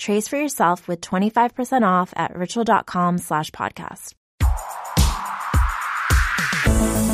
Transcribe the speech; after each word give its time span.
Trace 0.00 0.28
for 0.28 0.36
yourself 0.36 0.88
with 0.88 1.02
25% 1.02 1.82
off 1.82 2.14
at 2.16 2.34
ritual.com 2.34 3.18
slash 3.18 3.50
podcast. 3.50 4.14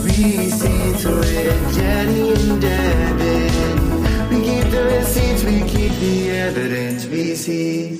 We 0.04 0.50
see 0.50 0.92
through 0.92 1.22
it, 1.24 1.74
Jenny 1.74 2.30
and 2.32 2.62
Devin. 2.62 4.30
We 4.30 4.44
keep 4.44 4.70
the 4.70 4.84
receipts, 4.84 5.42
we 5.42 5.60
keep 5.68 5.92
the 5.98 6.30
evidence. 6.30 7.06
We 7.06 7.34
see. 7.34 7.96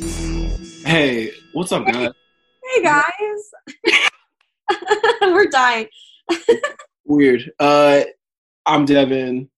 Hey, 0.85 1.33
what's 1.53 1.73
up, 1.73 1.85
guys? 1.85 2.13
Hey 2.63 2.83
guys. 2.85 4.01
We're 5.21 5.49
dying. 5.51 5.89
Weird. 7.05 7.51
Uh, 7.59 8.03
I'm 8.65 8.85
Devin. 8.85 9.49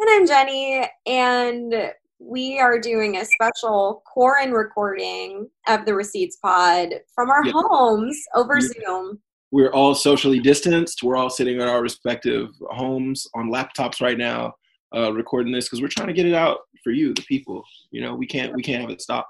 And 0.00 0.10
I'm 0.10 0.26
Jenny, 0.26 0.88
and 1.04 1.92
we 2.20 2.58
are 2.58 2.78
doing 2.78 3.16
a 3.18 3.24
special 3.24 4.02
Corin 4.12 4.52
recording 4.52 5.48
of 5.68 5.84
the 5.84 5.94
Receipts 5.94 6.36
Pod 6.36 6.94
from 7.14 7.30
our 7.30 7.44
Yeah. 7.44 7.52
homes 7.54 8.20
over. 8.34 8.60
Zoom. 8.60 9.20
We're 9.50 9.72
all 9.72 9.94
socially 9.94 10.40
distanced. 10.40 11.02
We're 11.02 11.16
all 11.16 11.30
sitting 11.30 11.60
at 11.60 11.68
our 11.68 11.80
respective 11.80 12.50
homes 12.70 13.26
on 13.34 13.50
laptops 13.50 14.00
right 14.02 14.18
now, 14.18 14.54
uh, 14.94 15.12
recording 15.12 15.52
this 15.52 15.66
because 15.66 15.80
we're 15.80 15.88
trying 15.88 16.08
to 16.08 16.12
get 16.12 16.26
it 16.26 16.34
out 16.34 16.58
for 16.84 16.90
you, 16.90 17.14
the 17.14 17.22
people. 17.22 17.62
You 17.90 18.02
know, 18.02 18.14
we 18.14 18.26
can't 18.26 18.54
we 18.54 18.62
can't 18.62 18.82
have 18.82 18.90
it 18.90 19.00
stop. 19.00 19.28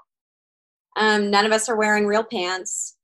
Um, 0.97 1.29
none 1.29 1.45
of 1.45 1.51
us 1.51 1.69
are 1.69 1.77
wearing 1.77 2.05
real 2.05 2.23
pants. 2.23 2.97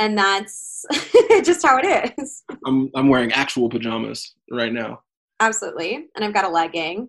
And 0.00 0.16
that's 0.16 0.84
just 1.44 1.64
how 1.64 1.78
it 1.82 2.14
is. 2.18 2.42
I'm 2.66 2.90
I'm 2.94 3.08
wearing 3.08 3.30
actual 3.32 3.68
pajamas 3.68 4.34
right 4.50 4.72
now. 4.72 5.02
Absolutely. 5.40 6.08
And 6.16 6.24
I've 6.24 6.34
got 6.34 6.44
a 6.44 6.48
legging. 6.48 7.08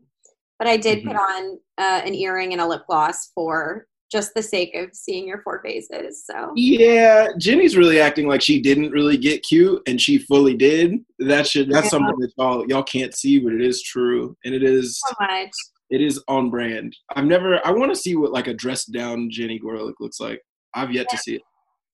But 0.59 0.67
I 0.67 0.77
did 0.77 1.05
put 1.05 1.15
on 1.15 1.57
uh, 1.77 2.01
an 2.05 2.13
earring 2.13 2.51
and 2.51 2.61
a 2.61 2.67
lip 2.67 2.83
gloss 2.87 3.31
for 3.33 3.87
just 4.11 4.33
the 4.33 4.43
sake 4.43 4.75
of 4.75 4.89
seeing 4.93 5.27
your 5.27 5.41
four 5.41 5.61
faces. 5.63 6.25
So 6.25 6.51
Yeah, 6.55 7.29
Jenny's 7.37 7.77
really 7.77 7.99
acting 7.99 8.27
like 8.27 8.41
she 8.41 8.61
didn't 8.61 8.91
really 8.91 9.17
get 9.17 9.43
cute, 9.43 9.81
and 9.87 10.01
she 10.01 10.17
fully 10.17 10.55
did. 10.55 10.95
That 11.19 11.47
should 11.47 11.69
that's 11.69 11.85
Yeah. 11.85 11.89
something 11.91 12.19
that 12.19 12.33
y'all 12.37 12.65
y'all 12.67 12.83
can't 12.83 13.15
see, 13.15 13.39
but 13.39 13.53
it 13.53 13.61
is 13.61 13.81
true, 13.81 14.35
and 14.43 14.53
it 14.53 14.63
is 14.63 14.99
so 14.99 15.13
much. 15.21 15.51
it 15.89 16.01
is 16.01 16.21
on 16.27 16.49
brand. 16.49 16.95
I've 17.15 17.25
never. 17.25 17.65
I 17.65 17.71
want 17.71 17.91
to 17.93 17.99
see 17.99 18.15
what 18.15 18.31
like 18.31 18.47
a 18.47 18.53
dressed 18.53 18.91
down 18.91 19.29
Jenny 19.31 19.59
Gorelick 19.59 19.95
looks 19.99 20.19
like. 20.19 20.41
I've 20.73 20.91
yet 20.91 21.07
to 21.09 21.17
see 21.17 21.35
it. 21.35 21.41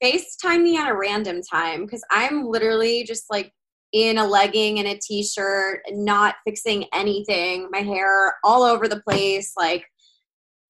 FaceTime 0.04 0.62
me 0.64 0.78
at 0.78 0.90
a 0.90 0.96
random 0.96 1.42
time 1.42 1.86
because 1.86 2.04
I'm 2.12 2.46
literally 2.46 3.04
just 3.04 3.26
like 3.30 3.54
in 3.96 4.18
a 4.18 4.28
legging 4.28 4.80
and 4.80 4.90
a 4.90 5.00
t-shirt, 5.02 5.80
not 5.92 6.36
fixing 6.46 6.84
anything, 6.94 7.70
my 7.72 7.80
hair 7.80 8.36
all 8.44 8.64
over 8.64 8.90
the 8.90 9.00
place, 9.00 9.54
like 9.56 9.86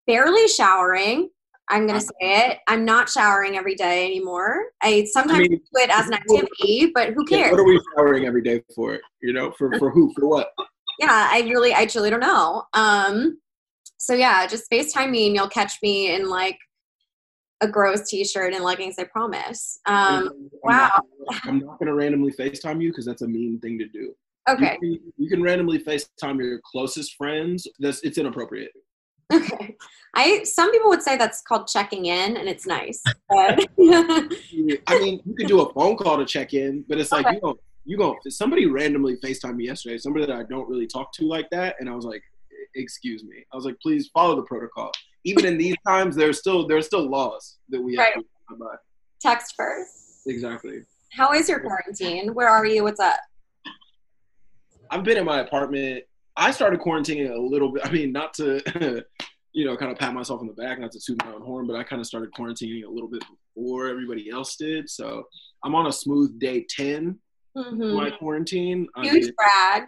barely 0.06 0.48
showering. 0.48 1.30
I'm 1.68 1.88
gonna 1.88 2.00
say 2.00 2.12
it. 2.20 2.60
I'm 2.68 2.86
not 2.86 3.10
showering 3.10 3.58
every 3.58 3.74
day 3.74 4.06
anymore. 4.06 4.66
I 4.84 5.08
sometimes 5.12 5.50
mean, 5.50 5.58
do 5.58 5.82
it 5.82 5.90
as 5.90 6.06
an 6.08 6.14
activity, 6.14 6.92
but 6.94 7.14
who 7.14 7.26
cares? 7.26 7.50
what 7.50 7.60
are 7.60 7.66
we 7.66 7.82
showering 7.98 8.26
every 8.26 8.44
day 8.44 8.62
for? 8.76 9.00
You 9.24 9.34
know, 9.34 9.52
for 9.58 9.72
for 9.80 9.90
who? 9.90 10.14
For 10.14 10.28
what? 10.28 10.50
yeah, 11.00 11.30
I 11.32 11.40
really, 11.50 11.74
I 11.74 11.88
truly 11.88 12.12
don't 12.12 12.20
know. 12.20 12.64
Um, 12.74 13.40
so 13.98 14.14
yeah, 14.14 14.46
just 14.46 14.70
FaceTime 14.72 15.10
me 15.10 15.26
and 15.26 15.36
you'll 15.36 15.50
catch 15.50 15.74
me 15.82 16.14
in 16.14 16.30
like 16.30 16.60
a 17.62 17.68
gross 17.68 18.10
t-shirt 18.10 18.54
and 18.54 18.64
leggings. 18.64 18.96
I 19.00 19.06
promise. 19.06 19.80
Um, 19.86 19.96
I'm 19.96 20.50
wow. 20.64 21.04
Not, 21.30 21.42
I'm 21.46 21.60
not 21.60 21.80
gonna 21.80 21.94
randomly 21.94 22.32
FaceTime 22.32 22.82
you 22.82 22.90
because 22.90 23.06
that's 23.06 23.22
a 23.22 23.28
mean 23.28 23.60
thing 23.60 23.78
to 23.80 23.88
do. 23.88 24.14
okay. 24.50 24.78
You 24.82 24.98
can, 25.00 25.14
you 25.18 25.30
can 25.30 25.42
randomly 25.42 25.80
FaceTime 25.80 26.38
your 26.44 26.60
closest 26.64 27.16
friends. 27.16 27.68
That's 27.80 28.02
it's 28.04 28.18
inappropriate. 28.18 28.72
Okay. 29.34 29.76
I 30.16 30.44
some 30.44 30.72
people 30.72 30.90
would 30.90 31.02
say 31.02 31.18
that's 31.18 31.42
called 31.42 31.68
checking 31.68 32.06
in 32.06 32.38
and 32.38 32.48
it's 32.48 32.66
nice. 32.66 33.02
But 33.30 33.68
I 34.88 35.00
mean, 35.00 35.20
you 35.26 35.36
could 35.36 35.48
do 35.48 35.62
a 35.62 35.74
phone 35.74 35.98
call 35.98 36.18
to 36.18 36.26
check 36.26 36.54
in, 36.54 36.86
but 36.88 37.00
it's 37.00 37.12
like 37.12 37.26
Okay. 37.26 37.36
you 37.36 37.42
don't 37.42 37.60
you 37.86 37.98
go 37.98 38.18
somebody 38.30 38.66
randomly 38.66 39.16
FaceTime 39.18 39.56
me 39.56 39.66
yesterday, 39.66 39.98
somebody 39.98 40.26
that 40.26 40.36
I 40.36 40.44
don't 40.44 40.68
really 40.68 40.88
talk 40.88 41.12
to 41.14 41.26
like 41.26 41.50
that, 41.52 41.76
and 41.80 41.90
I 41.90 41.96
was 41.96 42.06
like, 42.06 42.24
excuse 42.76 43.24
me. 43.24 43.46
I 43.52 43.56
was 43.56 43.66
like, 43.66 43.80
please 43.82 44.10
follow 44.14 44.36
the 44.36 44.44
protocol. 44.44 44.92
Even 45.24 45.46
in 45.46 45.58
these 45.58 45.76
times, 45.88 46.16
there's 46.16 46.40
still 46.40 46.68
there's 46.68 46.86
still 46.86 47.10
laws 47.10 47.58
that 47.70 47.82
we 47.82 47.96
have 47.96 48.14
to 48.14 48.20
abide 48.52 48.60
by. 48.60 48.76
text 49.20 49.56
first. 49.58 50.22
Exactly. 50.28 50.82
How 51.12 51.34
is 51.34 51.48
your 51.48 51.60
quarantine? 51.62 52.34
Where 52.34 52.50
are 52.50 52.66
you? 52.66 52.84
What's 52.84 53.00
up? 53.00 53.18
I've 54.92 55.04
been 55.04 55.18
in 55.18 55.26
my 55.26 55.40
apartment. 55.40 56.04
I 56.38 56.52
started 56.52 56.80
quarantining 56.80 57.32
a 57.34 57.40
little 57.40 57.72
bit. 57.72 57.86
I 57.86 57.92
mean, 57.92 58.12
not 58.12 58.34
to, 58.36 58.62
you 59.54 59.66
know, 59.66 59.78
kind 59.78 59.92
of 59.92 59.98
pat 59.98 60.14
myself 60.14 60.42
on 60.42 60.48
the 60.48 60.54
back, 60.54 60.80
not 60.80 60.92
to 60.92 61.00
toot 61.00 61.24
my 61.26 61.32
own 61.32 61.42
horn, 61.42 61.66
but 61.66 61.76
I 61.76 61.84
kind 61.84 62.02
of 62.02 62.06
started 62.06 62.32
quarantining 62.34 62.84
a 62.86 62.90
little 62.90 63.10
bit 63.10 63.24
before 63.56 63.88
everybody 63.88 64.30
else 64.30 64.56
did. 64.58 64.90
So 64.90 65.24
I'm 65.64 65.74
on 65.76 65.88
a 65.88 65.92
smooth 65.92 66.38
day 66.40 66.66
10 66.70 67.18
of 67.56 67.66
Mhm. 67.68 67.96
my 67.96 68.10
quarantine. 68.12 68.88
I 68.98 69.08
Huge 69.08 69.34
brag. 69.36 69.88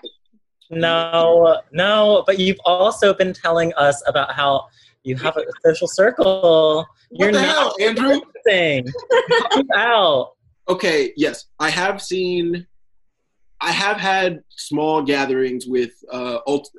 No, 0.70 1.62
no, 1.72 2.24
but 2.26 2.40
you've 2.40 2.60
also 2.66 3.14
been 3.14 3.34
telling 3.34 3.74
us 3.74 4.04
about 4.08 4.34
how 4.34 4.68
you 5.04 5.16
have 5.18 5.38
a 5.38 5.44
social 5.66 5.88
circle. 5.88 6.86
What 7.10 7.20
You're 7.20 7.32
the 7.32 7.42
not 7.42 7.48
hell, 7.48 7.76
Andrew? 7.82 8.20
thing. 8.46 8.88
out. 9.76 10.34
Okay, 10.70 11.14
yes, 11.16 11.46
I 11.60 11.70
have 11.70 12.02
seen, 12.02 12.68
I 13.62 13.72
have 13.72 13.98
had 13.98 14.44
small 14.50 15.02
gatherings 15.02 15.66
with 15.66 15.92
uh, 16.12 16.40
ult- 16.46 16.70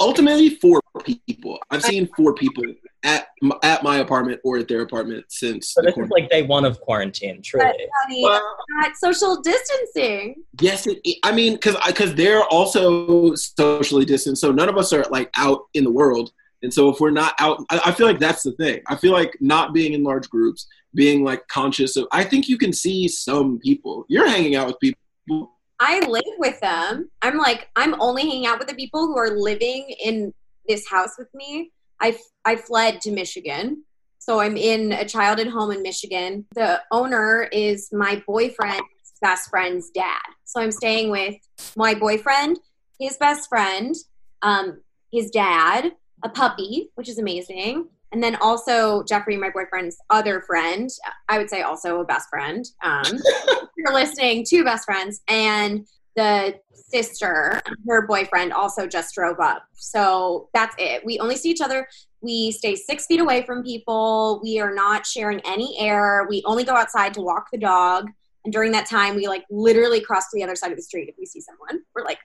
ultimately 0.00 0.50
four 0.50 0.80
people. 1.04 1.58
I've 1.70 1.82
seen 1.82 2.08
four 2.16 2.34
people 2.34 2.64
at 3.04 3.28
at 3.62 3.82
my 3.82 3.98
apartment 3.98 4.40
or 4.44 4.58
at 4.58 4.68
their 4.68 4.82
apartment 4.82 5.24
since 5.28 5.72
So 5.72 5.80
the 5.80 5.88
this 5.88 5.98
is 5.98 6.10
like 6.10 6.28
day 6.30 6.42
one 6.42 6.64
of 6.64 6.80
quarantine, 6.80 7.42
truly. 7.42 7.66
Honey, 7.66 8.22
Well, 8.22 8.56
not 8.70 8.96
social 8.96 9.40
distancing. 9.40 10.42
Yes, 10.60 10.86
it, 10.86 10.98
I 11.22 11.32
mean, 11.32 11.54
because 11.54 11.76
because 11.86 12.14
they're 12.14 12.44
also 12.44 13.34
socially 13.34 14.04
distant, 14.04 14.38
so 14.38 14.52
none 14.52 14.68
of 14.68 14.76
us 14.76 14.92
are 14.92 15.04
like 15.10 15.30
out 15.36 15.62
in 15.74 15.84
the 15.84 15.92
world. 15.92 16.30
And 16.62 16.74
so 16.74 16.88
if 16.88 16.98
we're 16.98 17.10
not 17.10 17.34
out, 17.38 17.64
I, 17.70 17.80
I 17.86 17.92
feel 17.92 18.06
like 18.06 18.18
that's 18.18 18.42
the 18.42 18.52
thing. 18.52 18.80
I 18.88 18.96
feel 18.96 19.12
like 19.12 19.36
not 19.40 19.72
being 19.72 19.92
in 19.92 20.02
large 20.02 20.28
groups, 20.28 20.66
being 20.94 21.22
like 21.22 21.46
conscious 21.48 21.96
of. 21.96 22.08
I 22.10 22.24
think 22.24 22.48
you 22.48 22.58
can 22.58 22.72
see 22.72 23.06
some 23.06 23.58
people. 23.60 24.04
You're 24.08 24.28
hanging 24.28 24.56
out 24.56 24.66
with 24.66 24.80
people. 24.80 25.52
I 25.80 26.00
live 26.06 26.24
with 26.38 26.58
them. 26.60 27.10
I'm 27.22 27.38
like, 27.38 27.68
I'm 27.76 28.00
only 28.00 28.22
hanging 28.22 28.46
out 28.46 28.58
with 28.58 28.68
the 28.68 28.74
people 28.74 29.06
who 29.06 29.16
are 29.16 29.30
living 29.30 29.94
in 30.04 30.34
this 30.66 30.88
house 30.88 31.12
with 31.18 31.32
me. 31.34 31.70
I 32.00 32.18
I 32.44 32.56
fled 32.56 33.00
to 33.02 33.12
Michigan. 33.12 33.84
So 34.18 34.40
I'm 34.40 34.56
in 34.56 34.92
a 34.92 35.04
childhood 35.04 35.48
home 35.48 35.70
in 35.70 35.82
Michigan. 35.82 36.44
The 36.54 36.82
owner 36.90 37.48
is 37.52 37.88
my 37.92 38.22
boyfriend's 38.26 38.82
best 39.22 39.48
friend's 39.48 39.90
dad. 39.90 40.20
So 40.44 40.60
I'm 40.60 40.72
staying 40.72 41.10
with 41.10 41.36
my 41.76 41.94
boyfriend, 41.94 42.58
his 43.00 43.16
best 43.16 43.48
friend, 43.48 43.94
um, 44.42 44.82
his 45.10 45.30
dad, 45.30 45.92
a 46.22 46.28
puppy, 46.28 46.90
which 46.94 47.08
is 47.08 47.18
amazing. 47.18 47.88
And 48.12 48.22
then 48.22 48.36
also 48.36 49.02
Jeffrey, 49.04 49.36
my 49.36 49.50
boyfriend's 49.50 49.96
other 50.10 50.40
friend. 50.40 50.88
I 51.28 51.38
would 51.38 51.50
say 51.50 51.62
also 51.62 52.00
a 52.00 52.04
best 52.04 52.28
friend. 52.30 52.64
Um, 52.82 53.04
you're 53.76 53.92
listening, 53.92 54.46
two 54.48 54.64
best 54.64 54.84
friends, 54.84 55.20
and 55.28 55.86
the 56.16 56.58
sister, 56.74 57.60
her 57.86 58.06
boyfriend, 58.06 58.52
also 58.52 58.86
just 58.86 59.14
drove 59.14 59.38
up. 59.40 59.64
So 59.74 60.48
that's 60.54 60.74
it. 60.78 61.04
We 61.04 61.18
only 61.18 61.36
see 61.36 61.50
each 61.50 61.60
other. 61.60 61.86
We 62.20 62.50
stay 62.50 62.74
six 62.74 63.06
feet 63.06 63.20
away 63.20 63.42
from 63.42 63.62
people. 63.62 64.40
We 64.42 64.58
are 64.58 64.74
not 64.74 65.06
sharing 65.06 65.40
any 65.40 65.78
air. 65.78 66.26
We 66.28 66.42
only 66.46 66.64
go 66.64 66.72
outside 66.72 67.14
to 67.14 67.20
walk 67.20 67.48
the 67.52 67.58
dog. 67.58 68.10
And 68.44 68.52
during 68.52 68.72
that 68.72 68.86
time, 68.86 69.14
we 69.14 69.28
like 69.28 69.44
literally 69.50 70.00
cross 70.00 70.24
to 70.30 70.36
the 70.36 70.42
other 70.42 70.56
side 70.56 70.70
of 70.70 70.76
the 70.76 70.82
street 70.82 71.08
if 71.08 71.14
we 71.18 71.26
see 71.26 71.40
someone. 71.40 71.84
We're 71.94 72.04
like, 72.04 72.18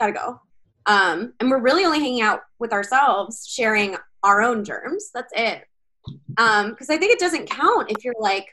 gotta 0.00 0.12
go. 0.12 0.40
Um, 0.86 1.32
and 1.40 1.50
we're 1.50 1.60
really 1.60 1.84
only 1.84 2.00
hanging 2.00 2.22
out 2.22 2.40
with 2.58 2.72
ourselves, 2.72 3.46
sharing 3.48 3.96
our 4.22 4.42
own 4.42 4.64
germs. 4.64 5.10
That's 5.12 5.32
it. 5.36 5.64
Um, 6.38 6.70
because 6.70 6.90
I 6.90 6.96
think 6.96 7.12
it 7.12 7.18
doesn't 7.18 7.50
count 7.50 7.90
if 7.90 8.04
you're 8.04 8.14
like 8.20 8.46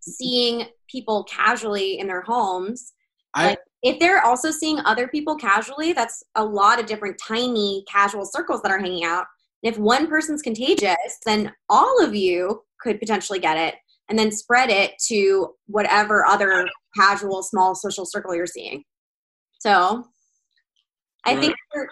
seeing 0.00 0.66
people 0.90 1.24
casually 1.24 1.98
in 1.98 2.06
their 2.06 2.20
homes. 2.20 2.92
I 3.34 3.48
Like, 3.48 3.58
if 3.82 3.98
they're 3.98 4.24
also 4.24 4.50
seeing 4.50 4.78
other 4.80 5.08
people 5.08 5.36
casually, 5.36 5.92
that's 5.92 6.22
a 6.34 6.44
lot 6.44 6.78
of 6.78 6.86
different 6.86 7.20
tiny 7.26 7.84
casual 7.90 8.26
circles 8.26 8.60
that 8.62 8.70
are 8.72 8.78
hanging 8.78 9.04
out. 9.04 9.24
And 9.62 9.72
if 9.72 9.78
one 9.78 10.06
person's 10.06 10.42
contagious, 10.42 11.18
then 11.24 11.52
all 11.68 12.02
of 12.04 12.14
you 12.14 12.62
could 12.80 12.98
potentially 13.00 13.38
get 13.38 13.56
it. 13.56 13.74
and 14.08 14.18
then 14.18 14.30
spread 14.30 14.70
it 14.70 14.92
to 15.08 15.54
whatever 15.66 16.24
other 16.24 16.66
casual 16.96 17.42
small 17.42 17.74
social 17.74 18.06
circle 18.06 18.34
you're 18.34 18.46
seeing. 18.46 18.84
So 19.58 20.06
I 21.26 21.36
think 21.36 21.54
you're, 21.74 21.88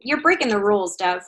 you're 0.00 0.20
breaking 0.22 0.48
the 0.48 0.58
rules, 0.58 0.96
Dev. 0.96 1.22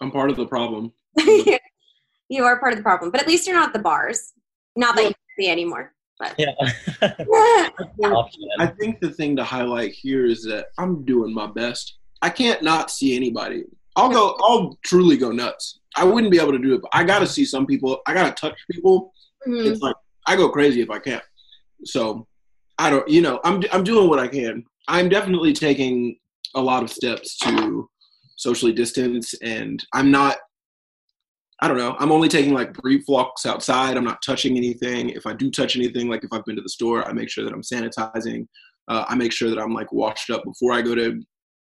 I'm 0.00 0.10
part 0.10 0.30
of 0.30 0.36
the 0.36 0.46
problem. 0.46 0.92
you 1.18 2.44
are 2.44 2.58
part 2.58 2.72
of 2.72 2.78
the 2.78 2.82
problem, 2.82 3.10
but 3.10 3.20
at 3.20 3.28
least 3.28 3.46
you're 3.46 3.56
not 3.56 3.72
the 3.72 3.78
bars. 3.78 4.32
Not 4.74 4.96
that 4.96 5.02
you 5.02 5.08
can 5.08 5.14
see 5.38 5.50
anymore. 5.50 5.94
But 6.18 6.34
Yeah. 6.38 6.52
I 8.58 8.66
think 8.78 9.00
the 9.00 9.10
thing 9.10 9.36
to 9.36 9.44
highlight 9.44 9.92
here 9.92 10.24
is 10.24 10.42
that 10.44 10.66
I'm 10.78 11.04
doing 11.04 11.32
my 11.32 11.46
best. 11.46 11.98
I 12.22 12.30
can't 12.30 12.62
not 12.62 12.90
see 12.90 13.16
anybody. 13.16 13.64
I'll 13.96 14.10
go. 14.10 14.36
I'll 14.40 14.78
truly 14.82 15.16
go 15.16 15.30
nuts. 15.30 15.80
I 15.96 16.04
wouldn't 16.04 16.32
be 16.32 16.40
able 16.40 16.52
to 16.52 16.58
do 16.58 16.74
it, 16.74 16.82
but 16.82 16.90
I 16.94 17.04
gotta 17.04 17.26
see 17.26 17.44
some 17.44 17.66
people. 17.66 18.00
I 18.06 18.14
gotta 18.14 18.32
touch 18.32 18.58
people. 18.70 19.12
Mhm. 19.46 19.66
It's 19.66 19.82
like 19.82 19.96
I 20.26 20.36
go 20.36 20.48
crazy 20.48 20.80
if 20.80 20.90
I 20.90 20.98
can't. 20.98 21.22
So 21.84 22.26
I 22.78 22.88
don't. 22.88 23.06
You 23.08 23.20
know, 23.20 23.40
I'm 23.44 23.62
I'm 23.72 23.84
doing 23.84 24.08
what 24.08 24.18
I 24.18 24.28
can. 24.28 24.64
I'm 24.88 25.08
definitely 25.08 25.52
taking 25.52 26.16
a 26.54 26.60
lot 26.60 26.82
of 26.82 26.90
steps 26.90 27.38
to 27.38 27.88
socially 28.36 28.72
distance, 28.72 29.34
and 29.42 29.84
I'm 29.92 30.10
not. 30.10 30.38
I 31.60 31.68
don't 31.68 31.78
know. 31.78 31.94
I'm 32.00 32.10
only 32.10 32.28
taking 32.28 32.54
like 32.54 32.74
brief 32.74 33.04
walks 33.06 33.46
outside. 33.46 33.96
I'm 33.96 34.04
not 34.04 34.20
touching 34.26 34.56
anything. 34.56 35.10
If 35.10 35.26
I 35.26 35.32
do 35.32 35.48
touch 35.48 35.76
anything, 35.76 36.08
like 36.08 36.24
if 36.24 36.32
I've 36.32 36.44
been 36.44 36.56
to 36.56 36.62
the 36.62 36.68
store, 36.68 37.06
I 37.08 37.12
make 37.12 37.30
sure 37.30 37.44
that 37.44 37.52
I'm 37.52 37.62
sanitizing. 37.62 38.48
Uh, 38.88 39.04
I 39.06 39.14
make 39.14 39.32
sure 39.32 39.48
that 39.48 39.60
I'm 39.60 39.72
like 39.72 39.92
washed 39.92 40.30
up 40.30 40.42
before 40.42 40.72
I 40.72 40.82
go 40.82 40.96
to, 40.96 41.22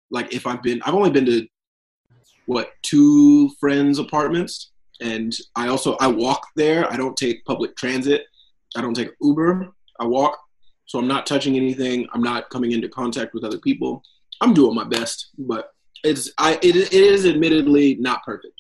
like 0.10 0.34
if 0.34 0.48
I've 0.48 0.64
been, 0.64 0.82
I've 0.84 0.94
only 0.94 1.10
been 1.10 1.26
to, 1.26 1.46
what 2.46 2.72
two 2.82 3.50
friends' 3.60 4.00
apartments, 4.00 4.72
and 5.02 5.36
I 5.56 5.68
also 5.68 5.98
I 6.00 6.08
walk 6.08 6.48
there. 6.56 6.92
I 6.92 6.96
don't 6.96 7.18
take 7.18 7.44
public 7.46 7.76
transit. 7.76 8.24
I 8.76 8.82
don't 8.82 8.96
take 8.96 9.12
Uber. 9.22 9.70
I 10.00 10.06
walk, 10.06 10.40
so 10.86 10.98
I'm 10.98 11.08
not 11.08 11.28
touching 11.28 11.58
anything. 11.58 12.08
I'm 12.14 12.24
not 12.24 12.50
coming 12.50 12.72
into 12.72 12.88
contact 12.88 13.34
with 13.34 13.44
other 13.44 13.60
people. 13.60 14.02
I'm 14.42 14.54
doing 14.54 14.76
my 14.76 14.84
best, 14.84 15.30
but 15.38 15.74
it's 16.04 16.32
I 16.38 16.54
it, 16.62 16.76
it 16.76 16.94
is 16.94 17.26
admittedly 17.26 17.96
not 17.96 18.24
perfect. 18.24 18.54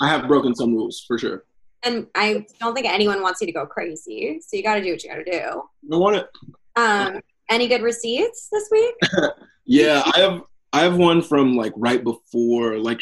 I 0.00 0.08
have 0.08 0.28
broken 0.28 0.54
some 0.54 0.74
rules 0.74 1.04
for 1.06 1.18
sure. 1.18 1.44
and 1.84 2.06
I 2.14 2.46
don't 2.60 2.74
think 2.74 2.86
anyone 2.86 3.22
wants 3.22 3.40
you 3.40 3.46
to 3.46 3.52
go 3.52 3.66
crazy. 3.66 4.40
So 4.40 4.56
you 4.56 4.62
got 4.62 4.74
to 4.76 4.82
do 4.82 4.92
what 4.92 5.02
you 5.02 5.10
got 5.10 5.16
to 5.16 5.24
do. 5.24 5.62
I 5.92 5.96
want 5.96 6.16
it. 6.16 6.28
Um, 6.76 7.20
any 7.50 7.68
good 7.68 7.82
receipts 7.82 8.48
this 8.50 8.68
week? 8.70 8.94
Yeah, 9.66 10.02
I 10.14 10.20
have 10.20 10.42
I 10.72 10.80
have 10.82 10.96
one 10.96 11.22
from 11.22 11.56
like 11.56 11.72
right 11.76 12.02
before 12.02 12.78
like 12.78 13.00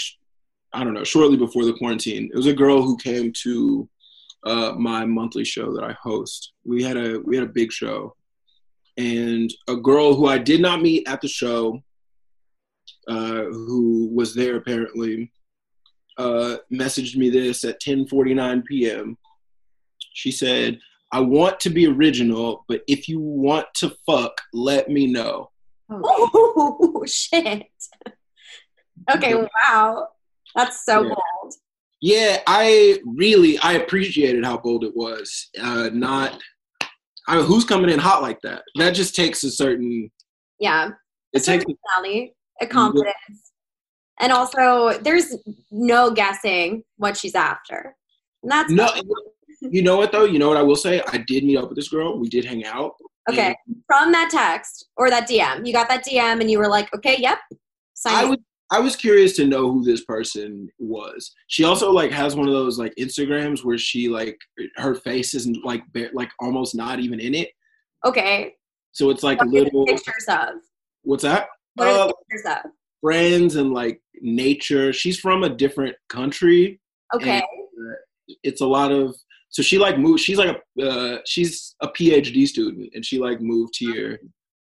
I 0.73 0.85
don't 0.85 0.94
know, 0.94 1.05
shortly 1.05 1.37
before 1.37 1.64
the 1.64 1.75
quarantine. 1.75 2.31
It 2.32 2.37
was 2.37 2.46
a 2.46 2.52
girl 2.52 2.82
who 2.82 2.96
came 2.96 3.32
to 3.43 3.88
uh, 4.44 4.73
my 4.78 5.05
monthly 5.05 5.44
show 5.44 5.75
that 5.75 5.85
I 5.85 5.93
host. 6.00 6.52
We 6.64 6.82
had 6.82 6.96
a 6.96 7.19
we 7.25 7.37
had 7.37 7.44
a 7.44 7.52
big 7.52 7.73
show, 7.73 8.14
and 8.96 9.52
a 9.69 9.76
girl 9.76 10.14
who 10.14 10.26
I 10.26 10.38
did 10.38 10.61
not 10.61 10.82
meet 10.82 11.08
at 11.08 11.20
the 11.20 11.28
show, 11.28 11.82
uh, 13.08 13.44
who 13.44 14.08
was 14.12 14.34
there 14.34 14.56
apparently, 14.56 15.31
uh, 16.19 16.56
messaged 16.72 17.16
me 17.16 17.31
this 17.31 17.64
at 17.64 17.81
10:49 17.81 18.64
p.m. 18.64 19.16
She 20.14 20.31
said, 20.31 20.78
"I 21.12 21.20
want 21.20 21.60
to 21.60 21.70
be 21.70 21.87
original, 21.87 22.64
but 22.69 22.82
if 22.88 23.08
you 23.08 23.19
want 23.20 23.66
to 23.76 23.94
fuck, 24.06 24.40
let 24.52 24.88
me 24.88 25.06
know." 25.06 25.50
Oh 25.90 27.04
shit. 27.06 27.66
Okay, 29.10 29.34
wow. 29.34 30.08
That's 30.54 30.84
so 30.84 31.02
Yeah. 31.02 31.08
bold. 31.14 31.54
Yeah, 32.00 32.43
I 32.46 32.99
really 33.06 33.58
I 33.58 33.75
appreciated 33.75 34.44
how 34.44 34.58
bold 34.58 34.84
it 34.84 34.94
was. 34.96 35.49
Uh, 35.60 35.88
not, 35.93 36.40
I 37.28 37.37
mean, 37.37 37.46
who's 37.46 37.64
coming 37.64 37.90
in 37.90 37.99
hot 38.00 38.22
like 38.22 38.40
that? 38.43 38.62
That 38.76 38.90
just 38.90 39.14
takes 39.14 39.44
a 39.44 39.50
certain. 39.50 40.10
Yeah. 40.58 40.90
It 41.32 41.38
a 41.38 41.40
certain 41.40 41.60
takes 41.66 41.81
personality, 41.81 42.34
a 42.62 42.67
confidence. 42.67 43.53
And 44.20 44.32
also 44.32 44.99
there's 45.03 45.35
no 45.70 46.11
guessing 46.12 46.85
what 46.97 47.17
she's 47.17 47.35
after. 47.35 47.97
And 48.43 48.53
that's 48.53 48.70
no. 48.70 48.88
You 49.61 49.82
know 49.82 49.97
what 49.97 50.11
though? 50.12 50.25
You 50.25 50.38
know 50.38 50.49
what 50.49 50.56
I 50.56 50.62
will 50.62 50.76
say? 50.76 51.03
I 51.12 51.19
did 51.19 51.44
meet 51.44 51.56
up 51.56 51.69
with 51.69 51.76
this 51.76 51.88
girl. 51.88 52.19
We 52.19 52.29
did 52.29 52.44
hang 52.44 52.64
out. 52.64 52.93
okay. 53.31 53.55
From 53.87 54.11
that 54.12 54.29
text 54.31 54.88
or 54.97 55.09
that 55.11 55.29
DM. 55.29 55.67
You 55.67 55.73
got 55.73 55.88
that 55.88 56.05
DM 56.05 56.41
and 56.41 56.50
you 56.50 56.59
were 56.59 56.69
like, 56.69 56.93
okay, 56.97 57.17
yep. 57.19 57.38
Sign 57.94 58.14
I 58.14 58.25
was 58.25 58.38
I 58.73 58.81
was 58.81 58.97
curious 58.97 59.37
to 59.37 59.44
know 59.47 59.70
who 59.70 59.85
this 59.85 60.05
person 60.05 60.69
was. 60.79 61.31
She 61.49 61.62
also 61.64 61.91
like 61.93 62.11
has 62.11 62.35
one 62.35 62.49
of 62.49 62.55
those 62.55 62.79
like 62.79 62.93
Instagrams 62.99 63.64
where 63.64 63.76
she 63.79 64.09
like 64.09 64.37
her 64.76 64.94
face 64.94 65.35
isn't 65.35 65.64
like 65.64 65.82
bare, 65.93 66.11
like 66.14 66.31
almost 66.41 66.75
not 66.75 66.99
even 66.99 67.20
in 67.20 67.35
it. 67.35 67.50
okay. 68.05 68.55
So 68.93 69.11
it's 69.11 69.23
like 69.23 69.38
What 69.38 69.49
little. 69.49 69.87
pictures 69.87 70.26
of? 70.29 70.49
What's 71.03 71.23
that? 71.23 71.49
What 71.75 71.89
are 71.89 71.91
Uh, 72.01 72.07
the 72.09 72.15
pictures 72.31 72.53
of? 72.65 72.71
friends 73.01 73.57
and 73.57 73.73
like 73.73 74.01
nature. 74.21 74.93
She's 74.93 75.19
from 75.19 75.43
a 75.43 75.49
different 75.49 75.97
country. 76.09 76.81
Okay. 77.15 77.39
uh, 77.41 77.43
it's 78.45 78.61
a 78.61 78.67
lot 78.67 78.93
of 78.93 79.15
so 79.51 79.63
she 79.63 79.77
like 79.77 79.99
moved 79.99 80.21
she's 80.21 80.39
like 80.39 80.57
a 80.79 80.89
uh, 80.89 81.19
she's 81.27 81.75
a 81.83 81.89
phd 81.89 82.47
student 82.47 82.89
and 82.95 83.05
she 83.05 83.19
like 83.19 83.41
moved 83.43 83.75
here 83.79 84.19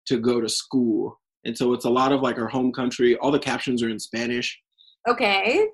to 0.08 0.18
go 0.20 0.42
to 0.42 0.50
school 0.50 1.18
and 1.46 1.58
so 1.58 1.72
it's 1.74 1.86
a 1.86 1.90
lot 1.90 2.12
of 2.12 2.22
like 2.22 2.36
her 2.36 2.48
home 2.50 2.74
country 2.74 3.16
all 3.18 3.32
the 3.32 3.40
captions 3.40 3.82
are 3.84 3.90
in 3.90 4.00
spanish 4.00 4.60
Okay. 5.08 5.66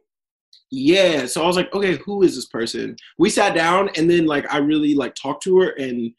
yeah 0.70 1.26
so 1.26 1.44
i 1.44 1.48
was 1.48 1.56
like 1.56 1.74
okay 1.74 1.98
who 2.06 2.22
is 2.24 2.36
this 2.36 2.46
person 2.48 2.96
we 3.18 3.30
sat 3.30 3.56
down 3.56 3.90
and 3.98 4.08
then 4.10 4.26
like 4.28 4.46
i 4.54 4.58
really 4.58 4.94
like 4.94 5.16
talked 5.16 5.42
to 5.44 5.58
her 5.62 5.70
and 5.72 6.12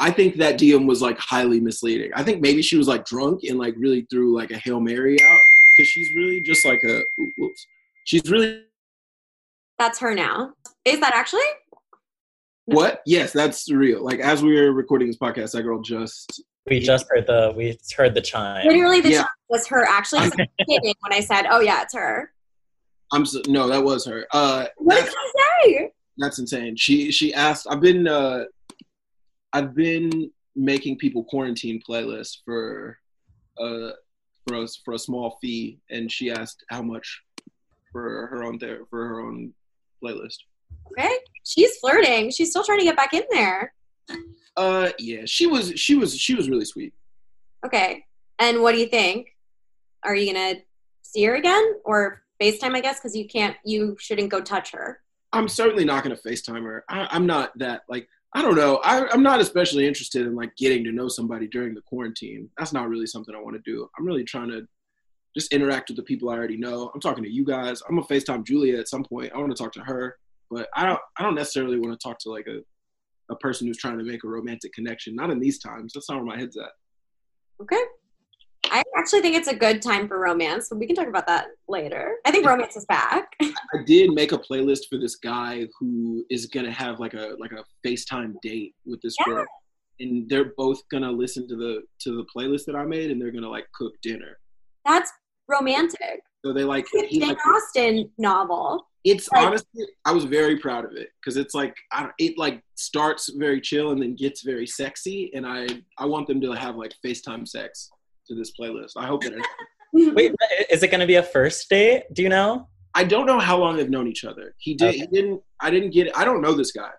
i 0.00 0.10
think 0.10 0.36
that 0.36 0.58
dm 0.58 0.86
was 0.86 1.00
like 1.02 1.18
highly 1.18 1.60
misleading 1.60 2.10
i 2.16 2.22
think 2.22 2.40
maybe 2.40 2.62
she 2.62 2.76
was 2.76 2.88
like 2.88 3.04
drunk 3.04 3.42
and 3.44 3.58
like 3.58 3.74
really 3.76 4.06
threw 4.10 4.34
like 4.36 4.50
a 4.50 4.56
hail 4.58 4.80
mary 4.80 5.16
out 5.22 5.38
because 5.76 5.88
she's 5.88 6.08
really 6.16 6.40
just 6.40 6.64
like 6.66 6.80
a 6.84 7.02
whoops 7.38 7.66
she's 8.04 8.28
really 8.30 8.64
That's 9.78 9.98
her 10.00 10.14
now. 10.14 10.52
Is 10.84 11.00
that 11.00 11.14
actually? 11.14 11.48
what 12.66 13.02
yes 13.06 13.32
that's 13.32 13.70
real 13.70 14.02
like 14.04 14.20
as 14.20 14.42
we 14.42 14.54
were 14.54 14.72
recording 14.72 15.08
this 15.08 15.16
podcast 15.16 15.52
that 15.52 15.62
girl 15.62 15.80
just 15.80 16.42
We 16.68 16.78
just 16.78 17.06
heard 17.10 17.26
the 17.26 17.52
we 17.56 17.76
heard 17.96 18.14
the 18.14 18.20
chime. 18.20 18.66
Literally, 18.66 19.00
the 19.00 19.10
Yeah. 19.10 19.20
shot 19.22 19.30
was 19.48 19.66
her 19.68 19.84
Actually, 19.86 20.20
I 20.20 20.24
was 20.24 20.32
kidding 20.68 20.94
when 21.00 21.12
I 21.12 21.20
said, 21.20 21.46
"Oh 21.50 21.60
yeah, 21.60 21.82
it's 21.82 21.94
her." 21.94 22.32
i'm 23.12 23.26
so, 23.26 23.40
no 23.48 23.66
that 23.66 23.82
was 23.82 24.04
her 24.06 24.24
uh 24.32 24.66
What 24.76 24.96
did 25.04 25.12
she 25.12 25.30
say? 25.40 25.90
that's 26.18 26.38
insane 26.38 26.76
she 26.76 27.10
she 27.10 27.34
asked 27.34 27.66
i've 27.68 27.80
been 27.80 28.06
uh 28.06 28.44
i've 29.52 29.74
been 29.74 30.30
making 30.56 30.96
people 30.98 31.24
quarantine 31.24 31.80
playlists 31.88 32.38
for 32.44 32.98
uh 33.58 33.90
for 34.46 34.62
a, 34.62 34.66
for 34.84 34.94
a 34.94 34.98
small 34.98 35.38
fee 35.40 35.78
and 35.90 36.10
she 36.10 36.30
asked 36.30 36.64
how 36.70 36.82
much 36.82 37.22
for 37.92 38.26
her 38.28 38.42
own 38.44 38.58
there 38.58 38.80
for 38.90 39.06
her 39.08 39.20
own 39.20 39.52
playlist 40.02 40.38
Okay, 40.98 41.14
she's 41.44 41.76
flirting. 41.78 42.30
She's 42.32 42.50
still 42.50 42.64
trying 42.64 42.80
to 42.80 42.84
get 42.84 42.96
back 42.96 43.12
in 43.14 43.22
there. 43.30 43.72
uh 44.56 44.90
yeah 44.98 45.22
she 45.24 45.46
was 45.46 45.72
she 45.76 45.94
was 45.94 46.16
she 46.16 46.34
was 46.34 46.48
really 46.48 46.64
sweet 46.64 46.92
Okay, 47.64 48.04
and 48.38 48.62
what 48.62 48.72
do 48.72 48.78
you 48.80 48.86
think? 48.86 49.28
Are 50.02 50.14
you 50.14 50.32
gonna 50.32 50.54
see 51.02 51.22
her 51.24 51.34
again 51.34 51.74
or 51.84 52.22
FaceTime? 52.40 52.74
I 52.74 52.80
guess 52.80 52.98
because 52.98 53.14
you 53.14 53.28
can't. 53.28 53.54
You 53.64 53.96
shouldn't 54.00 54.30
go 54.30 54.40
touch 54.40 54.72
her. 54.72 55.00
i'm 55.32 55.46
certainly 55.48 55.84
not 55.84 56.02
to 56.04 56.16
facetime 56.16 56.64
her 56.64 56.84
I, 56.88 57.06
i'm 57.10 57.26
not 57.26 57.56
that 57.58 57.82
like 57.88 58.08
i 58.34 58.42
don't 58.42 58.56
know. 58.56 58.80
I, 58.84 59.08
i'm 59.12 59.22
not 59.22 59.40
especially 59.40 59.86
interested 59.86 60.26
in 60.26 60.34
like 60.34 60.56
getting 60.56 60.84
to 60.84 60.92
know 60.92 61.08
somebody 61.08 61.48
during 61.48 61.74
the 61.74 61.82
quarantine. 61.82 62.48
That's 62.58 62.72
not 62.72 62.88
really 62.88 63.06
something 63.06 63.34
i 63.34 63.40
want 63.40 63.56
to 63.56 63.70
do. 63.70 63.88
I'm 63.98 64.06
really 64.06 64.24
trying 64.24 64.48
to 64.50 64.66
just 65.36 65.52
interact 65.52 65.88
with 65.88 65.96
the 65.96 66.02
people 66.02 66.30
i 66.30 66.34
already 66.34 66.56
know. 66.56 66.90
I'm 66.94 67.00
talking 67.00 67.24
to 67.24 67.30
you 67.30 67.44
guys. 67.44 67.82
I'm 67.88 67.96
gonna 67.96 68.06
facetime 68.06 68.44
julia 68.44 68.78
at 68.78 68.88
some 68.88 69.04
point. 69.04 69.32
I 69.34 69.38
want 69.38 69.54
to 69.54 69.62
talk 69.62 69.72
to 69.74 69.80
her 69.80 70.16
but 70.50 70.68
i 70.74 70.84
don't 70.84 70.98
i 71.16 71.22
don't 71.22 71.36
necessarily 71.36 71.78
want 71.78 71.92
to 71.92 72.08
talk 72.08 72.18
to 72.18 72.28
like 72.28 72.48
a, 72.48 72.60
a 73.30 73.36
person 73.36 73.66
who's 73.66 73.78
trying 73.78 73.98
to 73.98 74.04
make 74.04 74.24
a 74.24 74.28
romantic 74.28 74.72
connection. 74.72 75.14
Not 75.14 75.30
in 75.30 75.40
these 75.40 75.58
times. 75.58 75.92
That's 75.92 76.08
not 76.10 76.16
where 76.16 76.26
my 76.26 76.38
head's 76.38 76.56
at. 76.56 76.72
Okay. 77.62 77.82
I 78.66 78.82
actually 78.96 79.20
think 79.22 79.36
it's 79.36 79.48
a 79.48 79.54
good 79.54 79.80
time 79.82 80.06
for 80.06 80.18
romance, 80.18 80.68
but 80.68 80.78
we 80.78 80.86
can 80.86 80.94
talk 80.94 81.08
about 81.08 81.26
that 81.26 81.46
later. 81.68 82.16
I 82.26 82.30
think 82.30 82.46
romance 82.46 82.76
is 82.76 82.84
back. 82.86 83.32
I 83.42 83.82
did 83.86 84.10
make 84.10 84.32
a 84.32 84.38
playlist 84.38 84.82
for 84.88 84.98
this 84.98 85.16
guy 85.16 85.66
who 85.78 86.24
is 86.30 86.46
gonna 86.46 86.70
have 86.70 87.00
like 87.00 87.14
a 87.14 87.36
like 87.38 87.52
a 87.52 87.64
FaceTime 87.86 88.34
date 88.42 88.74
with 88.84 89.00
this 89.02 89.16
Yeah. 89.20 89.32
girl, 89.34 89.46
and 89.98 90.28
they're 90.28 90.52
both 90.56 90.80
gonna 90.90 91.10
listen 91.10 91.48
to 91.48 91.56
the 91.56 91.82
to 92.02 92.16
the 92.16 92.24
playlist 92.34 92.64
that 92.66 92.76
I 92.76 92.84
made, 92.84 93.10
and 93.10 93.20
they're 93.20 93.32
gonna 93.32 93.48
like 93.50 93.66
cook 93.74 93.92
dinner. 94.02 94.38
That's 94.84 95.10
romantic. 95.48 96.22
So 96.44 96.52
they 96.52 96.64
like 96.64 96.86
It's 96.92 97.08
he 97.12 97.18
Jane 97.20 97.28
like 97.30 97.38
Austen 97.46 98.10
novel. 98.18 98.86
it's 99.04 99.28
like- 99.32 99.46
honestly 99.46 99.84
I 100.04 100.12
was 100.12 100.24
very 100.24 100.58
proud 100.58 100.84
of 100.84 100.92
it 100.92 101.10
because 101.20 101.36
it's 101.36 101.54
like 101.54 101.74
I 101.92 102.02
don't, 102.02 102.14
it 102.18 102.38
like 102.38 102.62
starts 102.76 103.30
very 103.36 103.60
chill 103.60 103.90
and 103.90 104.00
then 104.00 104.14
gets 104.14 104.42
very 104.42 104.66
sexy, 104.66 105.30
and 105.34 105.46
I 105.46 105.66
I 105.98 106.06
want 106.06 106.28
them 106.28 106.40
to 106.42 106.52
have 106.52 106.76
like 106.76 106.92
FaceTime 107.04 107.48
sex 107.48 107.90
to 108.30 108.34
this 108.34 108.52
playlist. 108.58 108.92
I 108.96 109.06
hope 109.06 109.22
that 109.24 109.34
it, 109.34 109.44
Wait, 110.14 110.34
is 110.70 110.82
it 110.82 110.90
going 110.90 111.00
to 111.00 111.06
be 111.06 111.16
a 111.16 111.22
first 111.22 111.68
date? 111.68 112.04
Do 112.14 112.22
you 112.22 112.28
know? 112.30 112.68
I 112.94 113.04
don't 113.04 113.26
know 113.26 113.38
how 113.38 113.58
long 113.58 113.76
they've 113.76 113.90
known 113.90 114.08
each 114.08 114.24
other. 114.24 114.54
He 114.58 114.74
did. 114.74 114.94
He 114.94 115.06
didn't. 115.06 115.42
I 115.60 115.70
didn't 115.70 115.90
get. 115.90 116.06
it. 116.08 116.12
I 116.16 116.24
don't 116.24 116.40
know 116.40 116.52
this 116.54 116.72
guy. 116.72 116.90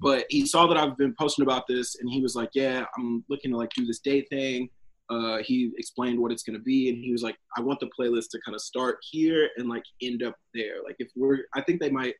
but 0.00 0.24
he 0.28 0.46
saw 0.46 0.66
that 0.66 0.76
I've 0.76 0.96
been 0.96 1.14
posting 1.18 1.42
about 1.44 1.64
this, 1.68 1.96
and 2.00 2.10
he 2.10 2.20
was 2.20 2.34
like, 2.34 2.50
"Yeah, 2.54 2.84
I'm 2.96 3.24
looking 3.28 3.50
to 3.52 3.56
like 3.56 3.70
do 3.76 3.84
this 3.86 4.00
date 4.00 4.26
thing." 4.30 4.68
Uh, 5.08 5.38
he 5.44 5.70
explained 5.78 6.18
what 6.18 6.32
it's 6.32 6.42
gonna 6.42 6.58
be, 6.58 6.88
and 6.90 6.98
he 6.98 7.12
was 7.12 7.22
like, 7.22 7.36
"I 7.56 7.60
want 7.60 7.80
the 7.80 7.90
playlist 7.98 8.28
to 8.30 8.40
kind 8.44 8.54
of 8.54 8.60
start 8.60 8.98
here 9.10 9.48
and 9.56 9.68
like 9.68 9.84
end 10.02 10.22
up 10.22 10.34
there. 10.54 10.82
Like 10.84 10.96
if 10.98 11.10
we're, 11.16 11.40
I 11.54 11.62
think 11.62 11.80
they 11.80 11.90
might." 11.90 12.14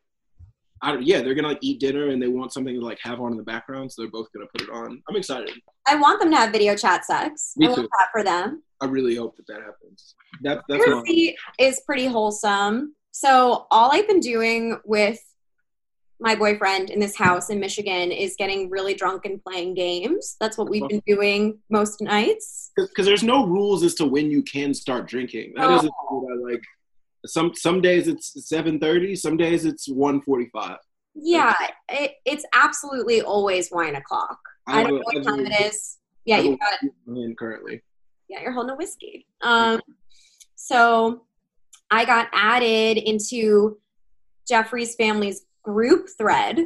I 0.81 0.91
don't, 0.91 1.03
yeah, 1.03 1.21
they're 1.21 1.33
gonna 1.33 1.47
like 1.49 1.59
eat 1.61 1.79
dinner 1.79 2.09
and 2.09 2.21
they 2.21 2.27
want 2.27 2.53
something 2.53 2.73
to 2.79 2.85
like 2.85 2.99
have 3.01 3.19
on 3.19 3.31
in 3.31 3.37
the 3.37 3.43
background, 3.43 3.91
so 3.91 4.01
they're 4.01 4.11
both 4.11 4.27
gonna 4.33 4.45
put 4.53 4.61
it 4.61 4.69
on. 4.69 5.01
I'm 5.09 5.15
excited. 5.15 5.51
I 5.87 5.95
want 5.95 6.19
them 6.19 6.29
to 6.31 6.37
have 6.37 6.51
video 6.51 6.75
chat 6.75 7.05
sex. 7.05 7.53
Me 7.57 7.65
I 7.65 7.69
want 7.69 7.81
too. 7.81 7.89
that 7.99 8.07
for 8.11 8.23
them. 8.23 8.63
I 8.81 8.85
really 8.85 9.15
hope 9.15 9.35
that 9.37 9.47
that 9.47 9.61
happens. 9.61 10.15
That 10.43 10.61
that's 10.69 10.85
what 10.87 11.05
Jersey 11.07 11.35
is 11.59 11.81
pretty 11.85 12.05
wholesome. 12.05 12.93
So 13.11 13.65
all 13.71 13.91
I've 13.91 14.07
been 14.07 14.19
doing 14.19 14.77
with 14.85 15.19
my 16.19 16.35
boyfriend 16.35 16.89
in 16.89 16.99
this 16.99 17.15
house 17.15 17.49
in 17.51 17.59
Michigan 17.59 18.11
is 18.11 18.35
getting 18.37 18.69
really 18.71 18.93
drunk 18.95 19.25
and 19.25 19.43
playing 19.43 19.75
games. 19.75 20.35
That's 20.39 20.57
what 20.57 20.67
we've 20.69 20.87
been 20.87 21.01
doing 21.07 21.59
most 21.69 22.01
nights. 22.01 22.71
because 22.75 23.05
there's 23.05 23.23
no 23.23 23.45
rules 23.45 23.83
as 23.83 23.93
to 23.95 24.05
when 24.05 24.29
you 24.31 24.41
can 24.43 24.73
start 24.73 25.07
drinking. 25.07 25.53
That 25.55 25.65
Oh. 25.65 25.69
doesn't 25.69 25.91
mean 26.11 26.25
that, 26.43 26.51
like 26.51 26.63
some 27.27 27.53
some 27.55 27.81
days 27.81 28.07
it's 28.07 28.47
seven 28.47 28.79
thirty, 28.79 29.15
some 29.15 29.37
days 29.37 29.65
it's 29.65 29.87
one 29.87 30.21
forty 30.21 30.49
five. 30.53 30.77
Yeah, 31.15 31.55
it, 31.89 32.13
it's 32.25 32.45
absolutely 32.53 33.21
always 33.21 33.69
wine 33.71 33.95
o'clock. 33.95 34.37
I 34.67 34.83
don't 34.83 34.95
know 34.95 35.01
what 35.03 35.23
time 35.23 35.45
it 35.45 35.61
is. 35.61 35.97
Yeah, 36.25 36.39
you 36.39 36.57
got 36.57 36.79
in 37.07 37.35
currently. 37.37 37.81
yeah, 38.29 38.41
you're 38.41 38.51
holding 38.51 38.73
a 38.73 38.75
whiskey. 38.75 39.25
Um, 39.41 39.81
so 40.55 41.23
I 41.89 42.05
got 42.05 42.27
added 42.33 42.97
into 42.97 43.79
Jeffrey's 44.47 44.95
family's 44.95 45.45
group 45.63 46.07
thread, 46.17 46.59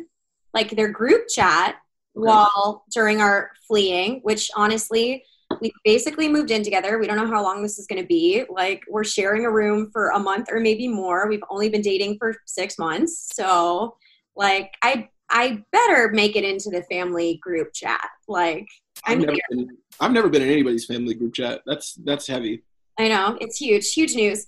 like 0.54 0.72
their 0.72 0.90
group 0.90 1.28
chat, 1.30 1.76
while 2.14 2.84
during 2.92 3.22
our 3.22 3.52
fleeing. 3.68 4.20
Which 4.24 4.50
honestly, 4.56 5.24
we 5.60 5.74
basically 5.84 6.30
moved 6.30 6.52
in 6.52 6.64
together. 6.64 7.00
We 7.00 7.08
don't 7.08 7.18
know 7.18 7.28
how 7.28 7.44
long 7.44 7.62
this 7.62 7.80
is 7.80 7.88
going 7.88 8.02
to 8.02 8.08
be. 8.08 8.44
Like 8.50 8.84
we're 8.90 9.04
sharing 9.04 9.46
a 9.46 9.52
room 9.52 9.90
for 9.92 10.10
a 10.10 10.20
month 10.20 10.48
or 10.52 10.60
maybe 10.60 10.88
more. 10.88 11.28
We've 11.28 11.44
only 11.50 11.70
been 11.70 11.82
dating 11.82 12.18
for 12.18 12.36
six 12.46 12.78
months, 12.78 13.32
so 13.34 13.96
like 14.36 14.74
I 14.82 15.10
I 15.30 15.64
better 15.72 16.10
make 16.10 16.36
it 16.36 16.44
into 16.44 16.70
the 16.70 16.84
family 16.84 17.40
group 17.42 17.74
chat. 17.74 18.08
Like 18.28 18.68
I've 19.06 19.18
I'm 19.18 19.22
never, 19.22 19.34
here. 19.34 19.42
been, 19.50 19.78
I've 20.00 20.12
never 20.12 20.30
been 20.30 20.42
in 20.42 20.50
anybody's 20.50 20.86
family 20.86 21.14
group 21.14 21.34
chat. 21.34 21.62
That's 21.66 21.96
that's 22.04 22.28
heavy. 22.28 22.64
I 23.00 23.08
know 23.08 23.38
it's 23.42 23.58
huge, 23.58 23.94
huge 23.94 24.16
news. 24.16 24.46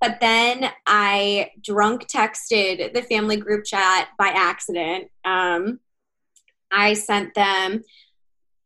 But 0.00 0.18
then 0.20 0.68
I 0.84 1.50
drunk 1.62 2.08
texted 2.08 2.92
the 2.92 3.02
family 3.02 3.36
group 3.36 3.64
chat 3.64 4.08
by 4.18 4.28
accident. 4.28 5.08
Um, 5.24 5.78
I 6.72 6.94
sent 6.94 7.34
them. 7.34 7.84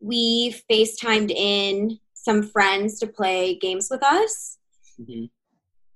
We 0.01 0.55
FaceTimed 0.71 1.31
in 1.31 1.99
some 2.15 2.43
friends 2.43 2.99
to 3.01 3.07
play 3.07 3.55
games 3.57 3.89
with 3.91 4.03
us 4.03 4.59
Mhm. 5.01 5.31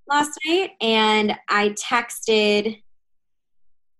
last 0.08 0.38
night, 0.46 0.72
and 0.80 1.36
I 1.48 1.70
texted, 1.70 2.82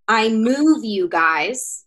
"I 0.09 0.28
move 0.28 0.85
you 0.85 1.09
guys," 1.09 1.87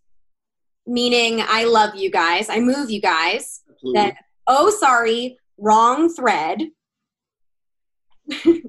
meaning 0.86 1.42
I 1.42 1.64
love 1.66 1.96
you 1.96 2.10
guys. 2.12 2.50
I 2.50 2.60
move 2.60 2.90
you 2.92 3.02
guys 3.02 3.62
Absolutely. 3.70 4.02
that 4.02 4.18
oh 4.48 4.70
sorry 4.70 5.38
wrong 5.58 6.10
thread 6.14 6.62
we 8.46 8.64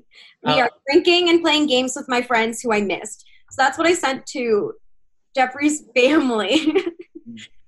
Oh. 0.44 0.58
are 0.60 0.70
drinking 0.88 1.28
and 1.28 1.40
playing 1.42 1.66
games 1.66 1.94
with 1.96 2.08
my 2.08 2.20
friends 2.22 2.60
who 2.60 2.72
i 2.72 2.80
missed 2.80 3.24
so 3.50 3.62
that's 3.62 3.78
what 3.78 3.86
i 3.86 3.94
sent 3.94 4.26
to 4.26 4.74
jeffrey's 5.34 5.82
family 5.96 6.72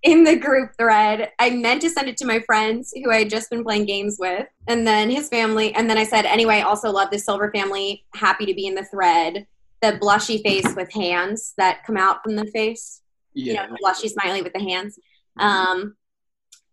in 0.07 0.25
the 0.25 0.37
group 0.37 0.71
thread 0.79 1.31
i 1.39 1.51
meant 1.51 1.83
to 1.83 1.91
send 1.91 2.09
it 2.09 2.17
to 2.17 2.27
my 2.27 2.39
friends 2.41 2.93
who 3.03 3.11
i 3.11 3.19
had 3.19 3.31
just 3.31 3.51
been 3.51 3.65
playing 3.65 3.85
games 3.85 4.17
with 4.19 4.47
and 4.69 4.87
then 4.87 5.11
his 5.11 5.29
family 5.29 5.75
and 5.75 5.91
then 5.91 5.99
i 5.99 6.05
said 6.05 6.25
anyway 6.25 6.61
also 6.61 6.91
love 6.91 7.11
the 7.11 7.19
silver 7.19 7.51
family 7.51 8.05
happy 8.15 8.47
to 8.47 8.55
be 8.55 8.67
in 8.67 8.75
the 8.75 8.85
thread 8.85 9.47
the 9.83 9.99
blushy 10.01 10.43
face 10.43 10.75
with 10.75 10.91
hands 10.93 11.53
that 11.59 11.85
come 11.85 11.97
out 11.97 12.23
from 12.23 12.37
the 12.37 12.47
face 12.47 13.03
you 13.37 13.53
yeah. 13.53 13.67
know, 13.67 13.77
blushy 13.83 14.09
smiley 14.09 14.43
with 14.43 14.55
the 14.55 14.61
hands. 14.63 14.99
Um, 15.39 15.95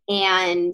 and 0.08 0.74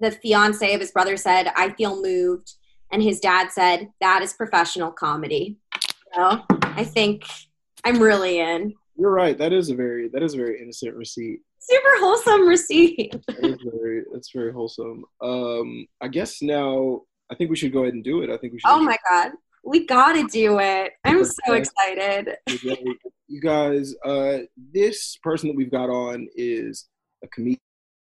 the 0.00 0.12
fiance 0.12 0.72
of 0.72 0.80
his 0.80 0.92
brother 0.92 1.16
said, 1.16 1.50
I 1.56 1.70
feel 1.70 2.00
moved. 2.00 2.52
And 2.92 3.02
his 3.02 3.18
dad 3.18 3.50
said, 3.50 3.88
that 4.00 4.22
is 4.22 4.32
professional 4.32 4.92
comedy. 4.92 5.56
So 6.14 6.42
I 6.62 6.84
think 6.84 7.24
I'm 7.84 8.00
really 8.00 8.38
in. 8.38 8.74
You're 8.96 9.10
right. 9.10 9.36
That 9.36 9.52
is 9.52 9.70
a 9.70 9.74
very 9.74 10.08
that 10.08 10.22
is 10.22 10.34
a 10.34 10.36
very 10.36 10.60
innocent 10.60 10.94
receipt. 10.94 11.40
Super 11.58 11.98
wholesome 11.98 12.46
receipt. 12.46 13.12
That 13.26 13.44
is 13.44 13.58
very 13.64 14.04
that's 14.12 14.30
very 14.32 14.52
wholesome. 14.52 15.04
Um, 15.20 15.86
I 16.00 16.08
guess 16.08 16.42
now 16.42 17.02
I 17.30 17.34
think 17.34 17.50
we 17.50 17.56
should 17.56 17.72
go 17.72 17.82
ahead 17.82 17.94
and 17.94 18.04
do 18.04 18.22
it. 18.22 18.30
I 18.30 18.36
think 18.36 18.52
we 18.52 18.60
should. 18.60 18.70
Oh 18.70 18.80
my 18.80 18.96
God. 19.08 19.32
We 19.64 19.86
gotta 19.86 20.26
do 20.30 20.58
it. 20.60 20.92
I'm 21.04 21.24
so 21.24 21.54
excited. 21.54 22.36
you 23.28 23.40
guys, 23.40 23.94
uh, 24.04 24.40
this 24.72 25.16
person 25.22 25.48
that 25.48 25.56
we've 25.56 25.70
got 25.70 25.88
on 25.88 26.28
is 26.36 26.86
a 27.24 27.28
comedian. 27.28 27.60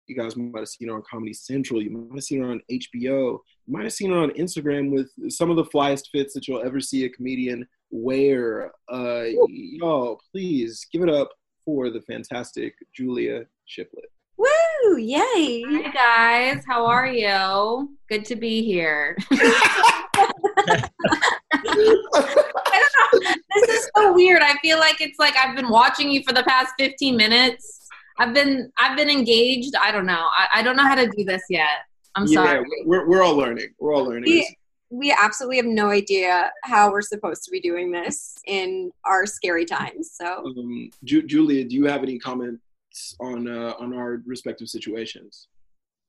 You 0.07 0.15
guys 0.15 0.35
might 0.35 0.59
have 0.59 0.67
seen 0.67 0.89
her 0.89 0.95
on 0.95 1.03
Comedy 1.09 1.33
Central. 1.33 1.81
You 1.81 1.91
might 1.91 2.15
have 2.15 2.23
seen 2.23 2.41
her 2.41 2.51
on 2.51 2.61
HBO. 2.69 3.39
You 3.65 3.73
might 3.73 3.83
have 3.83 3.93
seen 3.93 4.11
her 4.11 4.17
on 4.17 4.31
Instagram 4.31 4.91
with 4.91 5.09
some 5.31 5.49
of 5.49 5.55
the 5.55 5.63
flyest 5.63 6.09
fits 6.11 6.33
that 6.33 6.47
you'll 6.47 6.61
ever 6.61 6.79
see 6.79 7.05
a 7.05 7.09
comedian 7.09 7.65
wear. 7.91 8.71
Uh, 8.91 9.25
y'all, 9.47 10.19
please 10.31 10.85
give 10.91 11.01
it 11.01 11.09
up 11.09 11.29
for 11.63 11.89
the 11.89 12.01
fantastic 12.01 12.75
Julia 12.93 13.45
Shiplett. 13.65 14.11
Woo! 14.37 14.97
Yay! 14.97 15.63
Hi 15.67 15.91
guys, 15.91 16.63
how 16.67 16.85
are 16.85 17.07
you? 17.07 17.97
Good 18.09 18.25
to 18.25 18.35
be 18.35 18.63
here. 18.63 19.17
this 23.55 23.69
is 23.69 23.89
so 23.95 24.13
weird. 24.13 24.41
I 24.41 24.55
feel 24.61 24.77
like 24.79 25.01
it's 25.01 25.19
like 25.19 25.35
I've 25.37 25.55
been 25.55 25.69
watching 25.69 26.11
you 26.11 26.21
for 26.23 26.33
the 26.33 26.43
past 26.43 26.73
15 26.77 27.15
minutes. 27.15 27.87
I've 28.17 28.33
been 28.33 28.71
I've 28.77 28.97
been 28.97 29.09
engaged. 29.09 29.73
I 29.81 29.91
don't 29.91 30.05
know. 30.05 30.27
I, 30.35 30.47
I 30.55 30.61
don't 30.61 30.77
know 30.77 30.83
how 30.83 30.95
to 30.95 31.07
do 31.07 31.23
this 31.23 31.43
yet. 31.49 31.85
I'm 32.15 32.25
yeah, 32.27 32.43
sorry. 32.43 32.65
we're, 32.85 33.07
we're 33.07 33.23
all 33.23 33.35
learning. 33.35 33.73
We're 33.79 33.93
all 33.93 34.05
learning. 34.05 34.45
We, 34.89 34.97
we 34.99 35.15
absolutely 35.19 35.57
have 35.57 35.65
no 35.65 35.89
idea 35.89 36.51
how 36.63 36.91
we're 36.91 37.01
supposed 37.01 37.43
to 37.43 37.51
be 37.51 37.59
doing 37.59 37.91
this 37.91 38.35
in 38.47 38.91
our 39.05 39.25
scary 39.25 39.65
times. 39.65 40.11
So 40.13 40.45
Um, 40.45 40.89
Ju- 41.03 41.23
Julia, 41.23 41.63
do 41.65 41.75
you 41.75 41.85
have 41.85 42.03
any 42.03 42.19
comments 42.19 42.61
on 43.19 43.47
uh, 43.47 43.73
on 43.79 43.93
our 43.93 44.21
respective 44.25 44.67
situations? 44.69 45.47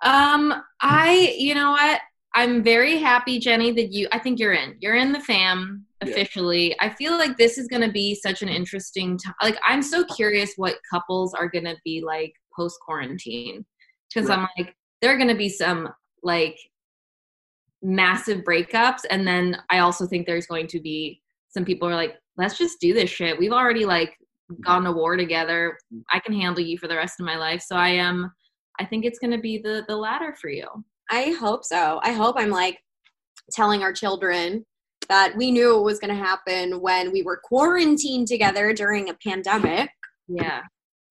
Um, 0.02 0.62
I, 0.83 1.35
you 1.38 1.54
know 1.54 1.71
what? 1.73 2.00
I'm 2.35 2.62
very 2.62 2.99
happy, 2.99 3.38
Jenny, 3.38 3.73
that 3.73 3.92
you. 3.92 4.09
I 4.12 4.18
think 4.18 4.38
you're 4.38 4.52
in. 4.52 4.76
You're 4.80 4.97
in 4.97 5.12
the 5.12 5.21
fam 5.21 5.87
Yeah. 6.04 6.11
officially. 6.11 6.76
I 6.80 6.90
feel 6.90 7.12
like 7.12 7.38
this 7.38 7.56
is 7.56 7.66
going 7.66 7.80
to 7.83 7.90
be 7.90 8.14
such 8.14 8.42
an 8.42 8.49
interesting 8.50 9.16
time. 9.16 9.35
Like, 9.42 9.59
I'm 9.64 9.83
so 9.83 10.04
curious 10.04 10.52
what 10.56 10.76
couples 10.90 11.33
are 11.33 11.49
going 11.49 11.64
to 11.64 11.76
be 11.85 12.02
like 12.04 12.35
post 12.54 12.78
quarantine 12.85 13.64
because 14.12 14.28
I'm 14.28 14.47
like, 14.59 14.75
there 15.00 15.12
are 15.14 15.16
going 15.16 15.28
to 15.30 15.35
be 15.35 15.49
some 15.49 15.88
like 16.23 16.59
massive 17.83 18.42
breakups, 18.42 19.00
and 19.11 19.26
then 19.26 19.59
I 19.71 19.78
also 19.78 20.06
think 20.06 20.26
there's 20.26 20.47
going 20.47 20.66
to 20.68 20.80
be 20.80 21.23
some 21.49 21.64
people 21.64 21.88
who 21.88 21.95
are 21.95 21.97
like, 21.97 22.16
let's 22.37 22.59
just 22.59 22.80
do 22.80 22.92
this 22.92 23.11
shit. 23.11 23.38
We've 23.38 23.52
already 23.52 23.85
like 23.85 24.16
gone 24.64 24.85
to 24.85 24.92
war 24.92 25.16
together. 25.16 25.76
I 26.12 26.21
can 26.21 26.33
handle 26.35 26.62
you 26.62 26.78
for 26.78 26.88
the 26.88 26.97
rest 26.97 27.21
of 27.21 27.26
my 27.26 27.37
life. 27.37 27.62
So 27.62 27.76
I 27.76 27.88
am. 27.90 28.33
I 28.78 28.85
think 28.85 29.04
it's 29.04 29.18
going 29.18 29.30
to 29.30 29.38
be 29.38 29.59
the 29.59 29.85
the 29.88 29.97
latter 29.97 30.37
for 30.40 30.50
you. 30.50 30.66
I 31.11 31.37
hope 31.38 31.64
so. 31.64 32.00
I 32.02 32.12
hope 32.12 32.37
I'm 32.38 32.50
like 32.50 32.78
telling 33.52 33.83
our 33.83 33.92
children 33.92 34.64
that 35.09 35.37
we 35.37 35.50
knew 35.50 35.78
it 35.78 35.85
was 35.85 35.99
going 35.99 36.14
to 36.14 36.23
happen 36.23 36.80
when 36.80 37.12
we 37.12 37.23
were 37.23 37.40
quarantined 37.42 38.26
together 38.26 38.73
during 38.73 39.09
a 39.09 39.14
pandemic. 39.14 39.88
Yeah. 40.28 40.62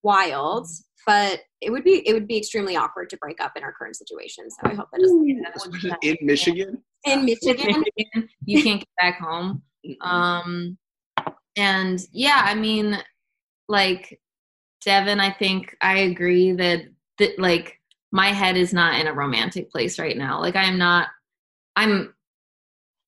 Wild, 0.03 0.67
but 1.05 1.41
it 1.61 1.71
would 1.71 1.83
be 1.83 2.07
it 2.07 2.13
would 2.13 2.27
be 2.27 2.37
extremely 2.37 2.75
awkward 2.75 3.09
to 3.09 3.17
break 3.17 3.41
up 3.41 3.53
in 3.55 3.63
our 3.63 3.73
current 3.73 3.95
situation. 3.95 4.49
So 4.49 4.57
I 4.63 4.73
hope 4.73 4.87
that 4.91 5.01
doesn't 5.01 5.45
Especially 5.55 5.97
in 6.03 6.17
Michigan. 6.21 6.83
in 7.05 7.25
Michigan. 7.25 7.83
you 8.45 8.63
can't 8.63 8.79
get 8.79 8.89
back 8.99 9.19
home. 9.19 9.61
Um, 10.01 10.77
and 11.55 11.99
yeah, 12.11 12.41
I 12.43 12.55
mean, 12.55 12.97
like 13.67 14.19
Devin, 14.83 15.19
I 15.19 15.31
think 15.31 15.75
I 15.81 15.99
agree 15.99 16.51
that 16.53 16.83
that 17.19 17.39
like 17.39 17.79
my 18.11 18.27
head 18.27 18.57
is 18.57 18.73
not 18.73 18.99
in 18.99 19.07
a 19.07 19.13
romantic 19.13 19.69
place 19.69 19.99
right 19.99 20.17
now. 20.17 20.39
Like 20.39 20.55
I 20.55 20.63
am 20.63 20.77
not. 20.77 21.09
I'm 21.75 22.13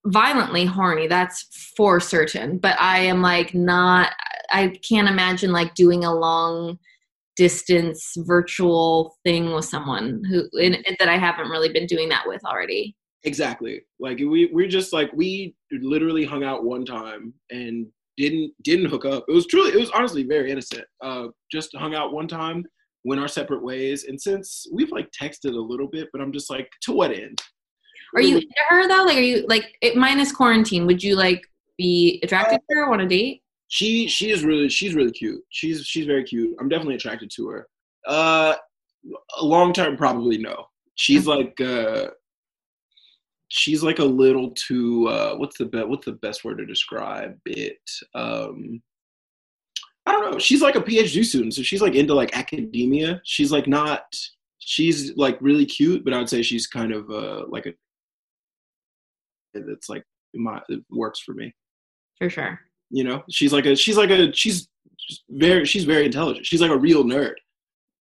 violently 0.06 0.66
horny. 0.66 1.08
That's 1.08 1.44
for 1.76 2.00
certain. 2.00 2.58
But 2.58 2.80
I 2.80 3.00
am 3.00 3.22
like 3.22 3.54
not. 3.54 4.12
I 4.52 4.80
can't 4.88 5.10
imagine 5.10 5.52
like 5.52 5.76
doing 5.76 6.06
a 6.06 6.14
long 6.14 6.80
distance 7.38 8.14
virtual 8.18 9.16
thing 9.24 9.54
with 9.54 9.66
someone 9.66 10.22
who 10.28 10.50
in, 10.60 10.84
that 11.00 11.08
I 11.08 11.18
haven't 11.18 11.50
really 11.50 11.72
been 11.72 11.86
doing 11.86 12.10
that 12.10 12.28
with 12.28 12.44
already. 12.44 12.96
Exactly. 13.24 13.82
Like 14.00 14.18
we 14.18 14.50
we're 14.52 14.68
just 14.68 14.92
like 14.92 15.12
we 15.14 15.56
literally 15.72 16.26
hung 16.26 16.44
out 16.44 16.66
one 16.66 16.86
time 16.86 17.34
and 17.50 17.88
didn't 18.18 18.52
didn't 18.64 18.90
hook 18.90 19.06
up. 19.06 19.26
It 19.28 19.34
was 19.34 19.48
truly 19.48 19.72
it 19.72 19.80
was 19.80 19.92
honestly 19.92 20.24
very 20.24 20.52
innocent. 20.52 20.86
Uh, 21.02 21.28
just 21.52 21.76
hung 21.76 21.96
out 21.96 22.14
one 22.14 22.28
time, 22.28 22.66
went 23.04 23.22
our 23.22 23.28
separate 23.28 23.64
ways, 23.64 24.06
and 24.06 24.20
since 24.20 24.66
we've 24.74 24.92
like 24.92 25.10
texted 25.12 25.54
a 25.54 25.60
little 25.60 25.88
bit, 25.88 26.10
but 26.12 26.22
I'm 26.22 26.34
just 26.34 26.50
like, 26.50 26.70
to 26.84 26.92
what 26.92 27.12
end? 27.12 27.42
Are 28.16 28.22
you 28.22 28.38
into 28.38 28.48
her 28.70 28.88
though? 28.88 29.04
Like, 29.04 29.18
are 29.18 29.22
you 29.22 29.46
like 29.48 29.66
it, 29.82 29.96
minus 29.96 30.32
quarantine? 30.32 30.86
Would 30.88 31.04
you 31.04 31.16
like 31.16 31.44
be 31.78 32.20
attracted 32.24 32.60
to 32.60 32.76
her 32.76 32.92
on 32.92 33.02
a 33.02 33.08
date? 33.08 33.42
She 33.70 34.08
she 34.08 34.32
is 34.32 34.44
really 34.46 34.70
she's 34.70 34.94
really 34.96 35.12
cute. 35.12 35.44
She's 35.50 35.86
she's 35.86 36.06
very 36.06 36.24
cute. 36.24 36.56
I'm 36.60 36.70
definitely 36.70 36.96
attracted 36.96 37.30
to 37.36 37.48
her. 37.50 37.68
Uh, 38.08 38.56
long 39.42 39.74
term, 39.74 39.98
probably 39.98 40.38
no. 40.38 40.68
She's 40.96 41.28
like 41.28 41.60
uh, 41.60 42.08
she's 43.50 43.84
like 43.84 44.00
a 44.00 44.06
little 44.06 44.52
too 44.52 45.08
uh, 45.08 45.36
what's 45.36 45.58
the 45.58 45.66
be- 45.66 45.84
what's 45.84 46.06
the 46.06 46.14
best 46.14 46.46
word 46.46 46.58
to 46.58 46.66
describe 46.66 47.38
it? 47.46 47.80
Um, 48.16 48.82
I 50.06 50.12
don't 50.14 50.32
know. 50.32 50.40
She's 50.40 50.62
like 50.62 50.76
a 50.76 50.82
PhD 50.82 51.26
student, 51.26 51.54
so 51.54 51.62
she's 51.62 51.82
like 51.82 51.94
into 51.94 52.14
like 52.14 52.36
academia. 52.38 53.22
She's 53.26 53.52
like 53.52 53.68
not. 53.68 54.16
She's 54.60 55.16
like 55.18 55.38
really 55.42 55.66
cute, 55.66 56.06
but 56.06 56.14
I 56.14 56.18
would 56.18 56.30
say 56.30 56.42
she's 56.42 56.68
kind 56.68 56.94
of 56.94 57.10
uh, 57.10 57.46
like 57.50 57.66
a. 57.66 57.74
It's 59.54 59.90
like 59.90 60.04
my 60.34 60.62
it 60.70 60.82
works 60.90 61.20
for 61.20 61.34
me. 61.34 61.54
For 62.18 62.30
sure. 62.30 62.60
You 62.90 63.04
know, 63.04 63.24
she's 63.30 63.52
like 63.52 63.66
a 63.66 63.76
she's 63.76 63.98
like 63.98 64.10
a 64.10 64.34
she's 64.34 64.70
very 65.30 65.66
she's 65.66 65.84
very 65.84 66.06
intelligent. 66.06 66.46
She's 66.46 66.62
like 66.62 66.72
a 66.72 66.78
real 66.78 67.04
nerd. 67.04 67.36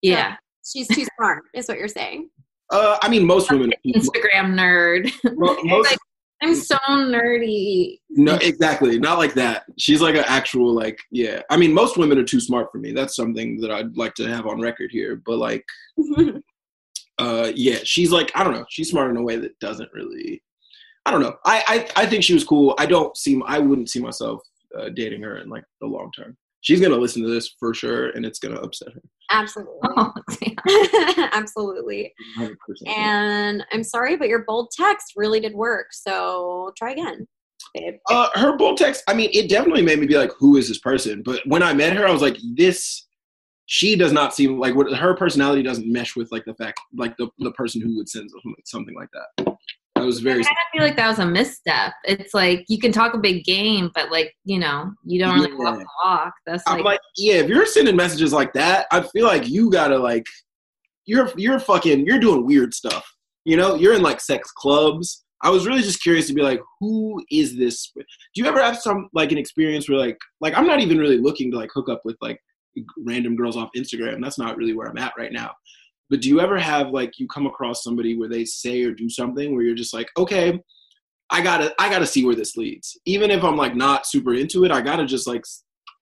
Yeah. 0.03 0.37
She's 0.65 0.89
too 0.89 1.07
smart, 1.17 1.45
is 1.55 1.69
what 1.69 1.79
you're 1.79 1.89
saying. 1.89 2.31
Uh, 2.71 2.97
I 3.03 3.09
mean, 3.09 3.27
most 3.27 3.51
women. 3.51 3.73
Instagram 3.87 4.55
nerd. 4.55 5.11
mo- 5.37 5.59
most, 5.65 5.91
like, 5.91 5.99
I'm 6.43 6.55
so 6.55 6.77
nerdy. 6.89 7.99
no, 8.11 8.35
exactly, 8.37 8.99
not 8.99 9.19
like 9.19 9.35
that. 9.35 9.65
She's 9.79 10.01
like 10.01 10.15
an 10.15 10.25
actual 10.27 10.75
like, 10.75 10.99
yeah. 11.11 11.43
I 11.51 11.57
mean, 11.57 11.73
most 11.73 11.97
women 11.97 12.19
are 12.19 12.25
too 12.25 12.41
smart 12.41 12.69
for 12.73 12.79
me. 12.79 12.93
That's 12.93 13.17
something 13.17 13.61
that 13.61 13.71
I'd 13.71 13.97
like 13.97 14.15
to 14.15 14.29
have 14.29 14.47
on 14.47 14.61
record 14.61 14.91
here. 14.91 15.21
But 15.25 15.39
like, 15.39 15.65
uh, 17.19 17.53
yeah, 17.55 17.79
she's 17.85 18.11
like, 18.11 18.31
I 18.35 18.45
don't 18.45 18.55
know. 18.55 18.67
She's 18.69 18.91
smart 18.91 19.11
in 19.11 19.17
a 19.17 19.23
way 19.23 19.37
that 19.37 19.59
doesn't 19.59 19.93
really. 19.93 20.43
I 21.07 21.11
don't 21.11 21.21
know. 21.21 21.37
I 21.45 21.87
I, 21.97 22.03
I 22.03 22.07
think 22.07 22.25
she 22.25 22.35
was 22.35 22.45
cool. 22.45 22.75
I 22.79 22.87
don't 22.87 23.15
see. 23.17 23.41
I 23.47 23.59
wouldn't 23.59 23.91
see 23.91 24.01
myself 24.01 24.43
uh, 24.79 24.89
dating 24.95 25.23
her 25.23 25.39
in 25.39 25.49
like 25.49 25.65
the 25.81 25.87
long 25.87 26.11
term. 26.17 26.37
She's 26.61 26.81
gonna 26.81 26.97
listen 26.97 27.23
to 27.23 27.29
this 27.29 27.55
for 27.61 27.75
sure, 27.75 28.09
and 28.11 28.25
it's 28.25 28.39
gonna 28.39 28.57
upset 28.61 28.93
her. 28.95 29.03
Absolutely. 29.31 29.79
Oh. 29.97 30.13
Absolutely. 31.33 32.13
100%. 32.39 32.55
And 32.89 33.65
I'm 33.73 33.83
sorry, 33.85 34.17
but 34.17 34.29
your 34.29 34.45
bold 34.45 34.71
text 34.77 35.13
really 35.17 35.41
did 35.41 35.55
work. 35.55 35.87
So 35.93 36.73
try 36.77 36.93
again, 36.93 37.27
babe. 37.75 37.95
Uh, 38.11 38.29
her 38.35 38.57
bold 38.57 38.79
text. 38.79 39.05
I 39.09 39.15
mean, 39.15 39.31
it 39.33 39.49
definitely 39.49 39.83
made 39.83 39.99
me 39.99 40.07
be 40.07 40.17
like, 40.17 40.33
"Who 40.39 40.57
is 40.57 40.69
this 40.69 40.79
person?" 40.79 41.23
But 41.23 41.43
when 41.47 41.63
I 41.63 41.73
met 41.75 41.93
her, 41.97 42.07
I 42.07 42.11
was 42.13 42.23
like, 42.23 42.37
"This." 42.57 43.07
She 43.67 43.97
does 43.97 44.13
not 44.13 44.35
seem 44.35 44.59
like 44.59 44.75
what 44.75 44.93
her 44.95 45.15
personality 45.15 45.63
doesn't 45.63 45.91
mesh 45.91 46.17
with 46.17 46.31
like 46.31 46.45
the 46.45 46.55
fact 46.55 46.81
like 46.97 47.17
the 47.17 47.29
the 47.39 47.53
person 47.53 47.81
who 47.81 47.97
would 47.97 48.09
send 48.11 48.31
something- 48.31 48.55
something 48.67 48.95
like 48.95 49.09
that. 49.15 49.54
I 50.05 50.07
was 50.07 50.21
I 50.21 50.25
very. 50.25 50.45
kind 50.45 50.57
of 50.57 50.79
feel 50.79 50.83
like 50.87 50.97
that 50.97 51.09
was 51.09 51.19
a 51.19 51.27
misstep. 51.27 51.95
It's 52.05 52.35
like 52.35 52.65
you 52.69 52.79
can 52.79 52.93
talk 52.93 53.15
a 53.15 53.19
big 53.19 53.45
game, 53.45 53.91
but 53.95 54.11
like 54.11 54.35
you 54.45 54.59
know, 54.59 54.93
you 55.05 55.19
don't 55.19 55.35
really 55.35 55.55
walk 55.55 55.79
the 55.79 55.87
walk. 56.05 56.33
That's 56.47 56.63
I'm 56.67 56.77
like, 56.77 56.85
like, 56.85 57.01
yeah, 57.17 57.37
if 57.37 57.49
you're 57.49 57.67
sending 57.67 57.97
messages 57.97 58.33
like 58.33 58.53
that, 58.53 58.87
I 58.93 59.01
feel 59.01 59.27
like 59.27 59.49
you 59.49 59.71
gotta 59.71 59.99
like, 59.99 60.27
you're 61.07 61.33
you're 61.37 61.59
fucking, 61.59 62.07
you're 62.07 62.21
doing 62.21 62.47
weird 62.47 62.75
stuff. 62.75 63.05
You 63.45 63.57
know, 63.57 63.75
you're 63.75 63.95
in 63.95 64.03
like 64.03 64.21
sex 64.21 64.53
clubs. 64.53 65.25
I 65.43 65.51
was 65.51 65.67
really 65.67 65.83
just 65.83 66.03
curious 66.03 66.27
to 66.29 66.35
be 66.35 66.43
like, 66.43 66.61
who 66.81 67.23
is 67.31 67.57
this? 67.59 67.91
Do 67.95 68.03
you 68.37 68.47
ever 68.47 68.63
have 68.63 68.79
some 68.79 69.09
like 69.13 69.33
an 69.33 69.39
experience 69.39 69.89
where 69.89 69.99
like, 69.99 70.19
like 70.41 70.55
I'm 70.57 70.67
not 70.67 70.81
even 70.81 70.99
really 70.99 71.19
looking 71.19 71.51
to 71.51 71.57
like 71.57 71.71
hook 71.75 71.89
up 71.89 72.03
with 72.05 72.17
like 72.21 72.39
random 72.99 73.37
girls 73.37 73.57
off 73.57 73.71
Instagram. 73.77 74.23
That's 74.23 74.39
not 74.39 74.57
really 74.57 74.75
where 74.75 74.89
I'm 74.89 74.99
at 74.99 75.13
right 75.19 75.33
now. 75.33 75.53
But 76.11 76.21
do 76.21 76.29
you 76.29 76.41
ever 76.41 76.59
have 76.59 76.91
like 76.91 77.19
you 77.19 77.27
come 77.27 77.47
across 77.47 77.83
somebody 77.83 78.17
where 78.17 78.29
they 78.29 78.45
say 78.45 78.83
or 78.83 78.93
do 78.93 79.09
something 79.09 79.55
where 79.55 79.65
you're 79.65 79.75
just 79.75 79.95
like, 79.95 80.09
okay, 80.17 80.61
I 81.31 81.41
gotta 81.43 81.75
I 81.79 81.89
gotta 81.89 82.07
see 82.07 82.25
where 82.25 82.35
this 82.35 82.57
leads. 82.57 82.99
Even 83.07 83.31
if 83.31 83.43
I'm 83.43 83.57
like 83.57 83.75
not 83.75 84.07
super 84.07 84.35
into 84.35 84.65
it, 84.65 84.71
I 84.71 84.81
gotta 84.81 85.07
just 85.07 85.27
like 85.27 85.43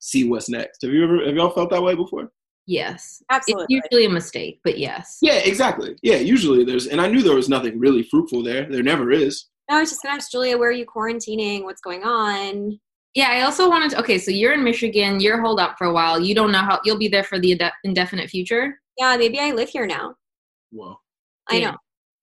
see 0.01 0.29
what's 0.29 0.49
next. 0.49 0.83
Have 0.83 0.93
you 0.93 1.05
ever 1.05 1.25
have 1.25 1.35
y'all 1.37 1.51
felt 1.51 1.71
that 1.71 1.83
way 1.83 1.95
before? 1.95 2.31
yes, 2.67 3.21
Absolutely. 3.31 3.67
it's 3.71 3.89
usually 3.91 4.07
a 4.07 4.11
mistake, 4.11 4.61
but 4.63 4.79
yes. 4.79 5.19
Yeah, 5.21 5.35
exactly. 5.35 5.97
Yeah, 6.03 6.17
usually 6.17 6.65
there's 6.65 6.87
and 6.87 7.01
I 7.01 7.09
knew 7.09 7.23
there 7.23 7.35
was 7.35 7.49
nothing 7.49 7.79
really 7.79 8.03
fruitful 8.05 8.43
there. 8.43 8.69
There 8.71 8.83
never 8.83 9.11
is. 9.11 9.47
No, 9.71 9.77
I 9.77 9.81
was 9.81 9.91
just 9.91 10.03
gonna 10.03 10.17
ask 10.17 10.31
Julia, 10.31 10.59
where 10.59 10.69
are 10.69 10.73
you 10.73 10.87
quarantining? 10.87 11.65
What's 11.65 11.81
going 11.81 12.03
on? 12.05 12.79
Yeah, 13.15 13.29
I 13.31 13.43
also 13.43 13.69
wanted 13.69 13.91
to. 13.91 14.01
Okay, 14.01 14.19
so 14.19 14.31
you're 14.31 14.53
in 14.55 14.65
Michigan. 14.65 15.21
You're 15.21 15.41
holed 15.41 15.61
up 15.61 15.77
for 15.77 15.87
a 15.87 15.93
while. 15.93 16.21
You 16.21 16.35
don't 16.35 16.51
know 16.53 16.59
how 16.61 16.81
you'll 16.85 16.99
be 16.99 17.09
there 17.09 17.25
for 17.25 17.39
the 17.39 17.53
inde- 17.53 17.73
indefinite 17.85 18.31
future. 18.31 18.81
Yeah, 18.99 19.17
maybe 19.17 19.39
I 19.39 19.53
live 19.53 19.69
here 19.69 19.87
now. 19.87 20.15
Whoa. 20.71 20.97
I 21.49 21.57
Yeah. 21.57 21.71
know. 21.73 21.77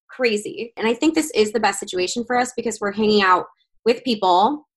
Crazy. 0.10 0.74
And 0.78 0.88
I 0.88 0.94
think 0.94 1.16
this 1.16 1.32
is 1.32 1.52
the 1.52 1.60
best 1.60 1.80
situation 1.80 2.24
for 2.26 2.36
us 2.38 2.52
because 2.56 2.80
we're 2.80 2.92
hanging 2.92 3.22
out 3.22 3.46
with 3.86 4.04
people. 4.04 4.68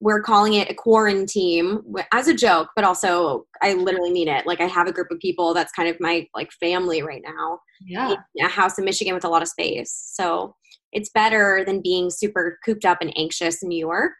We're 0.00 0.22
calling 0.22 0.54
it 0.54 0.68
a 0.70 0.74
quarantine 0.74 1.80
as 2.12 2.26
a 2.26 2.34
joke, 2.34 2.70
but 2.74 2.84
also 2.84 3.46
I 3.62 3.74
literally 3.74 4.12
mean 4.12 4.28
it. 4.28 4.46
Like 4.46 4.60
I 4.60 4.66
have 4.66 4.88
a 4.88 4.92
group 4.92 5.10
of 5.10 5.18
people 5.20 5.54
that's 5.54 5.72
kind 5.72 5.88
of 5.88 5.96
my 6.00 6.26
like 6.34 6.50
family 6.52 7.02
right 7.02 7.22
now. 7.24 7.60
Yeah. 7.84 8.14
in 8.36 8.46
a 8.46 8.48
house 8.48 8.78
in 8.78 8.84
Michigan 8.84 9.14
with 9.14 9.24
a 9.24 9.28
lot 9.28 9.42
of 9.42 9.48
space. 9.48 9.92
So 10.14 10.54
it's 10.92 11.10
better 11.10 11.64
than 11.64 11.82
being 11.82 12.10
super 12.10 12.58
cooped 12.64 12.84
up 12.84 12.98
and 13.00 13.12
anxious 13.16 13.62
in 13.62 13.68
New 13.68 13.78
York. 13.78 14.12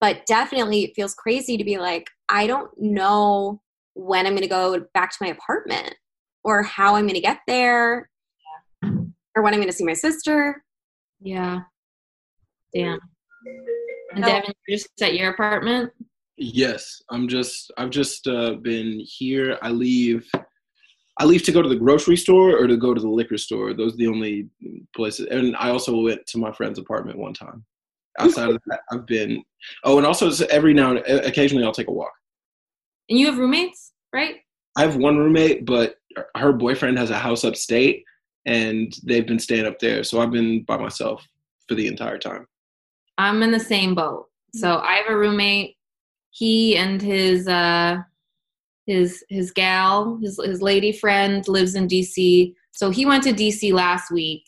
But 0.00 0.24
definitely 0.26 0.84
it 0.84 0.92
feels 0.96 1.14
crazy 1.14 1.56
to 1.56 1.64
be 1.64 1.78
like, 1.78 2.06
I 2.28 2.46
don't 2.46 2.70
know 2.78 3.60
when 3.94 4.26
I'm 4.26 4.32
going 4.32 4.42
to 4.42 4.48
go 4.48 4.84
back 4.94 5.10
to 5.10 5.16
my 5.20 5.28
apartment 5.28 5.94
or 6.44 6.62
how 6.62 6.94
I'm 6.94 7.04
going 7.04 7.14
to 7.14 7.20
get 7.20 7.40
there 7.46 8.08
or 8.82 9.42
when 9.42 9.54
I'm 9.54 9.60
going 9.60 9.70
to 9.70 9.76
see 9.76 9.84
my 9.84 9.92
sister. 9.94 10.64
Yeah. 11.20 11.60
Damn. 12.74 12.98
And 14.12 14.20
No. 14.20 14.26
Devin, 14.26 14.52
you're 14.66 14.78
just 14.78 15.02
at 15.02 15.14
your 15.14 15.30
apartment. 15.30 15.92
Yes, 16.36 17.02
I'm 17.10 17.28
just 17.28 17.70
I've 17.76 17.90
just 17.90 18.26
uh, 18.26 18.54
been 18.54 19.00
here. 19.04 19.58
I 19.62 19.70
leave 19.70 20.26
I 21.18 21.24
leave 21.24 21.42
to 21.42 21.52
go 21.52 21.60
to 21.60 21.68
the 21.68 21.76
grocery 21.76 22.16
store 22.16 22.56
or 22.56 22.66
to 22.66 22.78
go 22.78 22.94
to 22.94 23.00
the 23.00 23.08
liquor 23.08 23.36
store. 23.36 23.74
Those 23.74 23.92
are 23.92 23.98
the 23.98 24.06
only 24.06 24.48
places. 24.96 25.26
And 25.30 25.54
I 25.56 25.68
also 25.68 26.00
went 26.00 26.26
to 26.28 26.38
my 26.38 26.50
friend's 26.50 26.78
apartment 26.78 27.18
one 27.18 27.34
time. 27.34 27.64
Outside 28.18 28.48
of 28.48 28.60
that, 28.66 28.80
I've 28.90 29.06
been. 29.06 29.42
Oh, 29.84 29.98
and 29.98 30.06
also 30.06 30.30
every 30.46 30.72
now 30.72 30.92
and 30.92 31.00
occasionally 31.26 31.64
I'll 31.64 31.72
take 31.72 31.88
a 31.88 31.92
walk. 31.92 32.12
And 33.10 33.18
you 33.18 33.26
have 33.26 33.38
roommates, 33.38 33.92
right? 34.14 34.36
I 34.76 34.82
have 34.82 34.96
one 34.96 35.18
roommate, 35.18 35.66
but 35.66 35.96
her 36.36 36.52
boyfriend 36.52 36.98
has 36.98 37.10
a 37.10 37.18
house 37.18 37.44
upstate, 37.44 38.04
and 38.46 38.92
they've 39.04 39.26
been 39.26 39.38
staying 39.38 39.66
up 39.66 39.78
there. 39.78 40.04
So 40.04 40.20
I've 40.20 40.30
been 40.30 40.62
by 40.64 40.76
myself 40.76 41.26
for 41.68 41.74
the 41.74 41.86
entire 41.86 42.18
time. 42.18 42.46
I'm 43.18 43.42
in 43.42 43.50
the 43.50 43.60
same 43.60 43.94
boat. 43.94 44.26
So 44.54 44.78
I 44.78 44.94
have 44.96 45.06
a 45.08 45.16
roommate. 45.16 45.76
He 46.30 46.76
and 46.76 47.02
his 47.02 47.46
uh 47.46 47.98
his 48.86 49.24
his 49.28 49.50
gal, 49.50 50.18
his 50.22 50.40
his 50.42 50.62
lady 50.62 50.92
friend 50.92 51.46
lives 51.46 51.74
in 51.74 51.86
DC. 51.86 52.54
So 52.72 52.90
he 52.90 53.04
went 53.06 53.22
to 53.24 53.32
DC 53.32 53.72
last 53.72 54.10
week 54.10 54.44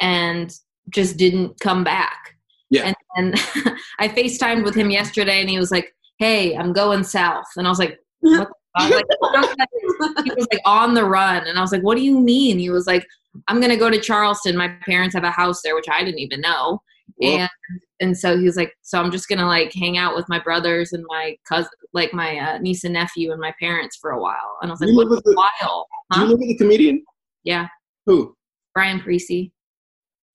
and 0.00 0.52
just 0.90 1.16
didn't 1.16 1.60
come 1.60 1.84
back. 1.84 2.36
Yeah. 2.70 2.86
And, 2.86 2.96
and 3.16 3.34
I 3.98 4.08
FaceTimed 4.08 4.64
with 4.64 4.74
him 4.74 4.90
yesterday 4.90 5.40
and 5.40 5.50
he 5.50 5.58
was 5.58 5.70
like, 5.70 5.94
Hey, 6.18 6.56
I'm 6.56 6.72
going 6.72 7.04
south. 7.04 7.46
And 7.56 7.66
I 7.66 7.70
was 7.70 7.78
like, 7.78 7.98
What 8.20 8.30
the 8.30 8.38
fuck? 8.38 8.52
Like, 8.78 9.04
he 10.24 10.30
was 10.36 10.46
like 10.52 10.62
on 10.64 10.94
the 10.94 11.04
run. 11.04 11.46
And 11.46 11.58
i 11.58 11.60
was 11.60 11.72
like 11.72 11.82
what 11.82 11.96
do 11.96 12.02
you 12.04 12.18
mean? 12.20 12.58
He 12.58 12.70
was 12.70 12.86
like 12.86 13.04
i'm 13.48 13.60
gonna 13.60 13.76
go 13.76 13.90
to 13.90 14.00
charleston. 14.00 14.56
My 14.56 14.68
parents 14.86 15.14
have 15.14 15.24
a 15.24 15.30
house 15.30 15.60
there 15.62 15.74
which 15.74 15.88
i 15.90 16.04
didn't 16.04 16.20
even 16.20 16.40
know. 16.40 16.80
Well- 17.20 17.38
and 17.40 17.50
and 18.02 18.16
so 18.16 18.38
he 18.38 18.44
was 18.44 18.56
like 18.56 18.72
so 18.82 18.98
i'm 19.00 19.10
just 19.10 19.28
gonna 19.28 19.46
like 19.46 19.72
hang 19.74 19.98
out 19.98 20.14
with 20.16 20.26
my 20.28 20.38
brothers 20.38 20.92
and 20.92 21.04
my 21.08 21.36
cousin 21.48 21.70
like 21.92 22.14
my 22.14 22.38
uh, 22.38 22.58
niece 22.58 22.84
and 22.84 22.94
nephew 22.94 23.32
and 23.32 23.40
my 23.40 23.52
parents 23.60 23.98
for 24.00 24.12
a 24.12 24.20
while. 24.20 24.56
And 24.62 24.70
i 24.70 24.72
was 24.72 24.80
like 24.80 24.90
You 24.90 24.96
what 24.96 25.08
live 25.08 25.16
with 25.16 25.24
the- 25.24 25.34
while 25.34 25.86
Do 26.14 26.20
you 26.20 26.26
live 26.26 26.38
with 26.38 26.50
a 26.50 26.56
comedian? 26.56 27.04
yeah. 27.44 27.66
Who? 28.06 28.36
brian 28.74 29.00
Precy, 29.00 29.52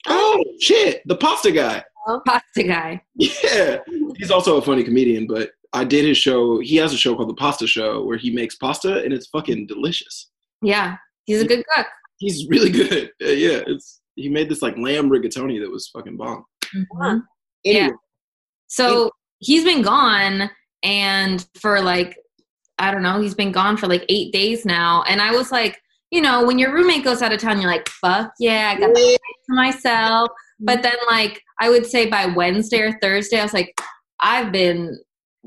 Oh 0.08 0.44
shit, 0.60 1.02
the 1.08 1.16
pasta 1.16 1.52
guy. 1.52 1.84
pasta 2.28 2.64
guy. 2.64 3.02
Yeah, 3.16 3.78
he's 4.18 4.30
also 4.30 4.58
a 4.58 4.62
funny 4.62 4.84
comedian, 4.84 5.26
but 5.26 5.52
I 5.76 5.84
did 5.84 6.06
his 6.06 6.18
show. 6.18 6.60
He 6.60 6.76
has 6.78 6.94
a 6.94 6.98
show 6.98 7.16
called 7.16 7.30
The 7.30 7.34
Pasta 7.36 7.68
Show 7.68 8.04
where 8.04 8.18
he 8.18 8.32
makes 8.32 8.56
pasta 8.56 9.04
and 9.04 9.14
it's 9.14 9.28
fucking 9.28 9.68
delicious. 9.68 10.30
yeah 10.62 10.96
he's 11.26 11.42
a 11.42 11.48
good 11.48 11.64
cook 11.76 11.88
He's 12.18 12.48
really 12.48 12.70
good. 12.70 13.12
Uh, 13.22 13.28
yeah, 13.30 13.60
it's 13.68 14.02
he 14.16 14.30
made 14.30 14.48
this 14.50 14.62
like 14.62 14.78
lamb 14.78 15.10
rigatoni 15.10 15.60
that 15.60 15.70
was 15.70 15.90
fucking 15.90 16.16
bomb. 16.18 16.46
Mhm. 16.74 17.22
Anyway, 17.66 17.88
Yeah. 17.88 17.90
So 18.68 19.12
he's 19.40 19.64
been 19.66 19.82
gone, 19.82 20.50
and 20.84 21.46
for 21.60 21.82
like, 21.82 22.16
I 22.80 22.92
don't 22.92 23.04
know, 23.04 23.22
he's 23.22 23.36
been 23.36 23.52
gone 23.52 23.76
for 23.78 23.88
like 23.88 24.06
eight 24.10 24.32
days 24.32 24.66
now. 24.66 25.04
And 25.10 25.22
I 25.22 25.32
was 25.32 25.52
like, 25.52 25.78
you 26.12 26.22
know, 26.22 26.46
when 26.46 26.58
your 26.58 26.74
roommate 26.74 27.04
goes 27.04 27.22
out 27.22 27.34
of 27.34 27.40
town, 27.42 27.60
you're 27.62 27.70
like, 27.72 27.90
fuck 27.90 28.32
yeah, 28.40 28.74
I 28.76 28.80
got 28.80 28.94
the 28.94 28.94
place 28.94 29.18
to 29.50 29.56
myself. 29.56 30.30
But 30.60 30.82
then, 30.84 30.96
like, 31.08 31.42
I 31.60 31.70
would 31.70 31.86
say 31.86 32.06
by 32.10 32.28
Wednesday 32.28 32.80
or 32.80 32.98
Thursday, 33.02 33.40
I 33.40 33.44
was 33.44 33.54
like, 33.54 33.78
I've 34.22 34.52
been 34.54 34.98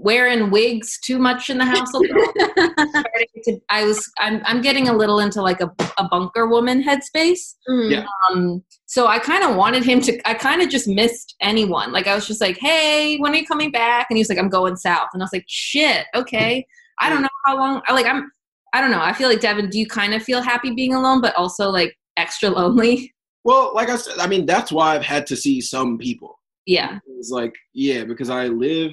wearing 0.00 0.50
wigs 0.50 0.98
too 1.04 1.18
much 1.18 1.50
in 1.50 1.58
the 1.58 1.64
house. 1.64 1.92
a 1.92 1.98
little. 1.98 2.24
Starting 2.58 3.42
to- 3.44 3.60
I 3.70 3.84
was 3.84 4.10
I'm 4.18 4.40
I'm 4.44 4.60
getting 4.60 4.88
a 4.88 4.92
little 4.92 5.18
into 5.20 5.42
like 5.42 5.60
a, 5.60 5.70
a 5.98 6.08
bunker 6.08 6.46
woman 6.46 6.82
headspace. 6.82 7.54
Mm. 7.68 7.90
Yeah. 7.90 8.06
Um, 8.30 8.62
so 8.86 9.06
I 9.06 9.18
kind 9.18 9.44
of 9.44 9.56
wanted 9.56 9.84
him 9.84 10.00
to. 10.02 10.28
I 10.28 10.34
kind 10.34 10.62
of 10.62 10.68
just 10.68 10.88
missed 10.88 11.34
anyone. 11.40 11.92
Like 11.92 12.06
I 12.06 12.14
was 12.14 12.26
just 12.26 12.40
like, 12.40 12.58
"Hey, 12.58 13.18
when 13.18 13.32
are 13.32 13.36
you 13.36 13.46
coming 13.46 13.70
back?" 13.70 14.06
And 14.10 14.16
he 14.16 14.20
was 14.20 14.28
like, 14.28 14.38
"I'm 14.38 14.48
going 14.48 14.76
south." 14.76 15.08
And 15.12 15.22
I 15.22 15.24
was 15.24 15.32
like, 15.32 15.44
"Shit, 15.48 16.06
okay." 16.14 16.66
I 17.00 17.10
don't 17.10 17.22
know 17.22 17.28
how 17.44 17.56
long. 17.58 17.82
I 17.86 17.92
like 17.92 18.06
I'm. 18.06 18.30
I 18.72 18.80
don't 18.80 18.90
know. 18.90 19.00
I 19.00 19.12
feel 19.12 19.28
like 19.28 19.40
Devin. 19.40 19.68
Do 19.70 19.78
you 19.78 19.86
kind 19.86 20.14
of 20.14 20.22
feel 20.22 20.40
happy 20.42 20.74
being 20.74 20.94
alone, 20.94 21.20
but 21.20 21.34
also 21.36 21.70
like 21.70 21.96
extra 22.16 22.50
lonely? 22.50 23.14
Well, 23.44 23.72
like 23.74 23.88
I 23.88 23.96
said, 23.96 24.18
I 24.18 24.26
mean, 24.26 24.44
that's 24.46 24.70
why 24.70 24.94
I've 24.94 25.04
had 25.04 25.26
to 25.28 25.36
see 25.36 25.60
some 25.60 25.96
people. 25.96 26.38
Yeah. 26.66 26.98
It's 27.18 27.30
like, 27.30 27.54
yeah, 27.72 28.04
because 28.04 28.28
I 28.28 28.48
live, 28.48 28.92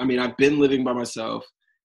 I 0.00 0.04
mean, 0.04 0.18
I've 0.18 0.36
been 0.36 0.58
living 0.58 0.82
by 0.82 0.92
myself 0.92 1.44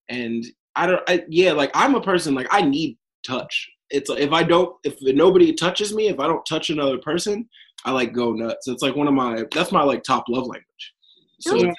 and 0.10 0.44
I 0.76 0.88
don't, 0.88 1.02
I, 1.08 1.24
yeah, 1.30 1.52
like 1.52 1.72
I'm 1.76 1.96
a 1.96 2.02
person, 2.02 2.34
like 2.34 2.48
I 2.50 2.62
need 2.62 2.98
touch. 3.26 3.70
It's 3.92 4.10
if 4.10 4.32
I 4.32 4.44
don't, 4.44 4.76
if 4.84 4.96
nobody 5.02 5.54
touches 5.54 5.94
me, 5.94 6.08
if 6.08 6.20
I 6.20 6.28
don't 6.28 6.46
touch 6.46 6.70
another 6.70 6.98
person, 6.98 7.48
I 7.84 7.92
like 7.92 8.14
go 8.14 8.32
nuts. 8.32 8.68
It's 8.68 8.82
like 8.82 8.96
one 8.96 9.08
of 9.08 9.14
my, 9.14 9.44
that's 9.54 9.72
my 9.72 9.84
like 9.84 10.04
top 10.04 10.24
love 10.30 10.48
language. 10.48 10.94
So 11.42 11.56
Yeah. 11.58 11.74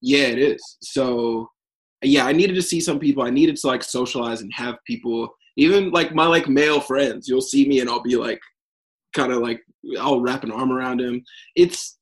yeah, 0.00 0.26
it 0.26 0.38
is. 0.38 0.78
So 0.82 1.48
yeah, 2.02 2.26
I 2.26 2.32
needed 2.32 2.54
to 2.54 2.62
see 2.62 2.80
some 2.80 2.98
people. 2.98 3.22
I 3.22 3.30
needed 3.30 3.56
to 3.56 3.66
like 3.66 3.82
socialize 3.82 4.40
and 4.40 4.52
have 4.54 4.76
people, 4.86 5.28
even 5.56 5.90
like 5.90 6.14
my 6.14 6.26
like 6.26 6.48
male 6.48 6.80
friends. 6.80 7.28
You'll 7.28 7.42
see 7.42 7.68
me 7.68 7.80
and 7.80 7.90
I'll 7.90 8.02
be 8.02 8.16
like, 8.16 8.40
kind 9.12 9.32
of 9.32 9.42
like 9.42 9.60
I'll 10.00 10.20
wrap 10.20 10.44
an 10.44 10.50
arm 10.50 10.72
around 10.72 11.00
him. 11.00 11.22
It's 11.54 11.98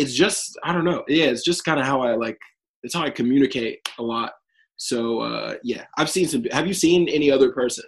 it's 0.00 0.14
just 0.14 0.58
I 0.64 0.72
don't 0.72 0.84
know. 0.84 1.04
Yeah, 1.08 1.26
it's 1.26 1.44
just 1.44 1.64
kind 1.64 1.78
of 1.80 1.86
how 1.86 2.00
I 2.00 2.14
like. 2.14 2.38
It's 2.82 2.94
how 2.94 3.02
I 3.02 3.10
communicate 3.10 3.78
a 3.98 4.02
lot. 4.02 4.32
So 4.76 5.20
uh, 5.20 5.54
yeah, 5.62 5.84
I've 5.98 6.10
seen 6.10 6.26
some. 6.26 6.44
Have 6.50 6.66
you 6.66 6.74
seen 6.74 7.08
any 7.08 7.30
other 7.30 7.52
person? 7.52 7.84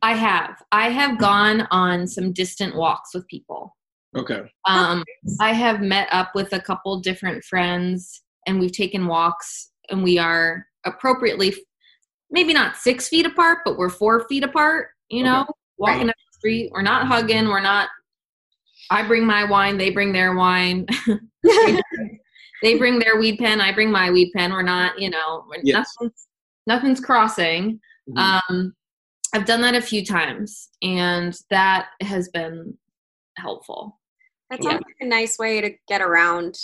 I 0.00 0.14
have. 0.14 0.62
I 0.70 0.90
have 0.90 1.18
gone 1.18 1.66
on 1.70 2.06
some 2.06 2.32
distant 2.32 2.76
walks 2.76 3.14
with 3.14 3.26
people. 3.26 3.76
Okay. 4.16 4.42
Um, 4.66 5.02
I 5.40 5.52
have 5.52 5.80
met 5.80 6.08
up 6.12 6.30
with 6.34 6.52
a 6.52 6.60
couple 6.60 7.00
different 7.00 7.42
friends 7.44 8.22
and 8.46 8.60
we've 8.60 8.72
taken 8.72 9.06
walks 9.06 9.70
and 9.90 10.02
we 10.04 10.18
are 10.18 10.66
appropriately, 10.84 11.54
maybe 12.30 12.52
not 12.52 12.76
six 12.76 13.08
feet 13.08 13.26
apart, 13.26 13.58
but 13.64 13.78
we're 13.78 13.88
four 13.88 14.26
feet 14.28 14.44
apart, 14.44 14.88
you 15.08 15.24
know, 15.24 15.46
walking 15.78 15.98
Right. 15.98 16.06
down 16.06 16.06
the 16.08 16.38
street. 16.38 16.70
We're 16.72 16.82
not 16.82 17.06
hugging. 17.06 17.48
We're 17.48 17.60
not, 17.60 17.88
I 18.90 19.06
bring 19.06 19.26
my 19.26 19.44
wine, 19.44 19.78
they 19.78 19.90
bring 19.90 20.12
their 20.12 20.34
wine. 20.34 20.86
they 22.62 22.78
bring 22.78 22.98
their 22.98 23.18
weed 23.18 23.38
pen, 23.38 23.60
I 23.60 23.72
bring 23.72 23.90
my 23.90 24.10
weed 24.10 24.32
pen. 24.34 24.52
We're 24.52 24.62
not, 24.62 24.98
you 24.98 25.10
know, 25.10 25.44
we're, 25.48 25.60
Yes. 25.62 25.92
nothing's, 26.00 26.26
nothing's 26.66 27.00
crossing. 27.00 27.80
Mhm. 28.08 28.40
Um, 28.50 28.74
I've 29.34 29.46
done 29.46 29.62
that 29.62 29.74
a 29.74 29.80
few 29.80 30.04
times 30.04 30.68
and 30.82 31.34
that 31.50 31.88
has 32.02 32.28
been 32.28 32.76
helpful. 33.38 33.98
That 34.50 34.62
sounds 34.62 34.82
like 34.84 34.96
a 35.00 35.06
nice 35.06 35.38
way 35.38 35.62
to 35.62 35.70
get 35.88 36.02
around 36.02 36.58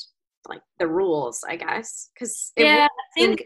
like 0.47 0.61
the 0.79 0.87
rules, 0.87 1.43
I 1.49 1.57
guess. 1.57 2.11
Because 2.15 2.53
Yeah, 2.57 2.87
I 2.87 3.21
think 3.21 3.43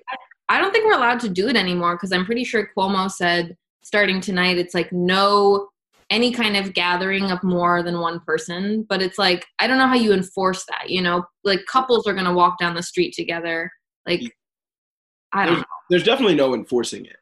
I 0.49 0.59
don't 0.61 0.73
think 0.73 0.85
we're 0.85 0.95
allowed 0.95 1.21
to 1.21 1.29
do 1.29 1.49
it 1.49 1.57
anymore 1.57 1.95
because 1.95 2.13
I'm 2.13 2.25
pretty 2.27 2.45
sure 2.45 2.69
Cuomo 2.77 3.11
said 3.11 3.57
starting 3.85 4.21
tonight 4.21 4.59
it's 4.59 4.75
like 4.75 4.93
no 4.93 5.69
any 6.13 6.31
kind 6.31 6.57
of 6.57 6.75
gathering 6.75 7.33
of 7.33 7.43
more 7.43 7.83
than 7.83 7.99
one 7.99 8.21
person. 8.21 8.87
But 8.89 9.03
it's 9.03 9.19
like 9.19 9.47
I 9.59 9.67
don't 9.67 9.79
know 9.79 9.89
how 9.89 9.95
you 9.95 10.13
enforce 10.13 10.65
that. 10.67 10.91
You 10.91 11.03
know, 11.03 11.25
like 11.43 11.65
couples 11.67 12.07
are 12.07 12.15
gonna 12.15 12.35
walk 12.35 12.59
down 12.59 12.75
the 12.75 12.83
street 12.83 13.15
together. 13.15 13.73
Like 14.07 14.23
I 15.33 15.47
don't 15.47 15.59
know. 15.59 15.65
There's 15.91 16.05
definitely 16.05 16.37
no 16.37 16.55
enforcing 16.55 17.07
it. 17.07 17.17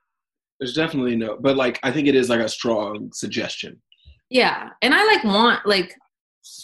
There's 0.58 0.74
definitely 0.74 1.16
no, 1.16 1.38
but 1.40 1.56
like 1.56 1.78
I 1.82 1.90
think 1.90 2.08
it 2.08 2.14
is 2.14 2.28
like 2.28 2.40
a 2.40 2.48
strong 2.48 3.10
suggestion. 3.14 3.80
Yeah, 4.28 4.68
and 4.82 4.92
I 4.92 5.04
like 5.06 5.24
want 5.24 5.64
like 5.64 5.94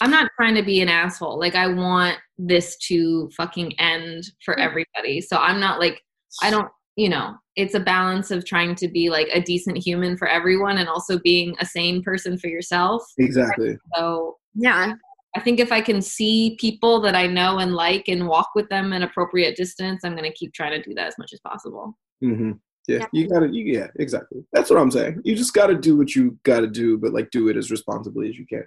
I'm 0.01 0.11
not 0.11 0.29
trying 0.35 0.55
to 0.55 0.63
be 0.63 0.81
an 0.81 0.89
asshole. 0.89 1.39
Like 1.39 1.55
I 1.55 1.67
want 1.67 2.17
this 2.37 2.77
to 2.87 3.29
fucking 3.35 3.79
end 3.79 4.25
for 4.43 4.59
everybody. 4.59 5.21
So 5.21 5.37
I'm 5.37 5.59
not 5.59 5.79
like 5.79 6.01
I 6.43 6.51
don't, 6.51 6.69
you 6.97 7.07
know, 7.07 7.35
it's 7.55 7.75
a 7.75 7.79
balance 7.79 8.31
of 8.31 8.43
trying 8.43 8.75
to 8.75 8.87
be 8.87 9.09
like 9.09 9.29
a 9.31 9.39
decent 9.39 9.77
human 9.77 10.17
for 10.17 10.27
everyone 10.27 10.79
and 10.79 10.89
also 10.89 11.19
being 11.19 11.55
a 11.59 11.65
sane 11.65 12.01
person 12.03 12.37
for 12.37 12.47
yourself. 12.47 13.03
Exactly. 13.19 13.77
So 13.95 14.35
yeah, 14.55 14.93
I 15.35 15.39
think 15.39 15.59
if 15.59 15.71
I 15.71 15.79
can 15.79 16.01
see 16.01 16.57
people 16.59 16.99
that 17.01 17.15
I 17.15 17.27
know 17.27 17.59
and 17.59 17.75
like 17.75 18.05
and 18.07 18.27
walk 18.27 18.49
with 18.55 18.67
them 18.69 18.93
an 18.93 19.03
appropriate 19.03 19.55
distance, 19.55 20.01
I'm 20.03 20.15
going 20.15 20.29
to 20.29 20.35
keep 20.35 20.53
trying 20.53 20.71
to 20.71 20.81
do 20.81 20.95
that 20.95 21.07
as 21.07 21.17
much 21.19 21.31
as 21.33 21.39
possible. 21.41 21.95
hmm 22.19 22.53
Yeah, 22.87 22.97
Yeah. 22.99 23.05
you 23.13 23.29
gotta. 23.29 23.47
You, 23.47 23.63
yeah, 23.65 23.87
exactly. 23.99 24.43
That's 24.51 24.69
what 24.71 24.79
I'm 24.79 24.89
saying. 24.91 25.21
You 25.23 25.35
just 25.35 25.53
gotta 25.53 25.75
do 25.75 25.95
what 25.95 26.15
you 26.15 26.37
gotta 26.43 26.67
do, 26.67 26.97
but 26.97 27.13
like 27.13 27.29
do 27.29 27.47
it 27.49 27.57
as 27.57 27.69
responsibly 27.69 28.29
as 28.29 28.37
you 28.37 28.47
can. 28.47 28.65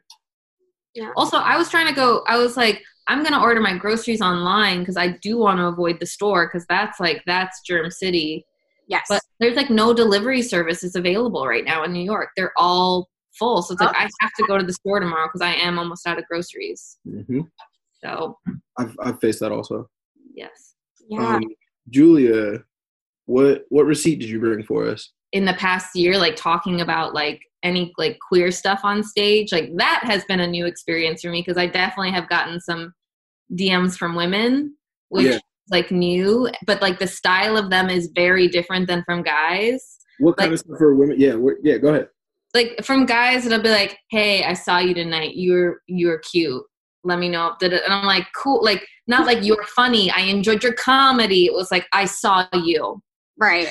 Yeah. 0.95 1.11
Also, 1.17 1.37
I 1.37 1.57
was 1.57 1.71
trying 1.71 1.87
to 1.89 1.95
go, 1.95 2.23
I 2.27 2.37
was 2.37 2.57
like, 2.57 2.83
I'm 3.09 3.21
going 3.21 3.33
to 3.33 3.41
order 3.41 3.61
my 3.61 3.77
groceries 3.77 4.21
online 4.21 4.81
because 4.81 4.97
I 4.97 5.09
do 5.23 5.39
want 5.39 5.59
to 5.59 5.67
avoid 5.67 5.99
the 6.01 6.07
store 6.07 6.47
because 6.47 6.67
that's 6.69 7.01
like, 7.01 7.23
that's 7.27 7.61
Germ 7.63 7.91
City. 7.91 8.45
Yes. 8.89 9.07
But 9.09 9.23
there's 9.39 9.57
like 9.57 9.71
no 9.71 9.95
delivery 9.95 10.43
services 10.43 10.97
available 10.97 11.47
right 11.47 11.65
now 11.65 11.85
in 11.85 11.93
New 11.93 12.05
York. 12.05 12.31
They're 12.37 12.53
all 12.57 13.09
full. 13.39 13.63
So 13.63 13.73
it's 13.75 13.81
like, 13.81 13.95
I 13.97 14.09
have 14.21 14.33
to 14.39 14.45
go 14.47 14.59
to 14.59 14.65
the 14.65 14.73
store 14.73 15.01
tomorrow 15.01 15.29
because 15.29 15.41
I 15.43 15.53
am 15.55 15.79
almost 15.79 16.07
out 16.07 16.19
of 16.19 16.27
groceries. 16.27 16.99
hmm 17.05 17.43
So, 18.03 18.39
I've 18.79 18.97
I've 19.03 19.21
faced 19.21 19.41
that 19.41 19.53
also. 19.53 19.89
yes. 20.35 20.75
yeah. 21.09 21.37
Um, 21.37 21.45
Julia, 21.89 22.59
what 23.27 23.65
what 23.69 23.87
receipt 23.87 24.21
did 24.21 24.29
you 24.29 24.41
bring 24.41 24.63
for 24.65 24.87
us? 24.89 25.13
In 25.33 25.45
the 25.45 25.55
past 25.55 25.95
year, 25.95 26.19
like 26.19 26.37
talking 26.37 26.81
about 26.81 27.15
like 27.15 27.41
any 27.63 27.93
like 27.99 28.19
queer 28.27 28.51
stuff 28.51 28.81
on 28.85 29.03
stage, 29.03 29.53
like 29.53 29.71
that 29.77 30.01
has 30.05 30.25
been 30.25 30.41
a 30.41 30.47
new 30.47 30.67
experience 30.67 31.23
for 31.23 31.31
me 31.31 31.41
because 31.43 31.59
I 31.59 31.67
definitely 31.67 32.13
have 32.13 32.29
gotten 32.29 32.61
some 32.61 32.93
DMs 33.55 33.97
from 33.97 34.15
women, 34.15 34.77
which 35.09 35.27
Yeah. 35.27 35.33
is 35.35 35.43
like 35.71 35.91
new, 35.91 36.49
but 36.67 36.81
like 36.83 36.99
the 36.99 37.07
style 37.07 37.57
of 37.57 37.71
them 37.71 37.91
is 37.91 38.11
very 38.15 38.49
different 38.49 38.87
than 38.89 39.03
from 39.05 39.23
guys. 39.23 39.99
What 40.19 40.37
kind 40.37 40.51
Like- 40.51 40.55
of 40.55 40.61
stuff 40.67 40.79
for 40.79 40.95
women? 40.95 41.17
Yeah, 41.19 41.37
yeah. 41.63 41.79
Go 41.79 41.89
ahead. 41.89 42.09
Like 42.55 42.85
from 42.85 43.07
guys, 43.07 43.47
it'll 43.47 43.63
be 43.63 43.69
like, 43.71 43.97
"Hey, 44.11 44.43
I 44.43 44.55
saw 44.55 44.79
you 44.79 44.93
tonight. 44.93 45.37
You're 45.37 45.83
you're 45.87 46.19
cute. 46.19 46.63
Let 47.05 47.21
me 47.21 47.29
know." 47.29 47.55
Did 47.61 47.73
it? 47.73 47.83
And 47.85 47.93
I'm 47.95 48.05
like, 48.05 48.27
"Cool." 48.35 48.63
Like 48.65 48.85
not 49.07 49.25
like 49.25 49.45
you're 49.45 49.63
funny. 49.67 50.11
I 50.11 50.23
enjoyed 50.23 50.65
your 50.65 50.73
comedy. 50.73 51.47
It 51.47 51.53
was 51.55 51.71
like 51.71 51.87
I 51.93 52.07
saw 52.07 52.47
you. 52.53 53.01
right. 53.39 53.69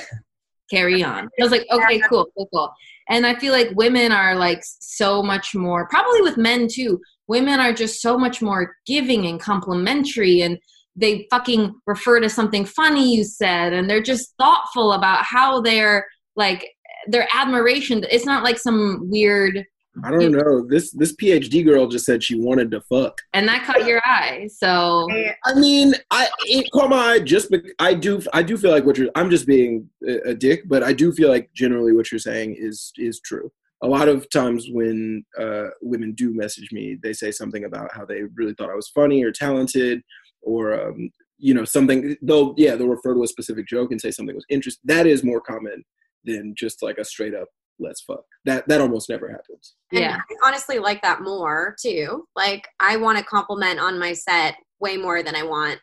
Carry 0.70 1.04
on. 1.04 1.26
I 1.40 1.44
was 1.44 1.52
like, 1.52 1.66
okay, 1.72 2.00
cool, 2.10 2.28
cool, 2.36 2.48
cool. 2.54 2.72
And 3.10 3.26
I 3.26 3.36
feel 3.36 3.54
like 3.54 3.70
women 3.76 4.12
are 4.12 4.36
like 4.36 4.62
so 4.62 5.24
much 5.24 5.56
more. 5.56 5.88
Probably 5.88 6.22
with 6.22 6.38
men 6.38 6.68
too. 6.72 7.02
Women 7.28 7.60
are 7.60 7.74
just 7.74 8.02
so 8.02 8.18
much 8.18 8.42
more 8.42 8.76
giving 8.86 9.26
and 9.26 9.40
complimentary 9.40 10.42
and 10.42 10.60
they 10.96 11.28
fucking 11.30 11.74
refer 11.86 12.20
to 12.20 12.30
something 12.30 12.66
funny 12.66 13.16
you 13.16 13.24
said 13.24 13.74
and 13.74 13.90
they're 13.90 14.02
just 14.02 14.34
thoughtful 14.38 14.94
about 14.94 15.24
how 15.24 15.62
they're 15.62 16.06
like 16.36 16.68
their 17.08 17.28
admiration 17.34 18.06
it's 18.12 18.26
not 18.26 18.44
like 18.44 18.58
some 18.58 19.00
weird 19.10 19.64
I 20.04 20.12
don't 20.12 20.32
know. 20.32 20.66
This 20.68 20.92
this 20.92 21.16
PhD 21.16 21.66
girl 21.66 21.88
just 21.88 22.06
said 22.06 22.24
she 22.24 22.40
wanted 22.40 22.72
to 22.72 22.82
fuck. 22.82 23.20
and 23.34 23.48
that 23.48 23.64
caught 23.66 23.86
your 23.86 24.02
eye 24.06 24.48
so 24.48 25.08
I 25.46 25.54
mean, 25.56 25.94
I 26.12 26.30
it 26.46 26.70
caught 26.72 26.90
my 26.90 27.14
eye 27.14 27.20
just 27.20 27.50
bec 27.50 27.62
I 27.80 27.94
do 27.94 28.22
I 28.34 28.44
do 28.44 28.58
feel 28.58 28.72
like 28.72 28.86
what 28.86 28.98
you're. 28.98 29.10
I'm 29.16 29.30
just 29.30 29.48
being 29.48 29.90
a, 30.08 30.30
a 30.30 30.34
dick, 30.34 30.64
but 30.68 30.84
I 30.84 30.94
do 30.94 31.12
feel 31.12 31.30
like 31.30 31.50
generally 31.54 31.94
what 31.94 32.12
you're 32.12 32.20
saying 32.20 32.56
is 32.58 32.92
is 32.98 33.20
true. 33.20 33.52
A 33.82 33.88
lot 33.88 34.10
of 34.10 34.30
times 34.30 34.68
when 34.72 35.24
uh, 35.40 35.68
women 35.82 36.14
do 36.14 36.34
message 36.34 36.70
me, 36.72 36.98
they 37.02 37.14
say 37.14 37.32
something 37.32 37.64
about 37.64 37.94
how 37.94 38.06
they 38.06 38.24
really 38.36 38.54
thought 38.54 38.70
I 38.70 38.76
was 38.76 38.90
funny 38.90 39.24
or 39.24 39.32
talented, 39.32 40.02
or 40.42 40.74
um, 40.74 41.10
you 41.38 41.54
know 41.54 41.66
something. 41.66 42.16
They'll 42.22 42.54
yeah 42.58 42.76
they'll 42.76 42.88
refer 42.88 43.14
to 43.14 43.24
a 43.24 43.28
specific 43.28 43.68
joke 43.68 43.92
and 43.92 44.02
say 44.02 44.12
something 44.12 44.36
was 44.36 44.46
interesting. 44.50 44.82
That 44.86 45.08
is 45.08 45.24
more 45.24 45.42
common 45.42 45.84
than 46.26 46.54
just 46.58 46.84
like 46.84 46.98
a 46.98 47.06
straight 47.06 47.34
up 47.34 47.48
let's 47.80 48.02
fuck. 48.02 48.24
That 48.46 48.68
that 48.68 48.82
almost 48.82 49.10
never 49.10 49.30
happens. 49.30 49.76
And 49.92 50.02
Yeah. 50.02 50.18
I 50.18 50.48
honestly 50.48 50.80
like 50.80 51.02
that 51.02 51.22
more 51.22 51.76
too. 51.82 52.26
Like 52.36 52.68
I 52.80 52.98
want 52.98 53.18
to 53.18 53.24
compliment 53.24 53.80
on 53.80 53.98
my 54.00 54.14
set 54.14 54.56
way 54.80 54.98
more 54.98 55.24
than 55.24 55.36
I 55.36 55.44
want 55.44 55.80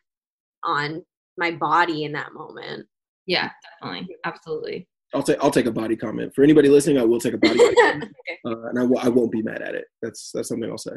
on 0.64 1.04
my 1.38 1.50
body 1.52 2.04
in 2.04 2.12
that 2.12 2.32
moment. 2.32 2.86
yeah 3.26 3.50
definitely 3.82 4.08
absolutely 4.24 4.88
I'll 5.14 5.22
take 5.22 5.38
I'll 5.42 5.50
take 5.50 5.66
a 5.66 5.72
body 5.72 5.96
comment 5.96 6.32
for 6.34 6.42
anybody 6.42 6.68
listening. 6.68 6.98
I 6.98 7.04
will 7.04 7.20
take 7.20 7.34
a 7.34 7.38
body, 7.38 7.58
comment, 7.80 8.04
Okay. 8.04 8.38
uh, 8.44 8.68
and 8.68 8.78
I 8.78 8.82
w- 8.82 9.00
I 9.00 9.08
won't 9.08 9.30
be 9.30 9.40
mad 9.42 9.62
at 9.62 9.74
it. 9.74 9.84
That's 10.02 10.30
that's 10.32 10.48
something 10.48 10.68
I'll 10.68 10.78
say. 10.78 10.96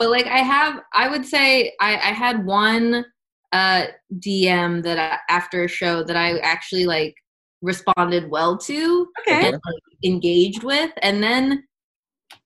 but 0.00 0.10
like 0.10 0.26
i 0.26 0.38
have 0.38 0.80
i 0.92 1.08
would 1.08 1.24
say 1.24 1.72
i 1.80 1.92
i 1.94 2.12
had 2.24 2.44
one 2.44 3.04
uh 3.52 3.84
dm 4.18 4.82
that 4.82 4.98
I, 4.98 5.18
after 5.32 5.62
a 5.64 5.68
show 5.68 6.02
that 6.02 6.16
i 6.16 6.38
actually 6.38 6.84
like 6.84 7.14
responded 7.62 8.30
well 8.30 8.56
to 8.58 9.06
Okay. 9.20 9.46
and 9.46 9.52
like, 9.52 9.82
engaged 10.04 10.62
with 10.62 10.92
and 11.02 11.22
then 11.22 11.64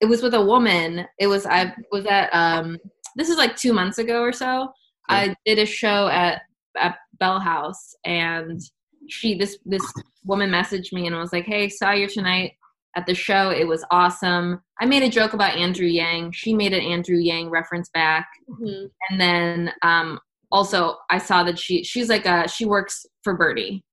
it 0.00 0.06
was 0.06 0.22
with 0.22 0.34
a 0.34 0.44
woman 0.44 1.06
it 1.18 1.26
was 1.26 1.46
i 1.46 1.74
was 1.90 2.06
at 2.06 2.28
um 2.32 2.78
this 3.16 3.28
is 3.28 3.36
like 3.36 3.56
two 3.56 3.72
months 3.72 3.98
ago 3.98 4.20
or 4.22 4.32
so 4.32 4.68
i 5.08 5.34
did 5.44 5.58
a 5.58 5.66
show 5.66 6.06
at 6.08 6.42
at 6.78 6.96
Bell 7.18 7.40
House, 7.40 7.94
and 8.04 8.60
she 9.08 9.36
this 9.36 9.58
this 9.64 9.82
woman 10.24 10.50
messaged 10.50 10.92
me 10.92 11.06
and 11.06 11.16
was 11.16 11.32
like, 11.32 11.44
"Hey, 11.44 11.68
saw 11.68 11.90
you 11.90 12.06
tonight 12.08 12.52
at 12.96 13.06
the 13.06 13.14
show. 13.14 13.50
It 13.50 13.66
was 13.66 13.84
awesome." 13.90 14.60
I 14.80 14.86
made 14.86 15.02
a 15.02 15.08
joke 15.10 15.32
about 15.34 15.56
Andrew 15.56 15.86
Yang. 15.88 16.32
She 16.32 16.54
made 16.54 16.72
an 16.72 16.80
Andrew 16.80 17.18
Yang 17.18 17.50
reference 17.50 17.90
back, 17.92 18.28
Mhm. 18.48 18.88
and 19.10 19.20
then 19.20 19.72
um, 19.82 20.18
also 20.52 20.96
I 21.10 21.18
saw 21.18 21.42
that 21.44 21.58
she 21.58 21.82
she's 21.84 22.08
like 22.08 22.24
a 22.24 22.48
she 22.48 22.64
works 22.64 23.04
for 23.24 23.36
Bernie. 23.36 23.84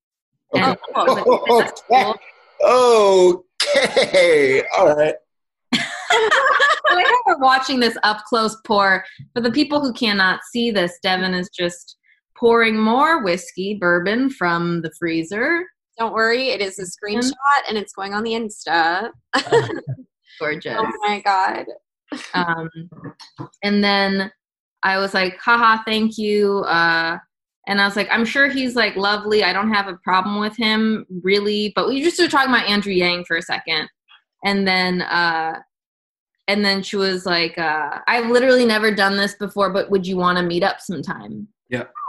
And 0.54 0.78
I 0.96 1.04
like, 1.04 1.28
"Okay, 1.28 2.16
cool." 2.62 3.44
Okay. 3.64 4.64
All 4.78 4.96
right. 4.96 5.16
So 6.90 6.98
I 6.98 7.04
know 7.04 7.18
we're 7.26 7.40
watching 7.40 7.82
this 7.82 7.98
up 8.04 8.24
close 8.30 8.56
pour. 8.66 9.04
For 9.36 9.42
the 9.42 9.52
people 9.52 9.82
who 9.82 9.92
cannot 9.92 10.40
see 10.50 10.72
this, 10.72 10.98
Devin 11.04 11.34
is 11.34 11.50
just 11.50 11.98
pouring 12.38 12.80
more 12.80 13.24
whiskey, 13.24 13.76
bourbon 13.76 14.30
from 14.30 14.82
the 14.82 14.92
freezer. 14.98 15.66
Don't 15.98 16.14
worry, 16.14 16.50
it 16.50 16.62
is 16.62 16.80
a 16.80 16.84
screenshot 16.84 17.34
and 17.68 17.78
it's 17.78 17.92
going 17.92 18.14
on 18.14 18.24
the 18.24 18.32
Insta. 18.32 19.10
Gorgeous. 20.40 20.78
Oh 20.78 20.92
my 21.02 21.20
god. 21.22 21.66
Um, 22.34 22.70
and 23.64 23.84
then 23.84 24.32
I 24.84 24.98
was 24.98 25.14
like, 25.14 25.38
haha, 25.40 25.84
thank 25.84 26.18
you. 26.18 26.60
Uh, 26.60 27.18
and 27.68 27.82
I 27.82 27.86
was 27.86 27.96
like, 27.98 28.08
I'm 28.10 28.26
sure 28.26 28.48
he's 28.50 28.76
like 28.76 28.96
lovely. 28.96 29.44
I 29.44 29.52
don't 29.54 29.74
have 29.74 29.88
a 29.88 29.98
problem 29.98 30.40
with 30.40 30.56
him 30.56 31.06
really. 31.22 31.74
But 31.76 31.90
we 31.90 32.02
just 32.02 32.20
were 32.20 32.28
talking 32.30 32.54
about 32.54 32.68
Andrew 32.68 32.94
Yang 32.94 33.26
for 33.26 33.38
a 33.38 33.42
second. 33.42 33.90
And 34.46 34.66
then, 34.68 35.02
uh, 35.02 35.60
and 36.48 36.64
then 36.64 36.82
she 36.82 36.96
was 36.96 37.26
like, 37.26 37.58
uh, 37.58 38.00
I've 38.08 38.30
literally 38.30 38.66
never 38.66 38.96
done 38.96 39.18
this 39.18 39.36
before, 39.36 39.72
but 39.72 39.92
would 39.92 40.08
you 40.08 40.16
want 40.16 40.38
to 40.38 40.44
meet 40.44 40.64
up 40.64 40.80
sometime? 40.80 41.50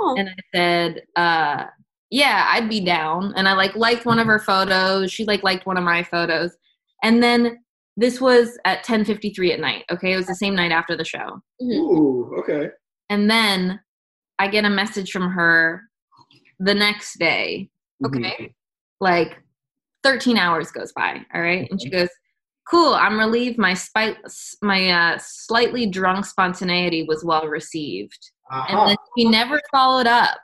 Oh, 0.01 0.15
And 0.17 0.29
I 0.29 0.57
said, 0.57 1.03
uh, 1.17 1.65
yeah, 2.11 2.47
I'd 2.53 2.69
be 2.69 2.81
down. 2.81 3.35
And 3.37 3.49
I 3.49 3.55
like 3.55 3.75
liked 3.75 4.07
one 4.07 4.21
of 4.21 4.29
her 4.29 4.39
photos. 4.39 5.11
She 5.11 5.25
like 5.25 5.43
liked 5.43 5.67
one 5.67 5.77
of 5.77 5.83
my 5.83 6.05
photos. 6.05 6.57
And 7.03 7.21
then 7.21 7.59
this 7.97 8.21
was 8.21 8.57
at 8.65 8.85
10:53 8.85 9.53
at 9.53 9.61
night. 9.61 9.85
Okay, 9.91 10.13
it 10.13 10.17
was 10.17 10.29
the 10.29 10.35
same 10.37 10.55
night 10.55 10.71
after 10.71 10.97
the 10.97 11.05
show. 11.05 11.43
Ooh. 11.61 12.33
Okay. 12.39 12.71
And 13.11 13.29
then 13.29 13.81
I 14.39 14.49
get 14.49 14.65
a 14.65 14.71
message 14.71 15.11
from 15.11 15.31
her 15.31 15.83
the 16.61 16.75
next 16.75 17.19
day. 17.19 17.71
okay. 18.05 18.55
Like 19.01 19.39
13 20.03 20.37
hours 20.37 20.71
goes 20.71 20.93
by. 20.93 21.21
All 21.35 21.41
right, 21.41 21.69
and 21.71 21.81
she 21.81 21.89
goes, 21.91 22.09
"Cool, 22.69 22.95
I'm 22.95 23.19
relieved. 23.19 23.59
My 23.59 23.75
spite, 23.75 24.17
my 24.63 24.91
uh, 24.91 25.19
slightly 25.21 25.87
drunk 25.87 26.25
spontaneity 26.25 27.05
was 27.05 27.25
well 27.25 27.47
received." 27.47 28.31
And 28.51 28.77
Uh-huh. 28.79 28.87
then 28.89 28.97
she 29.17 29.29
never 29.29 29.61
followed 29.71 30.07
up. 30.07 30.39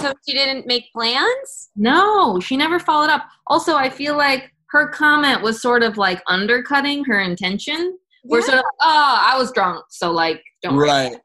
So 0.00 0.12
she 0.26 0.34
didn't 0.34 0.66
make 0.66 0.84
plans? 0.92 1.70
No, 1.76 2.40
she 2.40 2.56
never 2.58 2.78
followed 2.78 3.08
up. 3.10 3.26
Also, 3.46 3.74
I 3.76 3.88
feel 3.88 4.16
like 4.18 4.52
her 4.70 4.88
comment 4.88 5.40
was 5.42 5.62
sort 5.62 5.82
of 5.82 5.96
like 5.96 6.20
undercutting 6.26 7.04
her 7.04 7.20
intention. 7.20 7.96
We're 8.24 8.42
sort 8.42 8.58
of, 8.58 8.64
oh, 8.82 9.18
I 9.26 9.38
was 9.38 9.50
drunk, 9.52 9.84
so 9.88 10.10
like, 10.10 10.42
don't. 10.62 10.76
Right. 10.76 11.16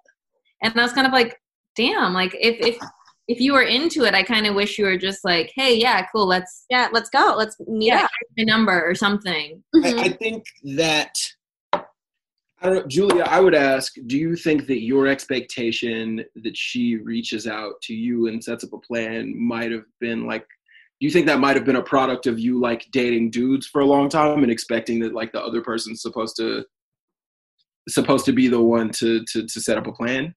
And 0.61 0.79
I 0.79 0.83
was 0.83 0.93
kind 0.93 1.05
of 1.07 1.11
like, 1.11 1.35
damn, 1.75 2.13
like 2.13 2.35
if 2.39 2.57
if 2.59 2.77
if 3.27 3.39
you 3.39 3.53
were 3.53 3.63
into 3.63 4.03
it, 4.03 4.13
I 4.13 4.23
kind 4.23 4.45
of 4.47 4.55
wish 4.55 4.77
you 4.77 4.85
were 4.85 4.97
just 4.97 5.23
like, 5.23 5.51
hey, 5.55 5.77
yeah, 5.77 6.05
cool, 6.11 6.27
let's 6.27 6.65
Yeah, 6.69 6.89
let's 6.91 7.09
go. 7.09 7.35
Let's 7.37 7.55
meet 7.67 7.87
yeah, 7.87 8.03
up. 8.03 8.11
here's 8.35 8.45
my 8.47 8.51
number 8.51 8.83
or 8.83 8.95
something. 8.95 9.63
I, 9.83 9.93
I 9.93 10.09
think 10.09 10.43
that 10.75 11.13
I 12.63 12.69
don't 12.69 12.87
Julia. 12.87 13.23
I 13.23 13.41
would 13.41 13.55
ask: 13.55 13.93
Do 14.07 14.17
you 14.17 14.35
think 14.37 14.67
that 14.67 14.81
your 14.81 15.07
expectation 15.07 16.23
that 16.43 16.55
she 16.55 16.95
reaches 16.95 17.45
out 17.45 17.73
to 17.83 17.93
you 17.93 18.27
and 18.27 18.41
sets 18.41 18.63
up 18.63 18.71
a 18.73 18.77
plan 18.79 19.33
might 19.37 19.71
have 19.71 19.85
been 19.99 20.25
like? 20.25 20.45
Do 21.01 21.07
you 21.07 21.11
think 21.11 21.25
that 21.27 21.39
might 21.39 21.57
have 21.57 21.65
been 21.65 21.75
a 21.75 21.83
product 21.83 22.27
of 22.27 22.39
you 22.39 22.61
like 22.61 22.87
dating 22.91 23.31
dudes 23.31 23.67
for 23.67 23.81
a 23.81 23.85
long 23.85 24.07
time 24.07 24.43
and 24.43 24.51
expecting 24.51 24.99
that 25.01 25.13
like 25.13 25.33
the 25.33 25.41
other 25.41 25.61
person's 25.61 26.01
supposed 26.01 26.37
to 26.37 26.63
supposed 27.89 28.23
to 28.25 28.31
be 28.31 28.47
the 28.47 28.61
one 28.61 28.89
to 28.91 29.25
to, 29.33 29.45
to 29.45 29.59
set 29.59 29.77
up 29.77 29.87
a 29.87 29.91
plan? 29.91 30.33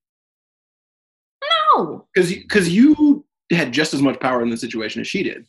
No, 1.76 2.06
Because 2.14 2.30
because 2.32 2.68
you 2.68 3.24
had 3.50 3.72
just 3.72 3.94
as 3.94 4.02
much 4.02 4.18
power 4.20 4.42
in 4.42 4.50
the 4.50 4.56
situation 4.56 5.00
as 5.00 5.06
she 5.08 5.22
did. 5.22 5.44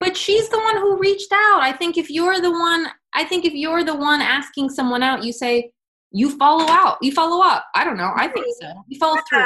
but 0.00 0.16
she's 0.16 0.48
the 0.48 0.58
one 0.58 0.76
who 0.76 0.98
reached 0.98 1.32
out. 1.32 1.60
I 1.60 1.72
think 1.72 1.96
if 1.98 2.10
you're 2.10 2.40
the 2.40 2.50
one, 2.50 2.86
I 3.14 3.24
think 3.24 3.44
if 3.44 3.52
you're 3.54 3.82
the 3.84 3.94
one 3.96 4.20
asking 4.20 4.70
someone 4.70 5.02
out, 5.02 5.24
you 5.24 5.32
say 5.32 5.72
you 6.12 6.36
follow 6.38 6.66
out, 6.68 6.98
you 7.02 7.12
follow 7.12 7.42
up. 7.44 7.66
I 7.74 7.84
don't 7.84 7.96
know. 7.96 8.12
I 8.14 8.28
think 8.28 8.46
so. 8.60 8.72
You 8.88 8.98
follow 8.98 9.18
through. 9.28 9.42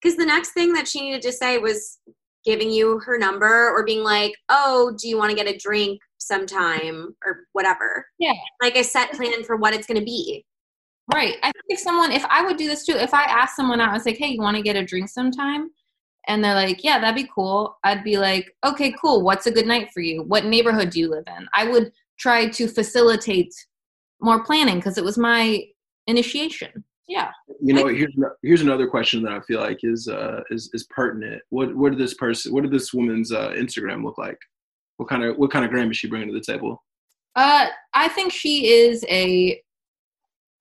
Because 0.00 0.16
the 0.16 0.24
next 0.26 0.50
thing 0.52 0.72
that 0.72 0.88
she 0.88 1.00
needed 1.00 1.22
to 1.22 1.32
say 1.32 1.58
was 1.58 1.98
giving 2.44 2.70
you 2.70 2.98
her 3.00 3.18
number 3.18 3.70
or 3.70 3.84
being 3.84 4.02
like, 4.02 4.32
oh, 4.48 4.96
do 4.98 5.08
you 5.08 5.16
want 5.16 5.30
to 5.30 5.36
get 5.36 5.46
a 5.46 5.56
drink 5.56 6.00
sometime 6.18 7.14
or 7.24 7.40
whatever? 7.52 8.04
Yeah. 8.18 8.32
Like 8.60 8.76
a 8.76 8.82
set 8.82 9.12
plan 9.12 9.44
for 9.44 9.56
what 9.56 9.74
it's 9.74 9.86
going 9.86 10.00
to 10.00 10.04
be. 10.04 10.44
Right. 11.12 11.36
I 11.42 11.50
think 11.52 11.64
if 11.68 11.80
someone, 11.80 12.12
if 12.12 12.24
I 12.26 12.44
would 12.44 12.56
do 12.56 12.68
this 12.68 12.84
too, 12.84 12.92
if 12.92 13.12
I 13.12 13.24
asked 13.24 13.56
someone 13.56 13.80
out, 13.80 13.90
I 13.90 13.94
was 13.94 14.06
like, 14.06 14.18
hey, 14.18 14.28
you 14.28 14.40
want 14.40 14.56
to 14.56 14.62
get 14.62 14.76
a 14.76 14.84
drink 14.84 15.08
sometime? 15.08 15.70
And 16.28 16.44
they're 16.44 16.54
like, 16.54 16.84
yeah, 16.84 17.00
that'd 17.00 17.16
be 17.16 17.28
cool. 17.34 17.76
I'd 17.82 18.04
be 18.04 18.16
like, 18.16 18.54
okay, 18.64 18.94
cool. 19.00 19.22
What's 19.22 19.46
a 19.46 19.50
good 19.50 19.66
night 19.66 19.90
for 19.92 20.00
you? 20.00 20.22
What 20.22 20.44
neighborhood 20.44 20.90
do 20.90 21.00
you 21.00 21.10
live 21.10 21.24
in? 21.26 21.48
I 21.54 21.66
would 21.68 21.92
try 22.18 22.48
to 22.48 22.68
facilitate 22.68 23.52
more 24.20 24.44
planning 24.44 24.76
because 24.76 24.98
it 24.98 25.04
was 25.04 25.18
my 25.18 25.64
initiation. 26.06 26.84
Yeah. 27.08 27.30
You 27.60 27.74
know, 27.74 27.88
here's 27.88 28.14
here's 28.42 28.62
another 28.62 28.86
question 28.86 29.22
that 29.24 29.32
I 29.32 29.40
feel 29.40 29.60
like 29.60 29.80
is 29.82 30.06
uh 30.06 30.40
is 30.50 30.70
is 30.72 30.84
pertinent. 30.84 31.42
What 31.50 31.74
what 31.76 31.90
did 31.90 31.98
this 31.98 32.14
person? 32.14 32.54
What 32.54 32.62
did 32.62 32.70
this 32.72 32.94
woman's 32.94 33.32
uh, 33.32 33.50
Instagram 33.50 34.04
look 34.04 34.18
like? 34.18 34.38
What 34.98 35.08
kind 35.08 35.24
of 35.24 35.36
what 35.36 35.50
kind 35.50 35.64
of 35.64 35.70
gram 35.72 35.90
is 35.90 35.96
she 35.96 36.08
bringing 36.08 36.28
to 36.28 36.34
the 36.34 36.40
table? 36.40 36.82
Uh, 37.34 37.66
I 37.94 38.08
think 38.08 38.32
she 38.32 38.68
is 38.68 39.04
a, 39.08 39.60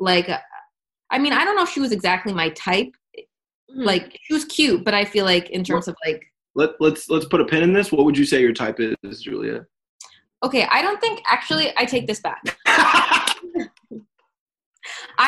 like, 0.02 0.30
i 1.12 1.18
mean, 1.18 1.34
I 1.34 1.46
don't 1.46 1.56
know 1.56 1.64
if 1.64 1.70
she 1.70 1.80
was 1.80 1.92
exactly 1.92 2.34
my 2.34 2.50
type. 2.50 2.94
Mhm. 3.16 3.86
Like, 3.86 4.18
she 4.24 4.34
was 4.34 4.44
cute, 4.46 4.84
but 4.84 4.94
I 4.94 5.06
feel 5.06 5.24
like 5.24 5.50
in 5.52 5.64
terms 5.64 5.88
of 5.88 5.96
like, 6.06 6.22
Let 6.56 6.72
let's 6.82 7.10
let's 7.10 7.26
put 7.26 7.40
a 7.40 7.46
pin 7.46 7.64
in 7.64 7.72
this. 7.72 7.92
What 7.92 8.06
would 8.06 8.18
you 8.18 8.26
say 8.26 8.42
your 8.42 8.54
type 8.54 8.80
is, 8.80 9.22
Julia? 9.22 9.66
okay, 10.44 10.68
I 10.72 10.82
don't 10.82 11.00
think, 11.00 11.22
actually, 11.28 11.72
I 11.78 11.86
take 11.86 12.08
this 12.08 12.20
back. 12.20 12.42
I 12.66 13.36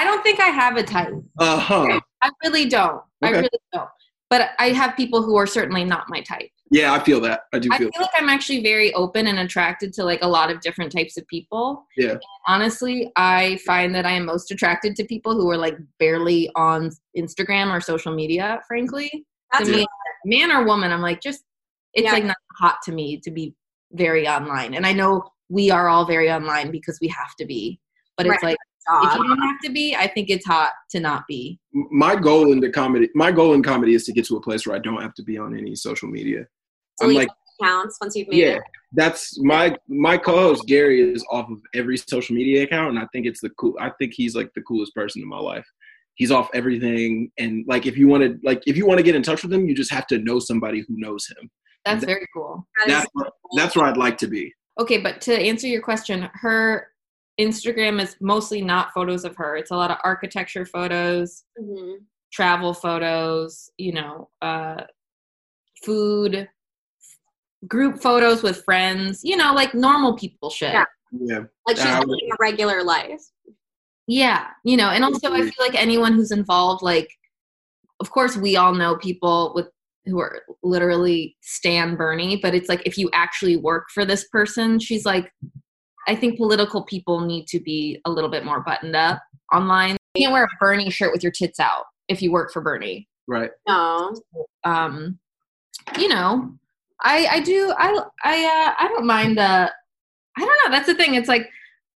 don't 0.03 0.23
think 0.23 0.39
I 0.39 0.47
have 0.47 0.75
a 0.77 0.83
type. 0.83 1.13
uh 1.37 1.59
huh. 1.59 1.99
I 2.23 2.31
really 2.43 2.67
don't. 2.67 2.99
I 3.21 3.29
really 3.29 3.49
don't. 3.71 3.89
But 4.31 4.51
I 4.57 4.69
have 4.69 4.97
people 4.97 5.21
who 5.21 5.35
are 5.35 5.45
certainly 5.45 5.85
not 5.85 6.05
my 6.09 6.21
type. 6.21 6.49
Yeah, 6.73 6.91
I 6.91 6.99
feel 7.03 7.21
that. 7.21 7.43
I 7.53 7.59
do 7.59 7.69
I 7.71 7.77
feel. 7.77 7.91
feel 7.91 8.01
like 8.01 8.09
I'm 8.17 8.29
actually 8.29 8.63
very 8.63 8.91
open 8.95 9.27
and 9.27 9.37
attracted 9.37 9.93
to 9.93 10.03
like 10.03 10.23
a 10.23 10.27
lot 10.27 10.49
of 10.49 10.59
different 10.59 10.91
types 10.91 11.17
of 11.17 11.27
people. 11.27 11.85
Yeah. 11.95 12.11
And 12.13 12.21
honestly, 12.47 13.11
I 13.15 13.59
find 13.63 13.93
that 13.93 14.07
I 14.07 14.11
am 14.13 14.25
most 14.25 14.49
attracted 14.49 14.95
to 14.95 15.05
people 15.05 15.35
who 15.35 15.49
are 15.51 15.57
like 15.57 15.77
barely 15.99 16.49
on 16.55 16.89
Instagram 17.15 17.71
or 17.71 17.79
social 17.79 18.15
media, 18.15 18.59
frankly. 18.67 19.25
That's 19.51 19.69
to 19.69 19.75
me, 19.75 19.87
man 20.25 20.51
or 20.51 20.65
woman, 20.65 20.91
I'm 20.91 21.01
like, 21.01 21.21
just, 21.21 21.43
it's 21.93 22.05
Yeah. 22.05 22.13
like 22.13 22.25
not 22.25 22.37
hot 22.57 22.77
to 22.85 22.91
me 22.91 23.19
to 23.23 23.29
be 23.29 23.53
very 23.91 24.27
online. 24.27 24.73
And 24.73 24.87
I 24.87 24.93
know 24.93 25.23
we 25.49 25.69
are 25.69 25.89
all 25.89 26.05
very 26.05 26.31
online 26.31 26.71
because 26.71 26.97
we 26.99 27.07
have 27.09 27.35
to 27.39 27.45
be. 27.45 27.79
But 28.17 28.25
it's 28.25 28.41
like, 28.41 28.57
if 29.03 29.13
you 29.13 29.27
don't 29.27 29.41
have 29.41 29.59
to 29.63 29.71
be, 29.71 29.95
I 29.95 30.07
think 30.07 30.29
it's 30.31 30.45
hot 30.45 30.71
to 30.89 30.99
not 30.99 31.23
be. 31.27 31.59
My 31.71 32.15
goal 32.15 32.51
in 32.51 32.59
the 32.59 32.71
comedy, 32.71 33.09
my 33.13 33.31
goal 33.31 33.53
in 33.53 33.61
comedy 33.61 33.93
is 33.93 34.05
to 34.05 34.11
get 34.13 34.25
to 34.25 34.37
a 34.37 34.41
place 34.41 34.65
where 34.65 34.75
I 34.75 34.79
don't 34.79 35.01
have 35.01 35.13
to 35.15 35.23
be 35.23 35.37
on 35.37 35.55
any 35.55 35.75
social 35.75 36.09
media. 36.09 36.47
I'm 37.01 37.13
like, 37.13 37.29
accounts 37.61 37.97
once 38.01 38.15
you've 38.15 38.27
made 38.27 38.37
yeah, 38.37 38.55
it. 38.55 38.63
that's 38.93 39.39
my 39.41 39.75
my 39.87 40.17
co-host 40.17 40.65
Gary 40.67 41.01
is 41.13 41.23
off 41.31 41.49
of 41.49 41.59
every 41.73 41.97
social 41.97 42.35
media 42.35 42.63
account, 42.63 42.89
and 42.91 42.99
I 42.99 43.07
think 43.13 43.25
it's 43.25 43.41
the 43.41 43.49
cool. 43.51 43.75
I 43.79 43.91
think 43.99 44.13
he's 44.15 44.35
like 44.35 44.51
the 44.55 44.61
coolest 44.61 44.93
person 44.95 45.21
in 45.21 45.27
my 45.27 45.39
life. 45.39 45.65
He's 46.15 46.31
off 46.31 46.49
everything, 46.53 47.31
and 47.39 47.65
like 47.67 47.85
if 47.85 47.97
you 47.97 48.07
want 48.07 48.23
to 48.23 48.39
like 48.43 48.61
if 48.67 48.77
you 48.77 48.85
want 48.85 48.99
to 48.99 49.03
get 49.03 49.15
in 49.15 49.23
touch 49.23 49.43
with 49.43 49.51
him, 49.53 49.67
you 49.67 49.75
just 49.75 49.91
have 49.91 50.07
to 50.07 50.17
know 50.19 50.39
somebody 50.39 50.83
who 50.87 50.95
knows 50.99 51.27
him. 51.27 51.49
That's 51.85 52.01
That- 52.01 52.07
very 52.07 52.27
cool. 52.33 52.65
That 52.77 52.87
is 52.87 52.93
That's 52.95 53.09
where, 53.13 53.29
that's 53.57 53.75
where 53.75 53.85
I'd 53.85 53.97
like 53.97 54.17
to 54.19 54.27
be. 54.27 54.53
Okay, 54.79 54.97
but 54.99 55.21
to 55.21 55.33
answer 55.33 55.67
your 55.67 55.81
question, 55.81 56.29
her 56.33 56.87
Instagram 57.39 58.01
is 58.01 58.15
mostly 58.21 58.61
not 58.61 58.93
photos 58.93 59.25
of 59.25 59.35
her. 59.37 59.55
It's 59.57 59.71
a 59.71 59.75
lot 59.75 59.91
of 59.91 59.97
architecture 60.03 60.65
photos, 60.65 61.43
Mhm. 61.59 61.97
travel 62.31 62.73
photos, 62.73 63.69
you 63.77 63.91
know, 63.93 64.29
uh, 64.41 64.83
food, 65.83 66.47
group 67.67 68.01
photos 68.01 68.43
with 68.43 68.63
friends, 68.63 69.21
you 69.23 69.37
know, 69.37 69.53
like 69.53 69.73
normal 69.73 70.15
people 70.15 70.49
shit. 70.49 70.73
Yeah. 70.73 70.85
Yeah, 71.21 71.43
like 71.67 71.77
she's 71.77 71.85
Uh, 71.85 71.99
living 71.99 72.29
a 72.31 72.35
regular 72.39 72.83
life. 72.83 73.21
Yeah, 74.07 74.47
you 74.63 74.75
know, 74.75 74.89
and 74.89 75.03
also 75.05 75.31
I 75.31 75.41
feel 75.43 75.53
like 75.59 75.75
anyone 75.75 76.13
who's 76.13 76.31
involved, 76.31 76.81
like, 76.81 77.07
of 77.99 78.09
course, 78.09 78.35
we 78.35 78.55
all 78.55 78.73
know 78.73 78.97
people 78.97 79.51
with 79.55 79.67
who 80.05 80.19
are 80.19 80.41
literally 80.63 81.37
Stan 81.41 81.95
Bernie, 81.95 82.37
but 82.41 82.55
it's 82.55 82.67
like 82.67 82.81
if 82.85 82.97
you 82.97 83.11
actually 83.13 83.57
work 83.57 83.85
for 83.93 84.05
this 84.05 84.27
person, 84.29 84.79
she's 84.79 85.05
like, 85.05 85.31
I 86.07 86.15
think 86.15 86.37
political 86.37 86.83
people 86.83 87.21
need 87.21 87.45
to 87.49 87.59
be 87.59 88.01
a 88.05 88.09
little 88.11 88.29
bit 88.29 88.43
more 88.43 88.61
buttoned 88.61 88.95
up 88.95 89.21
online. 89.53 89.95
You 90.15 90.23
can't 90.23 90.33
wear 90.33 90.43
a 90.45 90.49
Bernie 90.59 90.89
shirt 90.89 91.11
with 91.13 91.21
your 91.21 91.31
tits 91.31 91.59
out 91.59 91.85
if 92.09 92.21
you 92.23 92.31
work 92.31 92.51
for 92.51 92.61
Bernie. 92.61 93.07
right. 93.27 93.51
No. 93.67 94.13
Um, 94.65 95.19
you 95.97 96.09
know, 96.09 96.53
I 97.03 97.27
I 97.31 97.39
do 97.41 97.73
I 97.77 97.89
I 98.23 98.45
uh, 98.45 98.83
I 98.83 98.87
don't 98.87 99.05
mind. 99.05 99.39
Uh, 99.39 99.69
I 100.37 100.39
don't 100.39 100.59
know. 100.65 100.71
That's 100.71 100.87
the 100.87 100.95
thing. 100.95 101.15
It's 101.15 101.27
like 101.27 101.49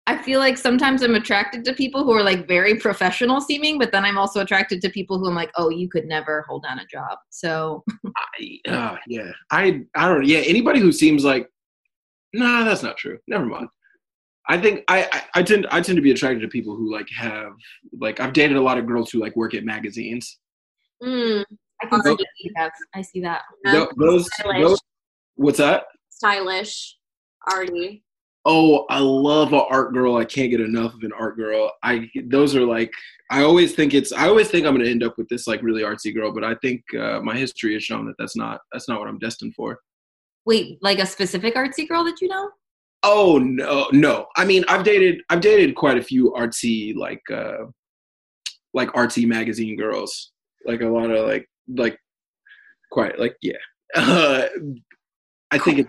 I 0.07 0.17
feel 0.17 0.39
like 0.39 0.57
sometimes 0.57 1.01
I'm 1.01 1.15
attracted 1.15 1.65
to 1.65 1.73
people 1.73 2.05
who 2.05 2.13
are 2.13 2.23
like 2.23 2.47
very 2.47 2.75
professional 2.75 3.41
seeming, 3.41 3.77
but 3.77 3.91
then 3.91 4.05
I'm 4.05 4.17
also 4.17 4.39
attracted 4.39 4.81
to 4.81 4.89
people 4.89 5.19
who 5.19 5.27
I'm 5.27 5.35
like, 5.35 5.51
oh, 5.57 5.69
you 5.69 5.89
could 5.89 6.05
never 6.05 6.45
hold 6.47 6.63
down 6.63 6.79
a 6.79 6.85
job. 6.85 7.17
So 7.29 7.83
I, 8.15 8.59
uh, 8.69 8.95
yeah, 9.07 9.31
I 9.51 9.81
I 9.95 10.07
don't. 10.07 10.25
Yeah, 10.25 10.39
anybody 10.39 10.79
who 10.79 10.91
seems 10.91 11.25
like, 11.25 11.49
nah, 12.33 12.63
that's 12.63 12.83
not 12.83 12.97
true. 12.97 13.19
Never 13.27 13.45
mind. 13.45 13.67
I 14.49 14.57
think 14.57 14.85
I, 14.87 15.03
I 15.11 15.39
I 15.39 15.43
tend 15.43 15.67
I 15.71 15.81
tend 15.81 15.97
to 15.97 16.01
be 16.01 16.11
attracted 16.11 16.41
to 16.41 16.47
people 16.47 16.75
who 16.75 16.91
like 16.91 17.09
have 17.17 17.51
like 17.99 18.21
I've 18.21 18.33
dated 18.33 18.55
a 18.55 18.61
lot 18.61 18.77
of 18.77 18.87
girls 18.87 19.11
who 19.11 19.19
like 19.19 19.35
work 19.35 19.53
at 19.53 19.65
magazines. 19.65 20.39
Mm, 21.03 21.43
I 21.83 21.85
can 21.85 22.01
see 22.01 22.51
that. 22.55 22.71
I 22.95 23.01
see 23.01 23.21
that. 23.21 23.41
Tho- 23.65 23.91
those, 23.97 24.29
those 24.57 24.79
what's 25.37 25.57
that? 25.59 25.85
stylish, 26.17 26.97
arty. 27.51 28.03
Oh, 28.45 28.85
I 28.89 28.99
love 28.99 29.53
an 29.53 29.63
art 29.69 29.93
girl. 29.93 30.15
I 30.15 30.25
can't 30.25 30.49
get 30.49 30.61
enough 30.61 30.93
of 30.93 31.01
an 31.03 31.11
art 31.17 31.35
girl. 31.35 31.71
I 31.83 32.09
those 32.25 32.55
are 32.55 32.65
like 32.65 32.91
I 33.29 33.43
always 33.43 33.75
think 33.75 33.93
it's 33.93 34.11
I 34.11 34.27
always 34.27 34.47
think 34.47 34.65
I'm 34.65 34.73
going 34.73 34.85
to 34.85 34.91
end 34.91 35.03
up 35.03 35.17
with 35.17 35.27
this 35.29 35.47
like 35.47 35.61
really 35.61 35.83
artsy 35.83 36.13
girl, 36.13 36.31
but 36.31 36.43
I 36.43 36.55
think 36.55 36.81
uh, 36.97 37.19
my 37.21 37.35
history 37.35 37.73
has 37.73 37.83
shown 37.83 38.05
that 38.07 38.15
that's 38.17 38.35
not 38.35 38.61
that's 38.71 38.87
not 38.87 38.99
what 38.99 39.09
I'm 39.09 39.19
destined 39.19 39.53
for. 39.55 39.79
Wait, 40.45 40.79
like 40.81 40.99
a 40.99 41.05
specific 41.05 41.55
artsy 41.55 41.87
girl 41.87 42.05
that 42.05 42.21
you 42.21 42.29
know? 42.29 42.49
Oh 43.03 43.37
no, 43.37 43.89
no. 43.91 44.27
I 44.37 44.45
mean, 44.45 44.63
I've 44.69 44.83
dated 44.83 45.21
I've 45.29 45.41
dated 45.41 45.75
quite 45.75 45.97
a 45.97 46.03
few 46.03 46.33
artsy 46.37 46.95
like 46.95 47.21
uh 47.31 47.65
like 48.73 48.89
artsy 48.93 49.27
magazine 49.27 49.75
girls. 49.75 50.31
Like 50.65 50.81
a 50.81 50.87
lot 50.87 51.11
of 51.11 51.27
like 51.27 51.47
like 51.67 51.99
quite 52.91 53.19
like 53.19 53.35
yeah. 53.41 53.53
Uh, 53.95 54.47
I 55.51 55.57
think 55.57 55.79
it 55.79 55.87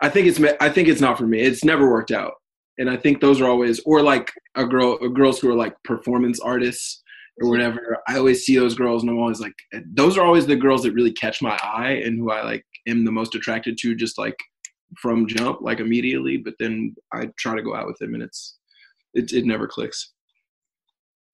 I 0.00 0.08
think 0.08 0.26
it's 0.26 0.40
I 0.60 0.68
think 0.68 0.88
it's 0.88 1.00
not 1.00 1.18
for 1.18 1.26
me. 1.26 1.40
It's 1.40 1.64
never 1.64 1.90
worked 1.90 2.10
out. 2.10 2.34
And 2.78 2.88
I 2.88 2.96
think 2.96 3.20
those 3.20 3.40
are 3.40 3.48
always 3.48 3.80
or 3.80 4.02
like 4.02 4.32
a 4.54 4.64
girl 4.64 4.96
girls 5.10 5.38
who 5.38 5.50
are 5.50 5.54
like 5.54 5.74
performance 5.84 6.40
artists 6.40 7.02
or 7.40 7.44
mm-hmm. 7.44 7.50
whatever. 7.50 7.98
I 8.08 8.16
always 8.16 8.44
see 8.44 8.56
those 8.56 8.74
girls 8.74 9.02
and 9.02 9.10
I'm 9.10 9.18
always 9.18 9.40
like 9.40 9.54
eh, 9.72 9.80
those 9.92 10.16
are 10.16 10.24
always 10.24 10.46
the 10.46 10.56
girls 10.56 10.82
that 10.82 10.94
really 10.94 11.12
catch 11.12 11.42
my 11.42 11.58
eye 11.62 12.02
and 12.04 12.18
who 12.18 12.30
I 12.30 12.42
like 12.42 12.64
am 12.88 13.04
the 13.04 13.12
most 13.12 13.34
attracted 13.34 13.76
to 13.78 13.94
just 13.94 14.18
like 14.18 14.36
from 15.00 15.26
jump 15.28 15.60
like 15.60 15.78
immediately 15.78 16.36
but 16.36 16.54
then 16.58 16.92
i 17.12 17.28
try 17.38 17.54
to 17.54 17.62
go 17.62 17.76
out 17.76 17.86
with 17.86 17.96
them 17.98 18.12
and 18.14 18.24
it's 18.24 18.58
it, 19.14 19.32
it 19.32 19.44
never 19.44 19.68
clicks 19.68 20.12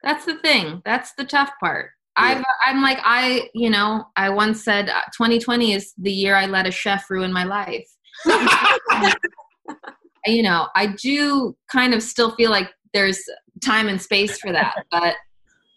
That's 0.03 0.25
the 0.25 0.37
thing. 0.37 0.83
That's 0.85 1.15
the 1.15 1.25
tough 1.25 1.51
part. 1.59 1.91
I've, 2.17 2.45
I'm 2.65 2.83
like, 2.83 2.99
I, 3.03 3.49
you 3.55 3.71
know, 3.71 4.07
I 4.17 4.31
once 4.31 4.65
said 4.65 4.89
uh, 4.89 5.03
2020 5.17 5.73
is 5.73 5.93
the 5.99 6.13
year 6.13 6.35
I 6.35 6.47
let 6.47 6.67
a 6.67 6.71
chef 6.71 7.11
ruin 7.11 7.33
my 7.33 7.45
life. 7.45 7.87
you 10.27 10.43
know, 10.43 10.69
I 10.75 10.87
do 11.01 11.57
kind 11.71 11.95
of 11.95 12.03
still 12.03 12.35
feel 12.37 12.51
like 12.51 12.71
there's 12.95 13.21
time 13.65 13.89
and 13.89 14.01
space 14.01 14.39
for 14.39 14.53
that, 14.53 14.85
but 14.91 15.15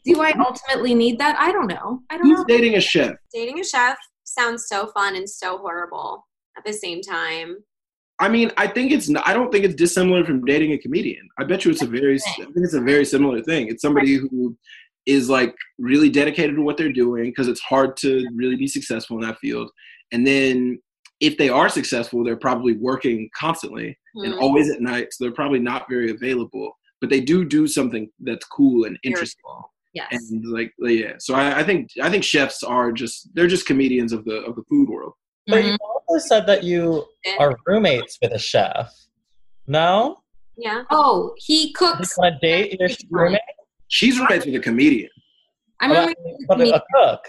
do 0.05 0.21
I 0.21 0.31
ultimately 0.39 0.95
need 0.95 1.19
that? 1.19 1.35
I 1.39 1.51
don't 1.51 1.67
know. 1.67 2.01
I 2.09 2.17
don't 2.17 2.25
who's 2.27 2.39
know. 2.39 2.45
dating 2.45 2.75
a 2.75 2.81
chef 2.81 3.15
Dating 3.33 3.59
a 3.59 3.63
chef 3.63 3.97
sounds 4.23 4.67
so 4.67 4.87
fun 4.87 5.15
and 5.15 5.29
so 5.29 5.57
horrible 5.57 6.25
at 6.57 6.63
the 6.65 6.73
same 6.73 7.01
time. 7.01 7.57
i 8.19 8.27
mean 8.29 8.51
i 8.57 8.67
think 8.67 8.91
it's 8.91 9.09
i 9.25 9.33
don't 9.33 9.51
think 9.51 9.63
it's 9.65 9.75
dissimilar 9.75 10.23
from 10.25 10.43
dating 10.45 10.71
a 10.73 10.77
comedian 10.77 11.27
i 11.39 11.43
bet 11.43 11.63
you 11.63 11.71
it's 11.71 11.81
a 11.81 11.87
very 11.87 12.15
i 12.15 12.43
think 12.43 12.57
it's 12.57 12.73
a 12.73 12.81
very 12.81 13.05
similar 13.05 13.41
thing 13.41 13.67
it's 13.69 13.81
somebody 13.81 14.15
who 14.15 14.55
is 15.15 15.23
like 15.37 15.53
really 15.89 16.09
dedicated 16.19 16.55
to 16.55 16.61
what 16.67 16.75
they're 16.77 16.91
doing 17.03 17.25
because 17.31 17.47
it's 17.51 17.59
hard 17.73 17.91
to 18.03 18.09
really 18.41 18.55
be 18.63 18.67
successful 18.77 19.15
in 19.17 19.23
that 19.27 19.37
field 19.43 19.67
and 20.13 20.21
then 20.31 20.79
if 21.27 21.33
they 21.39 21.49
are 21.59 21.69
successful 21.79 22.23
they're 22.23 22.43
probably 22.49 22.73
working 22.89 23.19
constantly 23.45 23.87
and 24.23 24.33
Hmm. 24.33 24.39
always 24.45 24.67
at 24.73 24.81
night 24.91 25.07
so 25.11 25.17
they're 25.23 25.39
probably 25.41 25.59
not 25.71 25.81
very 25.93 26.09
available 26.17 26.67
but 27.01 27.09
they 27.09 27.21
do 27.31 27.37
do 27.57 27.63
something 27.77 28.03
that's 28.27 28.45
cool 28.57 28.79
and 28.87 28.95
interesting 29.03 29.43
Yes. 29.99 30.09
and 30.31 30.45
like 30.57 30.71
yeah 30.79 31.13
so 31.25 31.31
I, 31.41 31.59
I 31.59 31.63
think 31.67 31.81
i 32.05 32.09
think 32.11 32.23
chefs 32.23 32.59
are 32.75 32.89
just 33.01 33.15
they're 33.33 33.53
just 33.55 33.65
comedians 33.71 34.11
of 34.17 34.21
the 34.29 34.37
of 34.47 34.53
the 34.57 34.63
food 34.69 34.87
world 34.93 35.13
But 35.47 35.63
you 35.65 35.75
also 36.07 36.17
said 36.31 36.43
that 36.51 36.61
you 36.69 36.81
are 37.41 37.51
roommates 37.67 38.13
with 38.21 38.33
a 38.33 38.43
chef. 38.51 38.87
No? 39.79 39.91
Yeah. 40.65 40.83
Oh, 40.91 41.33
he 41.45 41.57
You 41.67 41.73
cooks. 41.79 42.11
want 42.17 42.35
to 42.35 42.47
date 42.47 42.77
your 42.79 42.89
roommate? 43.09 43.41
She's 43.89 44.17
roommates 44.19 44.45
with 44.45 44.55
a 44.55 44.59
comedian 44.59 45.09
I'm 45.81 45.89
But, 45.89 45.99
roommates 45.99 46.45
but 46.47 46.57
with 46.59 46.67
me. 46.67 46.73
a 46.73 46.81
cook? 46.95 47.21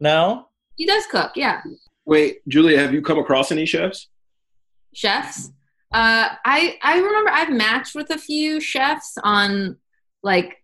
No? 0.00 0.46
He 0.76 0.86
does 0.86 1.04
cook, 1.06 1.32
yeah. 1.34 1.60
wait 2.06 2.38
julia 2.48 2.78
have 2.78 2.92
you 2.94 3.02
come 3.02 3.18
across 3.18 3.50
any 3.50 3.66
chefs 3.66 4.08
chefs. 4.94 5.50
Uh, 5.92 6.28
I 6.44 6.76
I 6.82 6.98
remember 6.98 7.30
I've 7.30 7.52
matched 7.52 7.94
with 7.94 8.10
a 8.10 8.18
few 8.18 8.60
chefs 8.60 9.16
on 9.22 9.76
like 10.22 10.56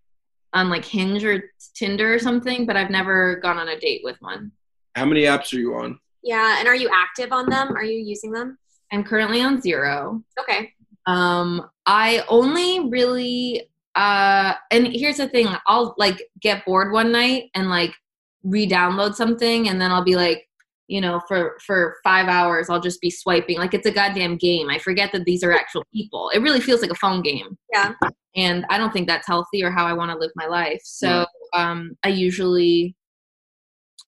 on 0.53 0.69
like 0.71 0.85
Hinge 0.85 1.25
or 1.25 1.51
Tinder 1.75 2.13
or 2.15 2.19
something, 2.19 2.67
but 2.67 2.77
I've 2.77 2.91
never 2.91 3.37
gone 3.37 3.57
on 3.59 3.69
a 3.69 3.79
date 3.79 4.01
with 4.05 4.17
one. 4.21 4.51
how 4.97 5.05
many 5.05 5.23
apps 5.23 5.53
are 5.55 5.59
you 5.59 5.75
on 5.75 5.99
Yeah. 6.25 6.57
And 6.59 6.67
are 6.67 6.75
you 6.75 6.91
active 6.93 7.33
on 7.33 7.49
them? 7.49 7.77
Are 7.77 7.85
you 7.85 7.99
using 8.01 8.33
them? 8.33 8.59
I'm 8.93 9.05
currently 9.05 9.41
on 9.41 9.61
zero. 9.61 10.23
Okay. 10.41 10.73
Um, 11.07 11.69
I 11.87 12.25
only 12.29 12.89
really 12.89 13.70
uh, 13.95 14.55
and 14.71 14.89
here's 14.89 15.17
the 15.17 15.29
thing: 15.29 15.49
I'll 15.67 15.95
like 15.99 16.23
get 16.41 16.65
bored 16.65 16.93
one 16.93 17.13
night 17.13 17.51
and 17.55 17.71
like 17.71 17.93
re-download 18.43 19.15
something, 19.15 19.69
and 19.69 19.81
then 19.81 19.91
I'll 19.91 20.05
be 20.05 20.17
like, 20.17 20.47
you 20.89 21.01
know, 21.01 21.21
for 21.29 21.59
for 21.65 21.97
five 22.03 22.29
hours, 22.29 22.69
I'll 22.69 22.81
just 22.81 23.01
be 23.01 23.11
swiping 23.11 23.59
like 23.59 23.75
it's 23.75 23.87
a 23.87 23.93
goddamn 23.93 24.37
game. 24.37 24.69
I 24.69 24.79
forget 24.79 25.13
that 25.13 25.25
these 25.25 25.43
are 25.45 25.53
actual 25.53 25.85
people. 25.93 26.31
It 26.35 26.41
really 26.41 26.61
feels 26.61 26.83
like 26.83 26.91
a 26.91 26.97
phone 26.97 27.23
game. 27.23 27.57
Yeah. 27.73 27.95
and 28.37 28.65
I 28.71 28.79
don't 28.79 28.93
think 28.93 29.07
that's 29.07 29.27
healthy 29.27 29.63
or 29.63 29.71
how 29.71 29.87
I 29.87 29.93
want 29.93 30.11
to 30.11 30.19
live 30.19 30.31
my 30.37 30.47
life. 30.47 30.81
So 30.85 31.27
um, 31.53 31.93
I 32.05 32.09
usually, 32.09 32.97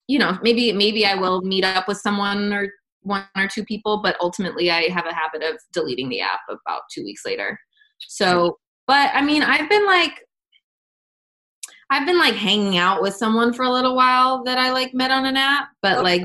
you 0.07 0.19
know, 0.19 0.39
maybe 0.43 0.73
maybe 0.73 1.07
I 1.07 1.15
will 1.15 1.43
meet 1.43 1.65
up 1.65 1.89
with 1.89 1.99
someone 1.99 2.53
or 2.53 2.69
one 3.03 3.25
or 3.37 3.49
two 3.49 3.65
people, 3.65 4.01
but 4.03 4.17
ultimately 4.21 4.71
I 4.71 4.89
have 4.89 5.07
a 5.07 5.15
habit 5.15 5.43
of 5.43 5.59
deleting 5.73 6.09
the 6.09 6.21
app 6.21 6.41
about 6.49 6.83
two 6.93 7.03
weeks 7.05 7.23
later. 7.27 7.59
So, 8.09 8.59
but 8.93 9.11
I 9.15 9.23
mean, 9.23 9.43
I've 9.43 9.71
been 9.71 9.87
like. 9.87 10.21
I've 11.89 12.07
been 12.07 12.19
like 12.19 12.35
hanging 12.35 12.77
out 12.77 13.01
with 13.01 13.15
someone 13.15 13.55
for 13.55 13.65
a 13.65 13.71
little 13.71 13.95
while 13.97 14.45
that 14.45 14.59
I 14.59 14.71
like 14.71 14.93
met 14.93 15.11
on 15.11 15.25
an 15.25 15.37
app, 15.39 15.69
but 15.83 16.03
like 16.03 16.25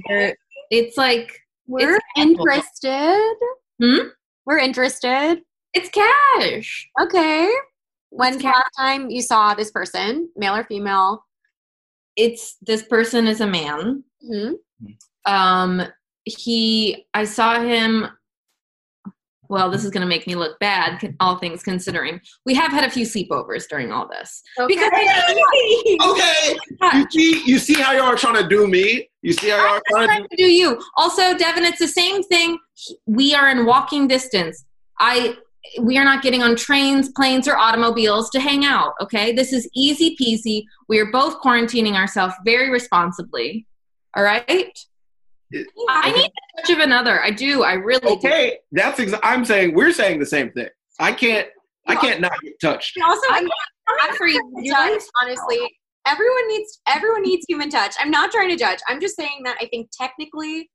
it's 0.70 0.98
like 0.98 1.32
We're 1.66 1.96
It's 1.96 2.04
interested. 2.18 3.36
Hmm? 3.82 4.08
We're 4.46 4.58
interested. 4.60 5.42
it's 5.74 5.90
cash. 5.90 6.90
Okay. 7.02 7.50
When's 8.10 8.38
the 8.38 8.44
last 8.46 8.72
time 8.78 9.10
you 9.10 9.22
saw 9.22 9.54
this 9.54 9.72
person, 9.72 10.30
male 10.36 10.56
or 10.56 10.66
female? 10.66 11.24
It's 12.18 12.58
this 12.62 12.84
person 12.84 13.28
is 13.28 13.40
a 13.40 13.48
man. 13.48 14.04
hmm 14.22 14.52
um 15.26 15.82
he 16.24 17.06
i 17.14 17.24
saw 17.26 17.60
him 17.62 18.08
well 19.50 19.70
this 19.70 19.84
is 19.84 19.92
going 19.92 20.02
to 20.02 20.08
make 20.08 20.28
me 20.28 20.36
look 20.36 20.60
bad 20.60 21.16
all 21.20 21.38
things 21.38 21.64
considering. 21.64 22.20
We 22.46 22.54
have 22.56 22.72
had 22.72 22.84
a 22.84 22.90
few 22.90 23.06
sleepovers 23.06 23.68
during 23.70 23.92
all 23.92 24.08
this. 24.08 24.42
Because 24.68 24.92
okay. 24.92 26.56
You 26.94 27.06
see 27.10 27.44
you 27.46 27.60
see 27.60 27.74
how 27.76 27.92
y'all 27.94 28.04
are 28.04 28.16
trying 28.16 28.42
to 28.42 28.48
do 28.48 28.68
me? 28.68 29.10
You 29.22 29.34
see 29.34 29.50
how 29.50 29.58
y'all 29.58 29.76
are 29.76 29.82
trying 29.90 30.08
to 30.08 30.14
trying 30.14 30.28
to 30.30 30.36
do 30.36 30.46
you. 30.46 30.82
Also 30.96 31.38
devin 31.38 31.64
it's 31.64 31.80
the 31.80 31.88
same 31.88 32.24
thing. 32.24 32.58
We 33.06 33.34
are 33.34 33.50
in 33.50 33.66
walking 33.66 34.08
distance. 34.08 34.66
I 35.00 35.38
we 35.82 35.98
are 35.98 36.06
not 36.06 36.24
getting 36.24 36.44
on 36.44 36.56
trains 36.56 37.10
planes 37.10 37.48
or 37.48 37.58
automobiles 37.58 38.30
to 38.30 38.40
hang 38.40 38.64
out 38.64 38.94
okay? 39.02 39.34
This 39.34 39.52
is 39.52 39.70
easy 39.76 40.16
peasy. 40.16 40.64
We 40.88 41.00
are 41.00 41.12
both 41.12 41.42
quarantining 41.42 41.96
ourselves 41.96 42.34
very 42.46 42.70
responsibly 42.70 43.66
all 44.16 44.24
right 44.24 44.80
do 45.52 45.66
i 45.90 46.12
need 46.12 46.26
a 46.26 46.62
touch 46.62 46.70
of 46.72 46.80
another 46.80 47.22
i 47.24 47.30
do 47.32 47.64
i 47.64 47.74
really 47.74 48.00
do 48.02 48.10
okay 48.10 48.58
that's 48.72 49.00
ex- 49.00 49.14
i'm 49.24 49.46
saying 49.46 49.74
we're 49.74 49.92
saying 49.94 50.20
the 50.20 50.26
same 50.26 50.52
thing 50.52 50.68
i 51.00 51.12
can't 51.12 51.48
i 51.88 51.96
can't 51.96 52.20
not 52.22 52.34
get 52.42 52.54
touched 52.60 52.98
also, 53.04 53.22
I'm 53.32 53.46
I'm 53.90 54.10
I'm 54.10 54.16
for 54.16 54.28
you. 54.28 54.42
touch, 54.70 55.02
honestly. 55.22 55.60
Everyone 56.06 56.48
needs 56.50 56.82
everyone 56.88 57.22
needs 57.24 57.46
human 57.48 57.70
touch. 57.70 57.96
I'm 58.00 58.12
not 58.12 58.32
trying 58.32 58.50
to 58.50 58.56
judge. 58.58 58.80
I'm 58.90 59.00
just 59.00 59.16
saying 59.16 59.42
that 59.46 59.58
I 59.62 59.66
think 59.68 59.90
technically, 59.98 60.70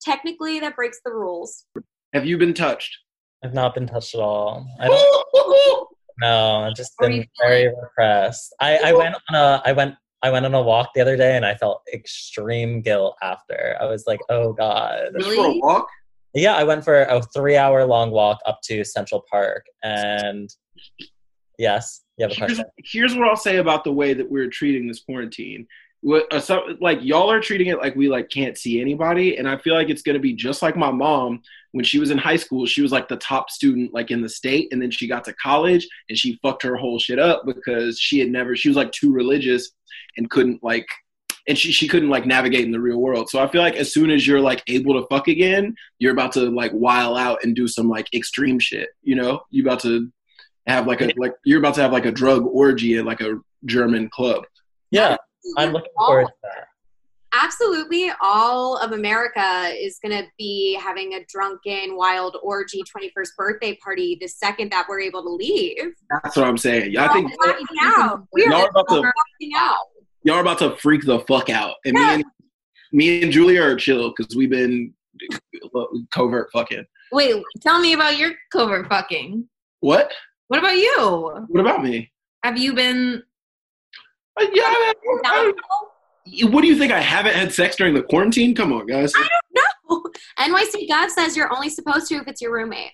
technically 0.00 0.58
that 0.60 0.74
breaks 0.76 0.98
the 1.04 1.12
rules. 1.12 1.64
have 2.12 2.26
you 2.26 2.38
been 2.38 2.54
touched 2.54 2.96
I've 3.44 3.54
not 3.54 3.74
been 3.74 3.86
touched 3.86 4.14
at 4.14 4.20
all. 4.20 4.66
I 4.80 4.88
don't 4.88 5.88
know. 6.20 6.64
I've 6.66 6.74
just 6.74 6.92
been 6.98 7.24
very 7.40 7.68
repressed. 7.68 8.54
I, 8.60 8.78
I 8.78 8.92
went 8.92 9.14
on 9.30 9.36
a 9.36 9.62
I 9.64 9.72
went 9.72 9.94
I 10.22 10.30
went 10.30 10.46
on 10.46 10.54
a 10.54 10.62
walk 10.62 10.90
the 10.94 11.00
other 11.00 11.16
day 11.16 11.36
and 11.36 11.44
I 11.44 11.54
felt 11.54 11.82
extreme 11.92 12.80
guilt 12.80 13.16
after. 13.22 13.76
I 13.80 13.84
was 13.84 14.04
like, 14.06 14.20
oh 14.30 14.52
God. 14.52 15.10
Just 15.18 15.36
for 15.36 15.46
a 15.46 15.58
walk 15.58 15.88
Yeah, 16.34 16.54
I 16.54 16.64
went 16.64 16.84
for 16.84 17.02
a 17.02 17.22
three 17.22 17.56
hour 17.56 17.84
long 17.84 18.10
walk 18.10 18.38
up 18.46 18.60
to 18.64 18.84
Central 18.84 19.24
Park 19.30 19.66
and 19.82 20.48
yes, 21.58 22.02
you 22.16 22.24
have 22.24 22.32
a 22.32 22.34
here's, 22.34 22.54
question. 22.54 22.66
here's 22.78 23.14
what 23.14 23.28
I'll 23.28 23.36
say 23.36 23.58
about 23.58 23.84
the 23.84 23.92
way 23.92 24.14
that 24.14 24.30
we're 24.30 24.48
treating 24.48 24.86
this 24.86 25.00
quarantine. 25.00 25.66
Uh, 26.14 26.60
like 26.80 26.98
y'all 27.02 27.30
are 27.30 27.40
treating 27.40 27.68
it 27.68 27.78
like 27.78 27.96
we 27.96 28.08
like 28.08 28.28
can't 28.28 28.56
see 28.56 28.80
anybody 28.80 29.36
and 29.36 29.48
i 29.48 29.56
feel 29.56 29.74
like 29.74 29.88
it's 29.88 30.02
going 30.02 30.14
to 30.14 30.20
be 30.20 30.32
just 30.32 30.62
like 30.62 30.76
my 30.76 30.90
mom 30.90 31.42
when 31.72 31.84
she 31.84 31.98
was 31.98 32.10
in 32.10 32.18
high 32.18 32.36
school 32.36 32.64
she 32.66 32.82
was 32.82 32.92
like 32.92 33.08
the 33.08 33.16
top 33.16 33.50
student 33.50 33.92
like 33.92 34.10
in 34.10 34.22
the 34.22 34.28
state 34.28 34.68
and 34.72 34.80
then 34.80 34.90
she 34.90 35.08
got 35.08 35.24
to 35.24 35.32
college 35.34 35.86
and 36.08 36.16
she 36.16 36.38
fucked 36.42 36.62
her 36.62 36.76
whole 36.76 36.98
shit 36.98 37.18
up 37.18 37.44
because 37.44 37.98
she 37.98 38.18
had 38.18 38.30
never 38.30 38.54
she 38.54 38.68
was 38.68 38.76
like 38.76 38.92
too 38.92 39.12
religious 39.12 39.72
and 40.16 40.30
couldn't 40.30 40.62
like 40.62 40.86
and 41.48 41.56
she, 41.56 41.70
she 41.70 41.86
couldn't 41.86 42.08
like 42.08 42.26
navigate 42.26 42.64
in 42.64 42.72
the 42.72 42.80
real 42.80 42.98
world. 42.98 43.30
So 43.30 43.40
i 43.40 43.46
feel 43.46 43.62
like 43.62 43.76
as 43.76 43.92
soon 43.92 44.10
as 44.10 44.26
you're 44.26 44.40
like 44.40 44.62
able 44.68 45.00
to 45.00 45.06
fuck 45.08 45.28
again 45.28 45.74
you're 45.98 46.12
about 46.12 46.32
to 46.32 46.50
like 46.50 46.72
while 46.72 47.16
out 47.16 47.40
and 47.42 47.54
do 47.54 47.68
some 47.68 47.88
like 47.88 48.12
extreme 48.14 48.58
shit 48.58 48.88
you 49.02 49.16
know? 49.16 49.42
You 49.50 49.62
about 49.62 49.80
to 49.80 50.10
have 50.66 50.86
like 50.86 51.00
a 51.00 51.10
like 51.16 51.34
you're 51.44 51.58
about 51.58 51.74
to 51.74 51.82
have 51.82 51.92
like 51.92 52.06
a 52.06 52.12
drug 52.12 52.44
orgy 52.46 52.96
at 52.96 53.04
like 53.04 53.20
a 53.20 53.40
german 53.64 54.08
club. 54.08 54.44
Yeah, 54.90 55.16
I'm 55.56 55.72
looking 55.72 55.90
forward 55.96 56.26
to 56.26 56.32
that. 56.44 56.68
Absolutely, 57.32 58.10
all 58.22 58.78
of 58.78 58.92
America 58.92 59.70
is 59.74 59.98
going 60.02 60.16
to 60.16 60.26
be 60.38 60.74
having 60.80 61.14
a 61.14 61.24
drunken, 61.28 61.94
wild 61.96 62.36
orgy 62.42 62.82
21st 62.82 63.28
birthday 63.36 63.76
party 63.82 64.16
the 64.20 64.26
second 64.26 64.70
that 64.72 64.86
we're 64.88 65.00
able 65.00 65.22
to 65.22 65.28
leave. 65.30 65.92
that's 66.22 66.36
what 66.36 66.46
i'm 66.46 66.56
saying 66.56 66.96
i 66.96 67.12
think 67.12 67.30
out. 67.82 68.26
We're 68.32 68.48
y'all 68.50 68.62
are 68.62 68.68
about 68.70 68.88
to 68.88 69.12
out. 69.56 69.76
y'all 70.22 70.36
are 70.36 70.40
about 70.40 70.58
to 70.60 70.76
freak 70.76 71.04
the 71.04 71.20
fuck 71.20 71.50
out 71.50 71.74
and 71.84 71.94
Yeah. 71.96 72.06
me 72.06 72.14
and 72.14 72.24
me 72.92 73.22
and 73.22 73.32
julia 73.32 73.62
are 73.62 73.76
chill 73.76 74.14
because 74.16 74.34
we've 74.34 74.48
been 74.50 74.94
covert 76.10 76.48
fucking 76.52 76.84
Wait, 77.12 77.40
tell 77.60 77.80
me 77.80 77.92
about 77.92 78.18
your 78.18 78.32
covert 78.52 78.88
fucking. 78.88 79.46
what 79.80 80.10
What 80.48 80.58
about 80.58 80.76
you? 80.76 81.46
what 81.48 81.60
about 81.60 81.82
me 81.84 82.10
Have 82.44 82.58
you 82.58 82.74
been? 82.74 83.22
Yeah 84.40 84.62
I- 84.64 84.92
I- 85.24 85.52
what 86.50 86.62
do 86.62 86.66
you 86.66 86.76
think 86.76 86.92
i 86.92 87.00
haven't 87.00 87.34
had 87.36 87.52
sex 87.52 87.76
during 87.76 87.94
the 87.94 88.02
quarantine 88.02 88.54
come 88.54 88.72
on 88.72 88.86
guys 88.86 89.12
I 89.16 89.28
don't 89.54 89.88
know. 89.88 90.10
NYC 90.56 90.88
Gov 90.88 91.08
says 91.10 91.36
you're 91.36 91.52
only 91.54 91.68
supposed 91.68 92.08
to 92.08 92.16
if 92.16 92.26
it's 92.26 92.42
your 92.42 92.52
roommate. 92.52 92.90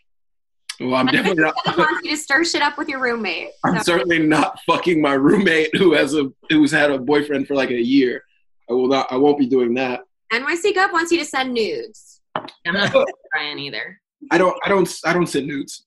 well 0.80 0.94
i'm 0.96 1.06
definitely 1.06 1.42
not 1.42 1.54
He 1.64 1.70
wants 1.80 2.04
you 2.04 2.10
to 2.10 2.16
stir 2.16 2.44
shit 2.44 2.60
up 2.62 2.76
with 2.76 2.88
your 2.88 3.00
roommate. 3.00 3.48
i'm 3.64 3.82
certainly 3.82 4.18
not 4.18 4.58
fucking 4.66 5.00
my 5.00 5.14
roommate 5.14 5.74
who 5.76 5.94
has 5.94 6.14
a 6.14 6.30
who's 6.50 6.70
had 6.70 6.90
a 6.90 6.98
boyfriend 6.98 7.48
for 7.48 7.54
like 7.54 7.70
a 7.70 7.80
year 7.82 8.22
i 8.68 8.74
will 8.74 8.88
not 8.88 9.10
i 9.10 9.16
won't 9.16 9.38
be 9.38 9.46
doing 9.46 9.74
that 9.74 10.00
NYC 10.32 10.74
Gov 10.74 10.92
wants 10.92 11.12
you 11.12 11.18
to 11.18 11.24
send 11.26 11.52
nudes. 11.52 12.20
I'm 12.36 12.72
not 12.74 12.90
trying 13.34 13.58
either. 13.58 13.98
i 14.30 14.36
don't 14.38 14.56
i 14.64 14.68
don't 14.68 14.88
i 15.06 15.12
don't 15.14 15.26
send 15.26 15.46
nudes 15.46 15.86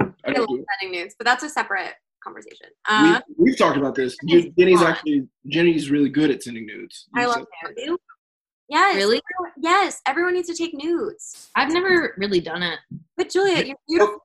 i 0.00 0.06
I 0.24 0.32
don't 0.32 0.48
love 0.48 0.58
do 0.60 0.64
sending 0.80 1.00
nudes, 1.00 1.14
but 1.18 1.24
that's 1.26 1.42
a 1.42 1.48
separate 1.48 1.94
conversation. 2.24 2.66
Uh, 2.88 3.20
we, 3.38 3.44
we've 3.50 3.58
talked 3.58 3.76
about 3.76 3.94
this. 3.94 4.16
Jenny's 4.28 4.80
fun. 4.80 4.92
actually 4.92 5.26
Jenny's 5.48 5.90
really 5.90 6.08
good 6.08 6.30
at 6.30 6.42
sending 6.42 6.66
nudes. 6.66 7.08
I 7.14 7.26
love 7.26 7.44
said- 7.64 7.74
nudes. 7.76 8.02
Yes. 8.68 8.96
Really? 8.96 9.20
everyone- 9.20 9.52
Yes. 9.60 10.00
Everyone 10.06 10.34
needs 10.34 10.48
to 10.48 10.54
take 10.56 10.72
nudes. 10.74 11.50
I've 11.54 11.72
never 11.72 12.14
really 12.16 12.40
done 12.40 12.62
it. 12.62 12.78
But 13.16 13.30
Julia, 13.30 13.62
you're 13.64 13.76
beautiful, 13.88 14.20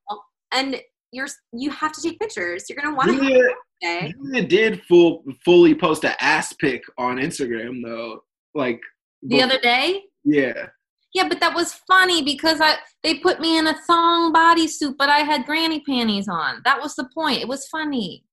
and 0.54 0.82
you're 1.12 1.28
you 1.54 1.70
have 1.72 1.92
to 1.94 2.02
take 2.02 2.20
pictures. 2.20 2.66
You're 2.70 2.78
gonna 2.82 2.96
want 2.96 3.10
to 3.12 3.18
Julia, 3.18 3.50
day. 3.82 4.14
Julia 4.18 4.48
did 4.48 4.82
full 4.84 5.24
fully 5.44 5.76
post 5.76 6.04
a 6.06 6.22
ass 6.24 6.54
pic 6.54 6.84
on 6.98 7.18
Instagram 7.18 7.84
though. 7.84 8.24
Like 8.56 8.80
The 9.24 9.42
other 9.44 9.60
day, 9.60 10.04
yeah. 10.24 10.68
Yeah, 11.18 11.28
but 11.28 11.40
that 11.40 11.56
was 11.56 11.74
funny 11.74 12.24
because 12.24 12.62
I 12.62 12.76
they 13.02 13.16
put 13.16 13.40
me 13.40 13.58
in 13.58 13.66
a 13.66 13.78
thong 13.88 14.32
bodysuit, 14.32 14.98
but 15.00 15.10
I 15.10 15.20
had 15.20 15.48
granny 15.48 15.80
panties 15.80 16.28
on. 16.28 16.62
That 16.64 16.80
was 16.80 16.94
the 16.94 17.10
point. 17.12 17.42
It 17.42 17.48
was 17.48 17.68
funny. 17.68 18.24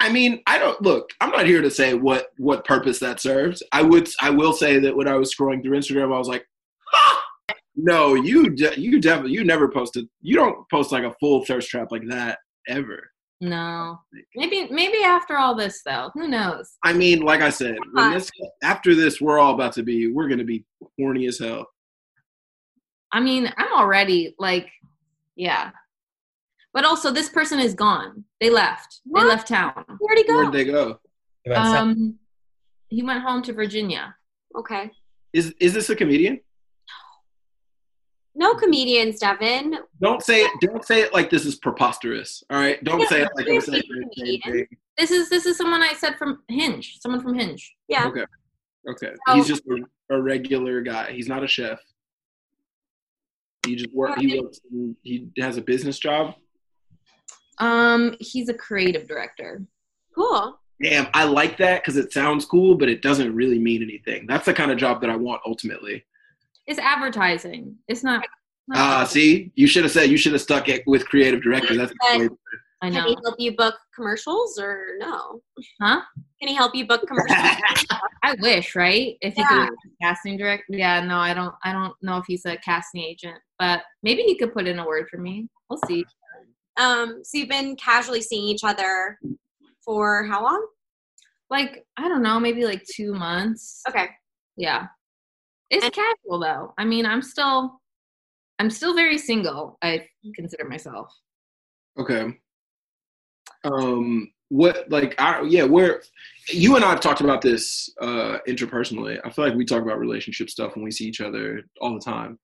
I 0.00 0.12
mean, 0.12 0.42
I 0.46 0.58
don't 0.58 0.80
look. 0.82 1.10
I'm 1.22 1.30
not 1.30 1.46
here 1.46 1.62
to 1.62 1.70
say 1.70 1.94
what 1.94 2.26
what 2.36 2.66
purpose 2.66 2.98
that 2.98 3.20
serves. 3.20 3.62
I 3.72 3.80
would 3.82 4.06
I 4.20 4.28
will 4.28 4.52
say 4.52 4.78
that 4.80 4.94
when 4.94 5.08
I 5.08 5.16
was 5.16 5.34
scrolling 5.34 5.62
through 5.62 5.78
Instagram, 5.78 6.14
I 6.14 6.18
was 6.18 6.28
like, 6.28 6.44
ha! 6.92 7.24
no, 7.74 8.14
you 8.14 8.50
de- 8.50 8.78
you 8.78 9.00
definitely 9.00 9.32
you 9.32 9.42
never 9.42 9.70
posted. 9.70 10.06
You 10.20 10.36
don't 10.36 10.68
post 10.70 10.92
like 10.92 11.04
a 11.04 11.14
full 11.20 11.46
thirst 11.46 11.70
trap 11.70 11.88
like 11.90 12.06
that 12.08 12.38
ever. 12.68 13.10
No, 13.40 13.98
maybe 14.36 14.68
maybe 14.70 15.02
after 15.02 15.38
all 15.38 15.54
this 15.54 15.80
though, 15.86 16.10
who 16.12 16.28
knows? 16.28 16.76
I 16.84 16.92
mean, 16.92 17.20
like 17.20 17.40
I 17.40 17.48
said, 17.48 17.76
when 17.94 18.12
this 18.12 18.30
after 18.62 18.94
this, 18.94 19.22
we're 19.22 19.38
all 19.38 19.54
about 19.54 19.72
to 19.74 19.82
be. 19.82 20.12
We're 20.12 20.28
gonna 20.28 20.44
be 20.44 20.66
horny 20.98 21.26
as 21.26 21.38
hell. 21.38 21.66
I 23.12 23.20
mean, 23.20 23.52
I'm 23.56 23.72
already 23.72 24.34
like, 24.38 24.68
yeah. 25.36 25.70
But 26.72 26.84
also, 26.84 27.10
this 27.10 27.28
person 27.28 27.58
is 27.58 27.74
gone. 27.74 28.24
They 28.40 28.50
left. 28.50 29.00
What? 29.04 29.22
They 29.22 29.28
left 29.28 29.48
town. 29.48 29.72
Where'd 29.98 30.18
he 30.18 30.24
go? 30.24 30.36
Where'd 30.36 30.52
they 30.52 30.64
go? 30.64 31.00
You 31.44 31.52
went 31.52 31.64
south. 31.64 31.76
Um, 31.76 32.18
he 32.88 33.02
went 33.02 33.22
home 33.22 33.42
to 33.42 33.52
Virginia. 33.52 34.14
okay. 34.56 34.90
Is 35.32 35.54
is 35.60 35.72
this 35.74 35.88
a 35.90 35.96
comedian? 35.96 36.40
No 38.34 38.54
comedians, 38.54 39.18
Devin. 39.18 39.78
Don't 40.00 40.22
say 40.22 40.42
it. 40.42 40.50
Don't 40.60 40.84
say 40.84 41.02
it 41.02 41.12
like 41.12 41.30
this 41.30 41.44
is 41.44 41.56
preposterous. 41.56 42.42
All 42.50 42.58
right. 42.58 42.82
Don't 42.84 43.00
Yeah, 43.00 43.06
say 43.08 43.22
it 43.22 43.28
like 43.36 43.46
I'm 43.46 43.52
you're 43.52 43.60
saying 43.60 43.78
a 43.78 43.82
the 43.82 44.02
same 44.04 44.10
comedian. 44.40 44.66
thing. 44.68 44.78
This 44.96 45.10
is 45.10 45.28
this 45.28 45.46
is 45.46 45.56
someone 45.56 45.82
I 45.82 45.92
said 45.94 46.16
from 46.16 46.42
Hinge. 46.48 46.98
Someone 47.00 47.20
from 47.20 47.34
Hinge. 47.38 47.74
Yeah. 47.88 48.06
Okay. 48.06 48.24
Okay. 48.88 49.12
So- 49.28 49.34
He's 49.34 49.46
just 49.48 49.62
a, 49.66 50.14
a 50.14 50.20
regular 50.22 50.80
guy. 50.80 51.12
He's 51.12 51.28
not 51.28 51.42
a 51.44 51.48
chef. 51.48 51.80
He 53.66 53.76
just 53.76 53.94
work. 53.94 54.18
He 54.18 54.40
works. 54.40 54.60
He 55.02 55.28
has 55.38 55.56
a 55.56 55.62
business 55.62 55.98
job. 55.98 56.34
Um, 57.58 58.16
he's 58.20 58.48
a 58.48 58.54
creative 58.54 59.06
director. 59.06 59.62
Cool. 60.14 60.58
Damn, 60.82 61.08
I 61.12 61.24
like 61.24 61.58
that 61.58 61.82
because 61.82 61.98
it 61.98 62.10
sounds 62.12 62.46
cool, 62.46 62.74
but 62.74 62.88
it 62.88 63.02
doesn't 63.02 63.34
really 63.34 63.58
mean 63.58 63.82
anything. 63.82 64.26
That's 64.26 64.46
the 64.46 64.54
kind 64.54 64.70
of 64.70 64.78
job 64.78 65.02
that 65.02 65.10
I 65.10 65.16
want 65.16 65.42
ultimately. 65.46 66.04
It's 66.66 66.78
advertising. 66.78 67.76
It's 67.86 68.02
not. 68.02 68.24
not- 68.66 68.78
Ah, 68.78 69.04
see, 69.04 69.52
you 69.56 69.66
should 69.66 69.82
have 69.82 69.92
said 69.92 70.08
you 70.08 70.16
should 70.16 70.32
have 70.32 70.40
stuck 70.40 70.68
it 70.70 70.82
with 70.86 71.06
creative 71.06 71.42
director. 71.42 71.76
That's 71.76 71.92
And- 72.10 72.30
I 72.82 72.88
know. 72.88 73.00
Can 73.00 73.08
he 73.08 73.16
help 73.22 73.34
you 73.38 73.54
book 73.56 73.74
commercials 73.94 74.58
or 74.58 74.96
no? 75.00 75.42
Huh? 75.82 76.00
Can 76.40 76.48
he 76.48 76.54
help 76.54 76.74
you 76.74 76.86
book 76.86 77.06
commercials? 77.06 77.36
I 78.22 78.34
wish, 78.40 78.74
right? 78.74 79.18
If 79.20 79.34
he 79.34 79.42
Yeah. 79.42 79.66
could 79.68 79.76
casting 80.00 80.38
director. 80.38 80.64
Yeah, 80.70 81.04
no, 81.04 81.18
I 81.18 81.34
don't. 81.34 81.54
I 81.62 81.72
don't 81.74 81.92
know 82.00 82.16
if 82.16 82.24
he's 82.26 82.46
a 82.46 82.56
casting 82.56 83.02
agent, 83.02 83.36
but 83.60 83.82
maybe 84.02 84.22
he 84.22 84.36
could 84.38 84.52
put 84.54 84.66
in 84.66 84.78
a 84.80 84.86
word 84.86 85.06
for 85.10 85.18
me. 85.18 85.46
We'll 85.68 85.78
see. 85.86 86.04
um, 86.78 87.20
so 87.22 87.38
you've 87.38 87.48
been 87.50 87.76
casually 87.76 88.22
seeing 88.22 88.44
each 88.48 88.64
other 88.64 89.18
for 89.84 90.24
how 90.24 90.42
long? 90.42 90.66
Like 91.50 91.84
I 91.96 92.08
don't 92.08 92.22
know, 92.22 92.40
maybe 92.40 92.64
like 92.64 92.82
two 92.92 93.12
months. 93.12 93.82
Okay. 93.88 94.08
Yeah, 94.56 94.86
it's 95.68 95.84
And- 95.84 95.92
casual 95.94 96.40
though. 96.40 96.72
I 96.78 96.84
mean, 96.84 97.04
I'm 97.06 97.22
still, 97.22 97.80
I'm 98.58 98.70
still 98.70 98.94
very 98.94 99.18
single. 99.18 99.76
I 99.82 100.06
consider 100.34 100.64
myself. 100.68 101.12
Okay. 101.98 102.36
Um. 103.64 104.32
What 104.52 104.90
like 104.90 105.14
I 105.20 105.42
yeah 105.42 105.62
where 105.62 106.02
you 106.48 106.74
and 106.74 106.84
I 106.84 106.90
have 106.90 106.98
talked 107.00 107.20
about 107.20 107.40
this 107.40 107.88
uh 108.00 108.38
interpersonally. 108.48 109.20
I 109.24 109.30
feel 109.30 109.44
like 109.46 109.54
we 109.54 109.64
talk 109.64 109.80
about 109.82 110.00
relationship 110.00 110.50
stuff 110.50 110.74
when 110.74 110.84
we 110.84 110.90
see 110.90 111.04
each 111.04 111.20
other 111.20 111.62
all 111.80 111.94
the 111.94 112.00
time. 112.00 112.36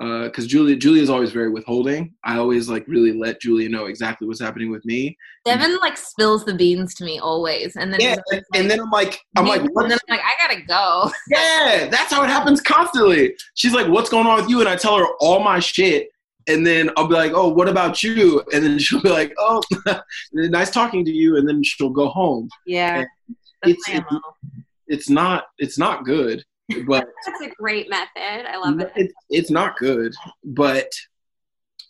Uh, 0.00 0.24
because 0.24 0.46
Julia 0.46 0.76
Julia 0.76 1.02
is 1.02 1.10
always 1.10 1.32
very 1.32 1.50
withholding. 1.50 2.14
I 2.24 2.36
always 2.38 2.68
like 2.68 2.86
really 2.86 3.12
let 3.12 3.40
Julia 3.40 3.68
know 3.68 3.86
exactly 3.86 4.28
what's 4.28 4.40
happening 4.40 4.70
with 4.70 4.84
me. 4.84 5.16
Devin 5.44 5.76
like 5.78 5.96
spills 5.96 6.44
the 6.44 6.54
beans 6.54 6.94
to 6.96 7.04
me 7.04 7.18
always, 7.18 7.74
and 7.74 7.92
then 7.92 8.00
Yeah, 8.00 8.16
always 8.30 8.44
and 8.54 8.70
then 8.70 8.78
I'm 8.78 8.90
like 8.90 9.18
I'm 9.36 9.46
like 9.46 9.62
and 9.62 9.70
then 9.90 9.98
I'm 10.08 10.16
like 10.16 10.20
I 10.24 10.34
gotta 10.46 10.62
go. 10.62 11.10
Yeah, 11.30 11.88
that's 11.90 12.12
how 12.12 12.22
it 12.22 12.30
happens 12.30 12.60
constantly. 12.60 13.34
She's 13.54 13.72
like, 13.72 13.88
"What's 13.88 14.08
going 14.08 14.26
on 14.28 14.40
with 14.40 14.48
you?" 14.48 14.60
And 14.60 14.68
I 14.68 14.76
tell 14.76 14.96
her 14.98 15.06
all 15.18 15.40
my 15.40 15.58
shit, 15.58 16.08
and 16.46 16.64
then 16.64 16.90
I'll 16.96 17.08
be 17.08 17.14
like, 17.14 17.32
"Oh, 17.34 17.48
what 17.48 17.68
about 17.68 18.00
you?" 18.04 18.40
And 18.52 18.62
then 18.64 18.78
she'll 18.84 19.02
be 19.02 19.08
like, 19.10 19.34
"Oh, 19.38 19.60
nice 20.32 20.70
talking 20.70 21.04
to 21.06 21.10
you," 21.12 21.38
and 21.38 21.48
then 21.48 21.62
she'll 21.64 21.90
go 21.90 22.06
home. 22.08 22.48
Yeah, 22.66 23.00
It's- 23.00 23.06
that's 23.62 23.88
my 23.88 23.94
it's- 23.96 24.12
MO. 24.12 24.20
It's 24.90 25.10
not, 25.10 25.44
it's 25.58 25.76
not 25.76 26.06
good, 26.06 26.42
but 26.86 27.06
That's 27.26 27.40
a 27.42 27.50
great 27.58 27.88
method. 27.88 28.46
I 28.48 28.56
love 28.56 28.80
it. 28.80 28.92
it's 28.96 29.14
it's 29.30 29.50
not 29.50 29.76
good. 29.76 30.14
But 30.44 30.90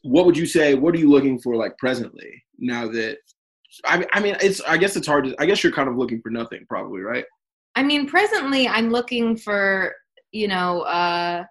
what 0.02 0.26
would 0.26 0.36
you 0.36 0.46
say? 0.46 0.74
What 0.74 0.94
are 0.94 0.98
you 0.98 1.10
looking 1.10 1.38
for, 1.38 1.56
like 1.56 1.76
presently? 1.78 2.42
Now 2.58 2.88
that 2.88 3.18
I, 3.84 4.04
I 4.12 4.20
mean, 4.20 4.36
it's 4.40 4.60
I 4.62 4.76
guess 4.76 4.96
it's 4.96 5.06
hard 5.06 5.24
to. 5.24 5.34
I 5.38 5.46
guess 5.46 5.62
you're 5.62 5.72
kind 5.72 5.88
of 5.88 5.96
looking 5.96 6.20
for 6.22 6.30
nothing, 6.30 6.64
probably, 6.68 7.00
right? 7.00 7.24
I 7.74 7.82
mean, 7.82 8.08
presently 8.08 8.66
I'm 8.66 8.90
looking 8.90 9.36
for, 9.36 9.94
you 10.32 10.48
know, 10.48 10.80
uh, 10.82 11.44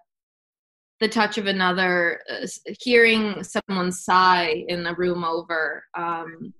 the 1.00 1.08
touch 1.08 1.38
of 1.38 1.46
another, 1.46 2.20
uh, 2.30 2.46
hearing 2.80 3.42
someone 3.42 3.92
sigh 3.92 4.64
in 4.68 4.86
a 4.86 4.94
room 4.94 5.24
over, 5.24 5.84
um, 5.94 6.52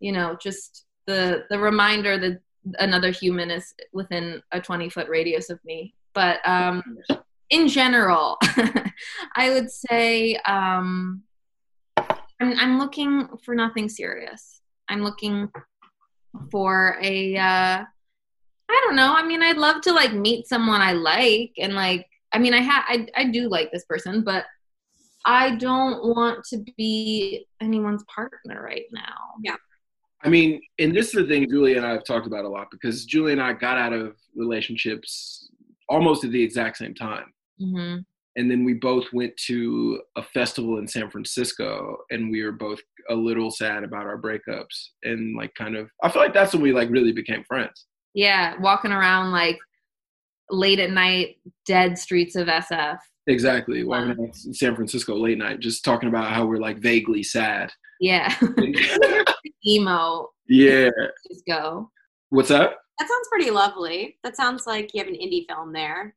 you 0.00 0.12
know, 0.12 0.36
just 0.40 0.86
the 1.06 1.44
the 1.50 1.58
reminder 1.58 2.18
that 2.18 2.40
another 2.78 3.10
human 3.10 3.50
is 3.50 3.74
within 3.92 4.42
a 4.52 4.60
20 4.60 4.88
foot 4.88 5.08
radius 5.08 5.50
of 5.50 5.58
me. 5.64 5.94
But 6.14 6.46
um, 6.46 6.82
in 7.50 7.68
general, 7.68 8.38
I 9.36 9.50
would 9.50 9.70
say 9.70 10.36
um, 10.46 11.22
I'm, 11.96 12.58
I'm 12.58 12.78
looking 12.78 13.28
for 13.44 13.54
nothing 13.54 13.88
serious. 13.88 14.60
I'm 14.88 15.02
looking 15.02 15.48
for 16.50 16.98
a. 17.02 17.36
Uh, 17.36 17.84
I 18.68 18.82
I 18.82 18.84
don't 18.86 18.96
know. 18.96 19.14
I 19.14 19.26
mean, 19.26 19.42
I'd 19.42 19.58
love 19.58 19.82
to 19.82 19.92
like 19.92 20.14
meet 20.14 20.48
someone 20.48 20.80
I 20.80 20.92
like 20.92 21.52
and 21.58 21.74
like 21.74 22.06
I 22.32 22.38
mean, 22.38 22.54
I 22.54 22.62
ha 22.62 22.84
I 22.88 23.06
I 23.14 23.24
do 23.24 23.48
like 23.48 23.70
this 23.70 23.84
person, 23.84 24.22
but 24.24 24.46
I 25.26 25.56
don't 25.56 26.16
want 26.16 26.44
to 26.46 26.64
be 26.76 27.46
anyone's 27.60 28.02
partner 28.04 28.62
right 28.62 28.86
now. 28.90 29.34
Yeah. 29.42 29.56
I 30.24 30.28
mean, 30.28 30.62
and 30.78 30.94
this 30.94 31.08
is 31.08 31.12
the 31.12 31.24
thing 31.26 31.48
Julie 31.48 31.76
and 31.76 31.84
I 31.84 31.90
have 31.90 32.04
talked 32.04 32.26
about 32.26 32.44
a 32.44 32.48
lot 32.48 32.68
because 32.70 33.04
Julie 33.04 33.32
and 33.32 33.42
I 33.42 33.52
got 33.52 33.76
out 33.76 33.92
of 33.92 34.16
relationships 34.34 35.50
almost 35.92 36.24
at 36.24 36.32
the 36.32 36.42
exact 36.42 36.76
same 36.78 36.94
time. 36.94 37.26
hmm 37.60 37.96
And 38.36 38.50
then 38.50 38.64
we 38.64 38.74
both 38.74 39.06
went 39.12 39.34
to 39.48 40.00
a 40.16 40.22
festival 40.22 40.78
in 40.78 40.86
San 40.88 41.10
Francisco 41.10 41.96
and 42.10 42.30
we 42.32 42.42
were 42.44 42.52
both 42.66 42.80
a 43.10 43.14
little 43.14 43.50
sad 43.50 43.84
about 43.84 44.06
our 44.06 44.20
breakups. 44.20 44.76
And 45.02 45.36
like 45.36 45.52
kind 45.54 45.76
of 45.76 45.90
I 46.02 46.08
feel 46.10 46.22
like 46.22 46.34
that's 46.34 46.52
when 46.54 46.62
we 46.62 46.72
like 46.72 46.90
really 46.90 47.12
became 47.12 47.44
friends. 47.44 47.86
Yeah, 48.14 48.54
walking 48.60 48.92
around 48.92 49.32
like 49.32 49.58
late 50.50 50.78
at 50.80 50.90
night, 50.90 51.36
dead 51.66 51.96
streets 51.98 52.34
of 52.36 52.46
SF. 52.48 52.98
Exactly. 53.26 53.84
Walking 53.84 54.10
around 54.18 54.34
San 54.34 54.74
Francisco 54.74 55.14
late 55.16 55.38
night, 55.38 55.60
just 55.60 55.84
talking 55.84 56.08
about 56.08 56.32
how 56.32 56.44
we're 56.46 56.56
like 56.68 56.78
vaguely 56.78 57.22
sad. 57.22 57.70
Yeah, 58.00 58.34
emo. 59.66 60.28
yeah. 60.48 60.90
Just 61.30 61.46
go. 61.46 61.90
What's 62.30 62.50
up? 62.50 62.78
That 63.02 63.08
sounds 63.08 63.28
pretty 63.28 63.50
lovely. 63.50 64.16
That 64.22 64.36
sounds 64.36 64.64
like 64.64 64.94
you 64.94 65.00
have 65.00 65.08
an 65.08 65.18
indie 65.18 65.44
film 65.48 65.72
there. 65.72 66.14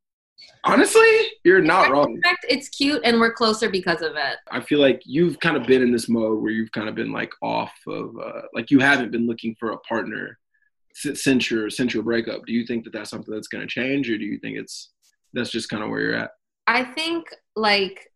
Honestly, 0.65 1.01
you're 1.43 1.59
not 1.59 1.89
wrong. 1.89 2.13
In 2.13 2.21
fact, 2.21 2.45
it's 2.47 2.69
cute, 2.69 3.01
and 3.03 3.19
we're 3.19 3.33
closer 3.33 3.71
because 3.71 4.03
of 4.03 4.11
it. 4.11 4.37
I 4.51 4.61
feel 4.61 4.77
like 4.77 5.01
you've 5.03 5.39
kind 5.39 5.57
of 5.57 5.65
been 5.65 5.81
in 5.81 5.91
this 5.91 6.07
mode 6.07 6.43
where 6.43 6.51
you've 6.51 6.71
kind 6.73 6.87
of 6.87 6.93
been 6.93 7.11
like 7.11 7.33
off 7.41 7.73
of 7.87 8.15
uh, 8.19 8.41
like 8.53 8.69
you 8.69 8.77
haven't 8.77 9.11
been 9.11 9.25
looking 9.25 9.55
for 9.59 9.71
a 9.71 9.79
partner 9.79 10.37
si- 10.93 11.15
since 11.15 11.49
your 11.49 11.71
since 11.71 11.91
your 11.91 12.03
breakup. 12.03 12.45
Do 12.45 12.53
you 12.53 12.67
think 12.67 12.83
that 12.83 12.93
that's 12.93 13.09
something 13.09 13.33
that's 13.33 13.47
going 13.47 13.63
to 13.63 13.67
change, 13.67 14.07
or 14.07 14.19
do 14.19 14.25
you 14.25 14.37
think 14.37 14.55
it's 14.55 14.91
that's 15.33 15.49
just 15.49 15.69
kind 15.69 15.81
of 15.81 15.89
where 15.89 16.01
you're 16.01 16.15
at? 16.15 16.33
I 16.67 16.83
think 16.83 17.25
like 17.55 18.11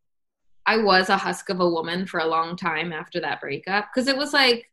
I 0.67 0.77
was 0.77 1.09
a 1.09 1.17
husk 1.17 1.49
of 1.49 1.59
a 1.59 1.67
woman 1.67 2.05
for 2.05 2.19
a 2.19 2.27
long 2.27 2.55
time 2.55 2.93
after 2.93 3.19
that 3.21 3.41
breakup 3.41 3.87
because 3.91 4.07
it 4.07 4.15
was 4.15 4.31
like, 4.31 4.69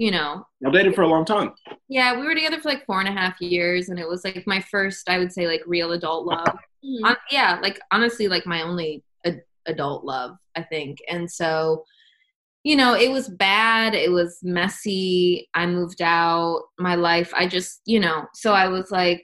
you 0.00 0.10
know, 0.10 0.42
I've 0.66 0.72
dated 0.72 0.94
for 0.94 1.02
a 1.02 1.06
long 1.08 1.26
time. 1.26 1.52
yeah, 1.90 2.18
we 2.18 2.24
were 2.24 2.34
together 2.34 2.58
for 2.58 2.70
like 2.70 2.86
four 2.86 3.00
and 3.00 3.08
a 3.08 3.12
half 3.12 3.38
years, 3.38 3.90
and 3.90 3.98
it 3.98 4.08
was 4.08 4.24
like 4.24 4.42
my 4.46 4.58
first, 4.58 5.10
I 5.10 5.18
would 5.18 5.30
say, 5.30 5.46
like 5.46 5.60
real 5.66 5.92
adult 5.92 6.24
love. 6.24 6.56
Hon- 7.04 7.16
yeah, 7.30 7.58
like 7.62 7.78
honestly, 7.92 8.26
like 8.26 8.46
my 8.46 8.62
only 8.62 9.04
ad- 9.26 9.42
adult 9.66 10.06
love, 10.06 10.36
I 10.56 10.62
think. 10.62 10.96
And 11.06 11.30
so, 11.30 11.84
you 12.64 12.76
know, 12.76 12.94
it 12.94 13.10
was 13.10 13.28
bad. 13.28 13.94
It 13.94 14.10
was 14.10 14.38
messy. 14.42 15.50
I 15.52 15.66
moved 15.66 16.00
out. 16.00 16.62
My 16.78 16.94
life, 16.94 17.30
I 17.36 17.46
just, 17.46 17.82
you 17.84 18.00
know, 18.00 18.24
so 18.32 18.54
I 18.54 18.68
was 18.68 18.90
like, 18.90 19.20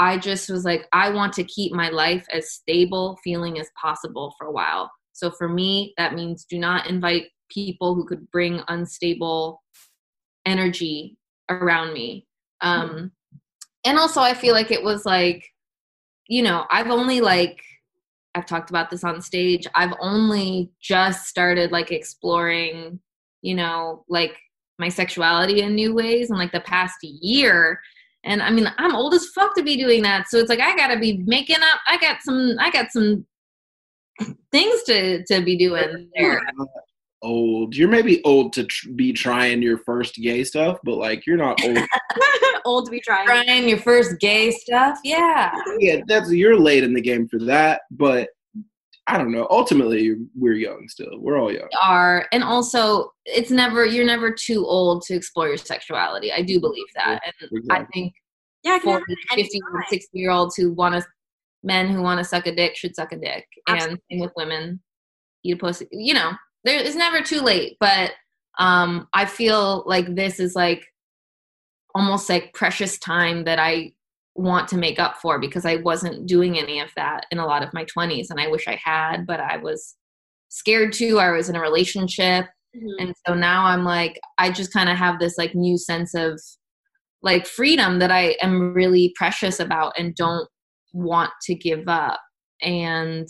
I 0.00 0.18
just 0.18 0.50
was 0.50 0.64
like, 0.64 0.88
I 0.92 1.10
want 1.10 1.32
to 1.34 1.44
keep 1.44 1.72
my 1.72 1.90
life 1.90 2.26
as 2.32 2.50
stable 2.50 3.20
feeling 3.22 3.60
as 3.60 3.70
possible 3.80 4.34
for 4.36 4.48
a 4.48 4.52
while. 4.52 4.90
So 5.12 5.30
for 5.30 5.48
me, 5.48 5.94
that 5.96 6.14
means 6.14 6.44
do 6.44 6.58
not 6.58 6.88
invite 6.88 7.26
people 7.48 7.94
who 7.94 8.04
could 8.04 8.28
bring 8.32 8.62
unstable 8.66 9.62
energy 10.48 11.16
around 11.48 11.92
me. 11.92 12.26
Um, 12.60 13.12
and 13.84 13.98
also, 13.98 14.20
I 14.20 14.34
feel 14.34 14.54
like 14.54 14.70
it 14.70 14.82
was 14.82 15.04
like, 15.04 15.44
you 16.26 16.42
know, 16.42 16.66
I've 16.70 16.90
only 16.90 17.20
like, 17.20 17.62
I've 18.34 18.46
talked 18.46 18.70
about 18.70 18.90
this 18.90 19.04
on 19.04 19.22
stage. 19.22 19.66
I've 19.74 19.94
only 20.00 20.70
just 20.80 21.26
started 21.26 21.72
like 21.72 21.90
exploring, 21.90 23.00
you 23.42 23.54
know, 23.54 24.04
like 24.08 24.36
my 24.78 24.88
sexuality 24.88 25.62
in 25.62 25.74
new 25.74 25.94
ways 25.94 26.30
in 26.30 26.36
like 26.36 26.52
the 26.52 26.60
past 26.60 26.98
year. 27.02 27.80
And 28.24 28.42
I 28.42 28.50
mean, 28.50 28.70
I'm 28.78 28.94
old 28.94 29.14
as 29.14 29.26
fuck 29.28 29.54
to 29.56 29.62
be 29.62 29.76
doing 29.76 30.02
that. 30.02 30.28
So 30.28 30.38
it's 30.38 30.48
like 30.48 30.60
I 30.60 30.76
gotta 30.76 30.98
be 30.98 31.18
making 31.26 31.56
up. 31.56 31.80
I 31.86 31.98
got 31.98 32.20
some. 32.22 32.56
I 32.58 32.70
got 32.70 32.90
some 32.90 33.24
things 34.52 34.82
to 34.84 35.24
to 35.24 35.42
be 35.42 35.56
doing 35.56 36.10
there. 36.14 36.42
Old. 37.22 37.74
You're 37.74 37.88
maybe 37.88 38.22
old 38.24 38.52
to 38.54 38.64
tr- 38.64 38.90
be 38.90 39.12
trying 39.12 39.60
your 39.62 39.78
first 39.78 40.14
gay 40.16 40.44
stuff, 40.44 40.78
but 40.84 40.96
like 40.96 41.26
you're 41.26 41.36
not 41.36 41.62
old. 41.64 41.78
Old 42.64 42.84
to 42.84 42.90
be 42.90 43.00
trying. 43.00 43.24
Trying 43.24 43.68
your 43.68 43.78
first 43.78 44.20
gay 44.20 44.50
stuff, 44.50 44.98
yeah. 45.02 45.50
yeah, 45.78 46.00
that's 46.06 46.30
you're 46.30 46.58
late 46.58 46.84
in 46.84 46.92
the 46.92 47.00
game 47.00 47.26
for 47.26 47.38
that, 47.44 47.82
but 47.90 48.28
I 49.06 49.16
don't 49.16 49.32
know. 49.32 49.46
Ultimately, 49.50 50.16
we're 50.36 50.52
young 50.52 50.86
still. 50.86 51.18
We're 51.18 51.40
all 51.40 51.50
young. 51.50 51.68
Are 51.82 52.26
and 52.30 52.44
also 52.44 53.12
it's 53.24 53.50
never 53.50 53.86
you're 53.86 54.04
never 54.04 54.30
too 54.30 54.66
old 54.66 55.02
to 55.04 55.14
explore 55.14 55.48
your 55.48 55.56
sexuality. 55.56 56.30
I 56.30 56.42
do 56.42 56.60
believe 56.60 56.84
that, 56.94 57.22
and 57.24 57.62
I 57.70 57.86
think 57.94 58.12
Yeah, 58.64 58.74
I 58.74 58.80
40, 58.80 59.04
50, 59.34 59.60
60 59.88 60.18
year 60.18 60.30
olds 60.30 60.56
who 60.56 60.72
want 60.72 60.94
to 60.94 61.06
men 61.62 61.88
who 61.88 62.02
want 62.02 62.18
to 62.18 62.24
suck 62.24 62.46
a 62.46 62.54
dick 62.54 62.76
should 62.76 62.94
suck 62.94 63.12
a 63.12 63.16
dick 63.16 63.46
and 63.68 63.98
same 64.10 64.20
with 64.20 64.32
women 64.36 64.80
eat 65.44 65.54
a 65.54 65.56
pussy 65.56 65.86
you 65.90 66.14
know 66.14 66.32
there 66.68 66.78
it's 66.80 66.96
never 66.96 67.22
too 67.22 67.40
late 67.40 67.76
but 67.80 68.12
um 68.58 69.08
i 69.14 69.24
feel 69.24 69.82
like 69.86 70.14
this 70.14 70.38
is 70.38 70.54
like 70.54 70.84
almost 71.94 72.28
like 72.28 72.52
precious 72.54 72.98
time 72.98 73.44
that 73.44 73.58
i 73.58 73.92
want 74.34 74.68
to 74.68 74.76
make 74.76 74.98
up 75.00 75.16
for 75.16 75.40
because 75.40 75.64
i 75.64 75.76
wasn't 75.76 76.26
doing 76.26 76.58
any 76.58 76.78
of 76.80 76.90
that 76.96 77.26
in 77.30 77.38
a 77.38 77.46
lot 77.46 77.62
of 77.62 77.72
my 77.74 77.84
20s 77.84 78.26
and 78.30 78.40
i 78.40 78.46
wish 78.46 78.68
i 78.68 78.78
had 78.82 79.26
but 79.26 79.40
i 79.40 79.56
was 79.56 79.96
scared 80.48 80.92
to 80.92 81.18
i 81.18 81.30
was 81.30 81.48
in 81.48 81.56
a 81.56 81.60
relationship 81.60 82.46
Mhm. 82.76 83.00
and 83.00 83.14
so 83.26 83.32
now 83.32 83.64
i'm 83.64 83.82
like 83.82 84.20
i 84.36 84.50
just 84.50 84.74
kind 84.74 84.90
of 84.90 84.98
have 84.98 85.18
this 85.18 85.38
like 85.38 85.54
new 85.54 85.78
sense 85.78 86.14
of 86.14 86.38
like 87.22 87.46
freedom 87.46 87.98
that 87.98 88.10
i 88.10 88.36
am 88.42 88.74
really 88.74 89.12
precious 89.16 89.58
about 89.58 89.94
and 89.96 90.14
don't 90.14 90.46
want 90.92 91.30
to 91.44 91.54
give 91.54 91.88
up 91.88 92.20
and 92.60 93.26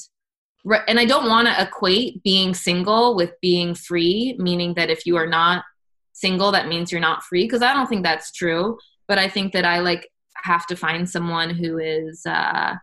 and 0.86 0.98
i 0.98 1.04
don't 1.04 1.28
want 1.28 1.46
to 1.48 1.62
equate 1.62 2.22
being 2.22 2.54
single 2.54 3.16
with 3.16 3.32
being 3.40 3.74
free 3.74 4.36
meaning 4.38 4.74
that 4.74 4.90
if 4.90 5.06
you 5.06 5.16
are 5.16 5.26
not 5.26 5.64
single 6.12 6.50
that 6.52 6.68
means 6.68 6.90
you're 6.90 7.00
not 7.00 7.22
free 7.22 7.44
because 7.44 7.62
i 7.62 7.72
don't 7.72 7.86
think 7.88 8.02
that's 8.02 8.32
true 8.32 8.76
but 9.06 9.18
i 9.18 9.28
think 9.28 9.52
that 9.52 9.64
i 9.64 9.78
like 9.78 10.08
have 10.44 10.66
to 10.66 10.76
find 10.76 11.08
someone 11.08 11.50
who 11.50 11.78
is 11.78 12.24
uh 12.26 12.74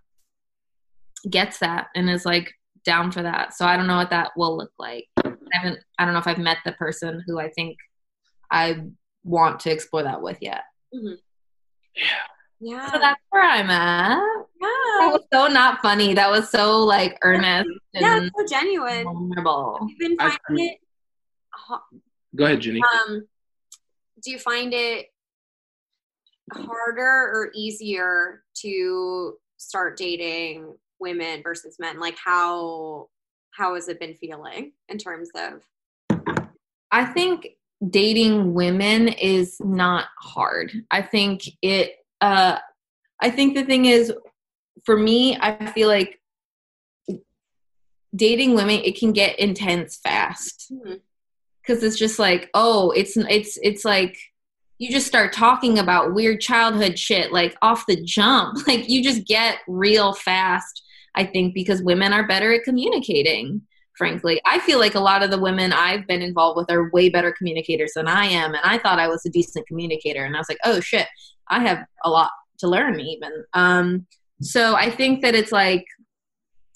gets 1.29 1.59
that 1.59 1.87
and 1.95 2.09
is 2.09 2.25
like 2.25 2.51
down 2.85 3.11
for 3.11 3.23
that 3.23 3.53
so 3.53 3.65
i 3.65 3.75
don't 3.75 3.87
know 3.87 3.97
what 3.97 4.09
that 4.09 4.31
will 4.37 4.55
look 4.55 4.71
like 4.77 5.07
i 5.25 5.31
haven't 5.51 5.79
i 5.97 6.05
don't 6.05 6.13
know 6.13 6.19
if 6.19 6.27
i've 6.27 6.37
met 6.37 6.57
the 6.65 6.71
person 6.73 7.23
who 7.25 7.39
i 7.39 7.49
think 7.49 7.77
i 8.51 8.79
want 9.23 9.59
to 9.59 9.71
explore 9.71 10.03
that 10.03 10.21
with 10.21 10.37
yet 10.41 10.61
Yeah. 11.95 12.03
Yeah. 12.59 12.91
so 12.91 12.99
that's 12.99 13.19
where 13.31 13.43
i'm 13.43 13.69
at 13.69 14.44
that 14.99 15.09
was 15.11 15.21
so 15.33 15.47
not 15.47 15.81
funny 15.81 16.13
that 16.13 16.29
was 16.29 16.49
so 16.49 16.79
like 16.83 17.17
earnest 17.23 17.69
Yeah, 17.93 18.17
and 18.17 18.31
so 18.37 18.45
genuine. 18.45 19.03
vulnerable 19.03 19.79
You've 19.87 19.99
been 19.99 20.17
I- 20.19 20.37
finding 20.47 20.65
it. 20.69 20.77
Go 22.35 22.45
ahead, 22.45 22.59
Jenny. 22.61 22.81
Um, 23.07 23.25
do 24.23 24.31
you 24.31 24.37
find 24.39 24.73
it 24.73 25.07
harder 26.51 27.01
or 27.01 27.51
easier 27.55 28.43
to 28.61 29.35
start 29.57 29.97
dating 29.97 30.75
women 30.99 31.41
versus 31.43 31.77
men? 31.79 31.99
Like 31.99 32.17
how 32.23 33.09
how 33.51 33.75
has 33.75 33.87
it 33.87 33.99
been 33.99 34.15
feeling 34.15 34.73
in 34.89 34.97
terms 34.97 35.29
of? 35.35 35.63
I 36.91 37.05
think 37.05 37.47
dating 37.89 38.53
women 38.53 39.07
is 39.07 39.57
not 39.59 40.05
hard. 40.19 40.71
I 40.91 41.01
think 41.01 41.43
it 41.61 41.93
uh 42.21 42.57
I 43.21 43.29
think 43.29 43.55
the 43.55 43.63
thing 43.63 43.85
is 43.85 44.11
for 44.83 44.97
me, 44.97 45.37
I 45.39 45.67
feel 45.71 45.87
like 45.87 46.19
dating 48.15 48.55
women 48.55 48.81
it 48.83 48.97
can 48.97 49.11
get 49.11 49.37
intense 49.39 49.97
fast 49.97 50.71
Mhm. 50.71 51.01
cuz 51.67 51.83
it's 51.83 51.97
just 51.97 52.19
like, 52.19 52.49
oh, 52.53 52.91
it's 52.91 53.17
it's 53.17 53.57
it's 53.61 53.83
like 53.85 54.17
you 54.77 54.91
just 54.91 55.07
start 55.07 55.31
talking 55.33 55.79
about 55.79 56.13
weird 56.13 56.41
childhood 56.41 56.99
shit 56.99 57.31
like 57.31 57.55
off 57.61 57.85
the 57.87 58.01
jump. 58.03 58.57
Like 58.67 58.89
you 58.89 59.03
just 59.03 59.25
get 59.25 59.59
real 59.67 60.13
fast, 60.13 60.81
I 61.15 61.25
think 61.25 61.53
because 61.53 61.81
women 61.81 62.13
are 62.13 62.27
better 62.27 62.53
at 62.53 62.63
communicating 62.63 63.61
frankly. 63.97 64.41
I 64.45 64.59
feel 64.59 64.77
like 64.77 64.95
a 64.95 64.99
lot 64.99 65.23
of 65.23 65.31
the 65.31 65.39
women 65.39 65.71
I've 65.71 66.05
been 66.05 66.21
involved 66.21 66.57
with 66.57 66.69
are 66.69 66.89
way 66.91 67.07
better 67.07 67.31
communicators 67.31 67.93
than 67.95 68.09
I 68.09 68.25
am. 68.25 68.53
And 68.53 68.61
I 68.65 68.77
thought 68.77 68.99
I 68.99 69.07
was 69.07 69.25
a 69.25 69.29
decent 69.29 69.65
communicator. 69.67 70.25
And 70.25 70.35
I 70.35 70.39
was 70.39 70.49
like, 70.49 70.57
oh 70.65 70.81
shit, 70.81 71.07
I 71.47 71.61
have 71.61 71.85
a 72.03 72.09
lot 72.09 72.29
to 72.59 72.67
learn 72.67 72.99
even. 72.99 73.31
Um, 73.53 74.05
so 74.41 74.75
I 74.75 74.89
think 74.89 75.21
that 75.21 75.35
it's 75.35 75.51
like, 75.51 75.85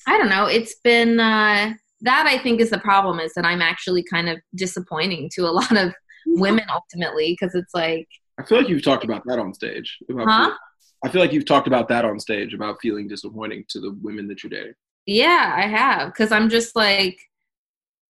I 0.07 0.17
don't 0.17 0.29
know, 0.29 0.45
it's 0.45 0.75
been, 0.83 1.19
uh, 1.19 1.73
that 2.01 2.25
I 2.27 2.37
think 2.37 2.61
is 2.61 2.69
the 2.69 2.79
problem 2.79 3.19
is 3.19 3.33
that 3.33 3.45
I'm 3.45 3.61
actually 3.61 4.03
kind 4.03 4.29
of 4.29 4.37
disappointing 4.55 5.29
to 5.33 5.41
a 5.41 5.51
lot 5.51 5.75
of 5.77 5.93
women 6.25 6.65
ultimately 6.71 7.35
because 7.39 7.55
it's 7.55 7.73
like, 7.73 8.07
I 8.39 8.43
feel 8.43 8.57
like 8.59 8.69
you've 8.69 8.83
talked 8.83 9.03
about 9.03 9.23
that 9.25 9.39
on 9.39 9.53
stage. 9.53 9.97
about 10.09 10.27
Huh? 10.27 10.43
feeling- 10.45 10.57
I 11.03 11.07
feel 11.09 11.21
like 11.21 11.31
you've 11.31 11.45
talked 11.45 11.67
about 11.67 11.87
that 11.89 12.03
on 12.03 12.19
stage 12.19 12.53
about 12.53 12.77
feeling 12.81 13.07
disappointing 13.07 13.63
to 13.69 13.79
the 13.79 13.97
women 14.01 14.27
that 14.27 14.43
you're 14.43 14.49
dating. 14.49 14.73
Yeah, 15.05 15.53
I 15.55 15.65
have 15.65 16.09
because 16.09 16.31
I'm 16.33 16.49
just 16.49 16.75
like, 16.75 17.17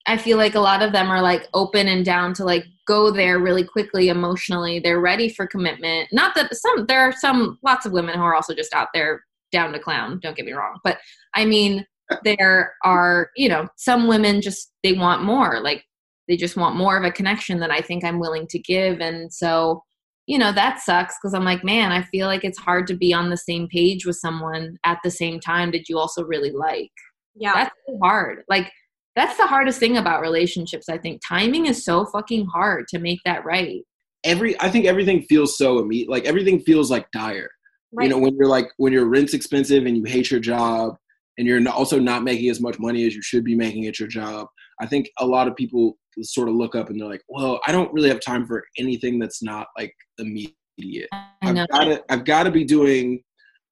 I 0.08 0.18
feel 0.18 0.38
like 0.38 0.56
a 0.56 0.60
lot 0.60 0.82
of 0.82 0.92
them 0.92 1.10
are 1.12 1.22
like 1.22 1.48
open 1.54 1.88
and 1.88 2.04
down 2.04 2.34
to 2.36 2.44
like 2.46 2.66
go 2.88 3.12
there 3.12 3.38
really 3.38 3.64
quickly 3.64 4.10
emotionally. 4.10 4.80
They're 4.80 5.00
ready 5.00 5.30
for 5.30 5.46
commitment. 5.46 6.10
Not 6.12 6.34
that 6.34 6.56
some 6.56 6.88
there 6.88 7.02
are 7.02 7.12
some 7.14 7.60
lots 7.64 7.86
of 7.86 7.92
women 7.92 8.16
who 8.16 8.24
are 8.24 8.34
also 8.34 8.56
just 8.56 8.74
out 8.74 8.88
there 8.94 9.24
down 9.52 9.74
to 9.74 9.80
clown, 9.80 10.20
don't 10.22 10.36
get 10.36 10.46
me 10.46 10.54
wrong. 10.54 10.80
But 10.84 10.98
I 11.36 11.46
mean 11.46 11.86
there 12.24 12.74
are, 12.84 13.30
you 13.36 13.48
know, 13.48 13.68
some 13.78 14.08
women 14.08 14.42
just 14.42 14.72
they 14.84 14.94
want 14.94 15.24
more. 15.24 15.60
Like 15.62 15.84
they 16.28 16.36
just 16.38 16.58
want 16.58 16.76
more 16.76 16.98
of 16.98 17.04
a 17.04 17.12
connection 17.12 17.60
that 17.60 17.72
I 17.72 17.82
think 17.82 18.04
I'm 18.04 18.20
willing 18.20 18.48
to 18.48 18.60
give 18.60 19.00
and 19.00 19.32
so 19.34 19.84
you 20.28 20.38
know 20.38 20.52
that 20.52 20.80
sucks 20.80 21.16
because 21.18 21.34
i'm 21.34 21.44
like 21.44 21.64
man 21.64 21.92
i 21.92 22.04
feel 22.04 22.28
like 22.28 22.44
it's 22.44 22.60
hard 22.60 22.86
to 22.86 22.94
be 22.96 23.12
on 23.12 23.32
the 23.32 23.36
same 23.38 23.68
page 23.68 24.06
with 24.06 24.16
someone 24.16 24.78
at 24.86 25.00
the 25.04 25.10
same 25.10 25.40
time 25.40 25.72
that 25.72 25.90
you 25.90 25.98
also 25.98 26.24
really 26.24 26.52
like 26.52 26.92
Yeah. 27.36 27.54
that's 27.56 27.76
so 27.88 27.98
hard 28.00 28.44
like 28.48 28.72
that's 29.16 29.38
the 29.38 29.48
hardest 29.48 29.80
thing 29.80 29.98
about 29.98 30.22
relationships 30.22 30.88
i 30.88 31.00
think 31.00 31.20
timing 31.28 31.66
is 31.66 31.84
so 31.84 32.06
fucking 32.06 32.46
hard 32.46 32.86
to 32.90 33.00
make 33.00 33.20
that 33.26 33.44
right 33.44 33.82
Every 34.26 34.60
I 34.60 34.70
think 34.70 34.86
everything 34.86 35.22
feels 35.24 35.58
so 35.58 35.80
immediate. 35.80 36.10
Like 36.10 36.26
everything 36.26 36.60
feels 36.60 36.92
like 36.92 37.10
dire. 37.12 37.50
Right. 37.92 38.06
You 38.06 38.10
know, 38.10 38.20
when 38.20 38.36
you're 38.36 38.48
like 38.48 38.72
when 38.78 38.94
your 38.94 39.06
rent's 39.06 39.34
expensive 39.34 39.86
and 39.86 39.98
you 39.98 40.04
hate 40.04 40.32
your 40.32 40.40
job 40.40 40.96
and 41.38 41.48
you're 41.48 41.68
also 41.70 42.00
not 42.00 42.24
making 42.24 42.50
as 42.50 42.60
much 42.60 42.80
money 42.80 43.06
as 43.06 43.16
you 43.16 43.22
should 43.22 43.44
be 43.44 43.56
making 43.56 43.86
at 43.88 44.00
your 44.00 44.10
job. 44.10 44.48
I 44.82 44.86
think 44.86 45.10
a 45.20 45.26
lot 45.26 45.48
of 45.48 45.56
people 45.56 45.98
sort 46.22 46.50
of 46.50 46.56
look 46.56 46.76
up 46.76 46.90
and 46.90 47.00
they're 47.00 47.08
like, 47.08 47.24
"Well, 47.30 47.60
I 47.66 47.72
don't 47.72 47.94
really 47.94 48.10
have 48.10 48.20
time 48.20 48.46
for 48.46 48.64
anything 48.78 49.20
that's 49.20 49.42
not 49.42 49.68
like 49.78 49.94
immediate. 50.18 51.10
I've 51.42 51.68
got 51.70 51.86
to 51.86 52.04
I've 52.10 52.26
got 52.26 52.44
to 52.44 52.52
be 52.52 52.64
doing 52.64 53.24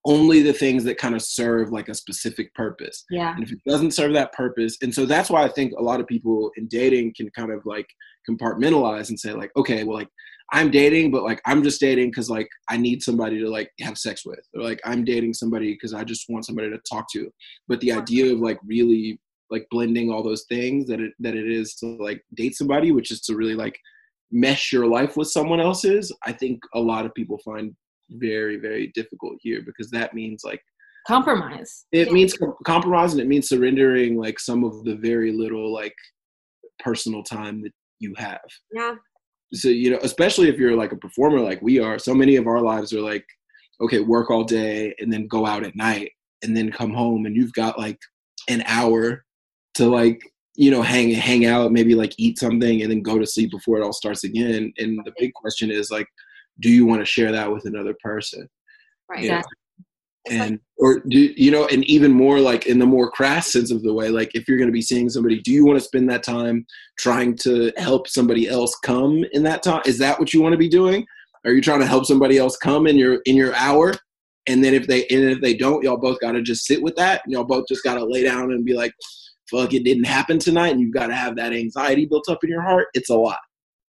only 0.05 0.41
the 0.41 0.53
things 0.53 0.85
that 0.85 0.97
kind 0.97 1.15
of 1.15 1.21
serve 1.21 1.71
like 1.71 1.89
a 1.89 1.93
specific 1.93 2.53
purpose. 2.53 3.03
yeah 3.09 3.35
And 3.35 3.43
if 3.43 3.51
it 3.51 3.59
doesn't 3.67 3.91
serve 3.91 4.13
that 4.13 4.31
purpose, 4.31 4.77
and 4.81 4.93
so 4.93 5.05
that's 5.05 5.29
why 5.29 5.43
I 5.43 5.49
think 5.49 5.73
a 5.73 5.83
lot 5.83 5.99
of 5.99 6.07
people 6.07 6.51
in 6.55 6.67
dating 6.67 7.13
can 7.17 7.29
kind 7.31 7.51
of 7.51 7.65
like 7.65 7.87
compartmentalize 8.29 9.09
and 9.09 9.19
say 9.19 9.33
like, 9.33 9.51
okay, 9.57 9.83
well, 9.83 9.97
like 9.97 10.09
I'm 10.53 10.71
dating, 10.71 11.11
but 11.11 11.23
like 11.23 11.41
I'm 11.45 11.61
just 11.63 11.81
dating 11.81 12.09
because 12.09 12.29
like 12.29 12.47
I 12.69 12.77
need 12.77 13.03
somebody 13.03 13.39
to 13.39 13.49
like 13.49 13.69
have 13.81 13.97
sex 13.97 14.25
with, 14.25 14.39
or 14.55 14.63
like 14.63 14.79
I'm 14.85 15.03
dating 15.03 15.33
somebody 15.33 15.73
because 15.73 15.93
I 15.93 16.03
just 16.03 16.25
want 16.29 16.45
somebody 16.45 16.69
to 16.69 16.79
talk 16.89 17.07
to. 17.13 17.29
But 17.67 17.79
the 17.81 17.91
idea 17.91 18.31
of 18.33 18.39
like 18.39 18.59
really 18.65 19.19
like 19.49 19.65
blending 19.71 20.11
all 20.11 20.23
those 20.23 20.45
things 20.49 20.87
that 20.87 20.99
it 20.99 21.13
that 21.19 21.35
it 21.35 21.49
is 21.51 21.75
to 21.75 21.85
like 21.99 22.21
date 22.35 22.55
somebody, 22.55 22.91
which 22.91 23.11
is 23.11 23.21
to 23.21 23.35
really 23.35 23.55
like 23.55 23.77
mesh 24.31 24.71
your 24.71 24.87
life 24.87 25.17
with 25.17 25.29
someone 25.29 25.59
else's, 25.59 26.13
I 26.25 26.31
think 26.33 26.59
a 26.73 26.79
lot 26.79 27.05
of 27.05 27.13
people 27.13 27.37
find 27.43 27.75
very 28.11 28.55
very 28.57 28.87
difficult 28.95 29.35
here 29.41 29.61
because 29.65 29.91
that 29.91 30.13
means 30.13 30.41
like 30.45 30.61
compromise 31.05 31.85
it 31.91 32.07
Yeah. 32.07 32.13
means 32.13 32.33
com- 32.37 32.55
compromise 32.65 33.11
and 33.11 33.21
it 33.21 33.27
means 33.27 33.49
surrendering 33.49 34.17
like 34.17 34.39
some 34.39 34.63
of 34.63 34.85
the 34.85 34.95
very 34.95 35.33
little 35.33 35.73
like 35.73 35.95
personal 36.79 37.21
time 37.21 37.61
that 37.63 37.73
you 37.99 38.13
have 38.17 38.39
yeah. 38.71 38.95
So 39.53 39.69
you 39.69 39.89
know 39.89 39.99
especially 40.03 40.49
if 40.49 40.57
you're 40.57 40.75
like 40.75 40.91
a 40.91 40.97
performer 40.97 41.39
like 41.39 41.61
we 41.61 41.79
are 41.79 41.97
so 41.97 42.13
many 42.13 42.35
of 42.35 42.47
our 42.47 42.61
lives 42.61 42.93
are 42.93 43.01
like 43.01 43.25
okay 43.79 43.99
work 43.99 44.29
all 44.29 44.43
day 44.43 44.93
and 44.99 45.11
then 45.11 45.27
go 45.27 45.45
out 45.45 45.63
at 45.63 45.75
night 45.75 46.11
and 46.43 46.55
then 46.55 46.71
come 46.71 46.93
home 46.93 47.25
and 47.25 47.35
you've 47.35 47.53
got 47.53 47.77
like 47.77 47.99
an 48.47 48.63
hour 48.67 49.23
to 49.75 49.87
like 49.87 50.21
you 50.55 50.71
know 50.71 50.81
hang 50.81 51.11
hang 51.11 51.45
out 51.45 51.71
maybe 51.71 51.95
like 51.95 52.13
eat 52.17 52.37
something 52.39 52.81
and 52.81 52.91
then 52.91 53.01
go 53.01 53.17
to 53.17 53.25
sleep 53.25 53.51
before 53.51 53.77
it 53.77 53.83
all 53.83 53.93
starts 53.93 54.23
again. 54.23 54.73
And 54.77 54.99
the 55.05 55.13
big 55.17 55.33
question 55.33 55.71
is 55.71 55.91
like 55.91 56.07
do 56.59 56.69
you 56.69 56.85
want 56.85 57.01
to 57.01 57.05
share 57.05 57.31
that 57.31 57.51
with 57.51 57.65
another 57.65 57.95
person? 58.01 58.49
Right. 59.09 59.23
you 59.23 59.41
Exactly. 60.27 60.39
Like- 60.39 60.51
and 60.51 60.59
or 60.79 60.99
do 61.07 61.33
you 61.35 61.49
know 61.49 61.65
and 61.67 61.83
even 61.85 62.11
more 62.11 62.39
like 62.39 62.67
in 62.67 62.77
the 62.79 62.85
more 62.85 63.09
crass 63.09 63.51
sense 63.51 63.71
of 63.71 63.81
the 63.81 63.93
way 63.93 64.09
like 64.09 64.29
if 64.35 64.47
you're 64.47 64.57
going 64.57 64.67
to 64.69 64.73
be 64.73 64.81
seeing 64.81 65.09
somebody 65.09 65.41
do 65.41 65.51
you 65.51 65.65
want 65.65 65.79
to 65.79 65.83
spend 65.83 66.07
that 66.09 66.21
time 66.21 66.67
trying 66.99 67.35
to 67.35 67.71
help 67.77 68.07
somebody 68.07 68.47
else 68.47 68.75
come 68.83 69.25
in 69.31 69.41
that 69.43 69.63
time 69.63 69.81
is 69.87 69.97
that 69.97 70.19
what 70.19 70.33
you 70.33 70.41
want 70.41 70.53
to 70.53 70.57
be 70.57 70.69
doing? 70.69 71.05
Are 71.45 71.51
you 71.51 71.61
trying 71.61 71.79
to 71.79 71.87
help 71.87 72.05
somebody 72.05 72.37
else 72.37 72.57
come 72.57 72.87
in 72.87 72.97
your 72.97 73.21
in 73.25 73.35
your 73.35 73.55
hour? 73.55 73.93
And 74.47 74.63
then 74.63 74.73
if 74.73 74.85
they 74.87 75.05
and 75.07 75.23
if 75.23 75.41
they 75.41 75.55
don't 75.55 75.83
y'all 75.83 75.97
both 75.97 76.19
got 76.19 76.33
to 76.33 76.41
just 76.41 76.65
sit 76.65 76.81
with 76.81 76.95
that 76.97 77.21
and 77.23 77.33
y'all 77.33 77.43
both 77.43 77.65
just 77.67 77.83
got 77.83 77.95
to 77.95 78.05
lay 78.05 78.23
down 78.23 78.51
and 78.51 78.65
be 78.65 78.73
like 78.73 78.93
fuck 79.49 79.73
it 79.73 79.83
didn't 79.83 80.03
happen 80.03 80.37
tonight 80.39 80.69
and 80.69 80.81
you've 80.81 80.93
got 80.93 81.07
to 81.07 81.15
have 81.15 81.35
that 81.37 81.53
anxiety 81.53 82.05
built 82.05 82.27
up 82.29 82.43
in 82.43 82.49
your 82.49 82.61
heart. 82.61 82.87
It's 82.93 83.09
a 83.09 83.15
lot. 83.15 83.39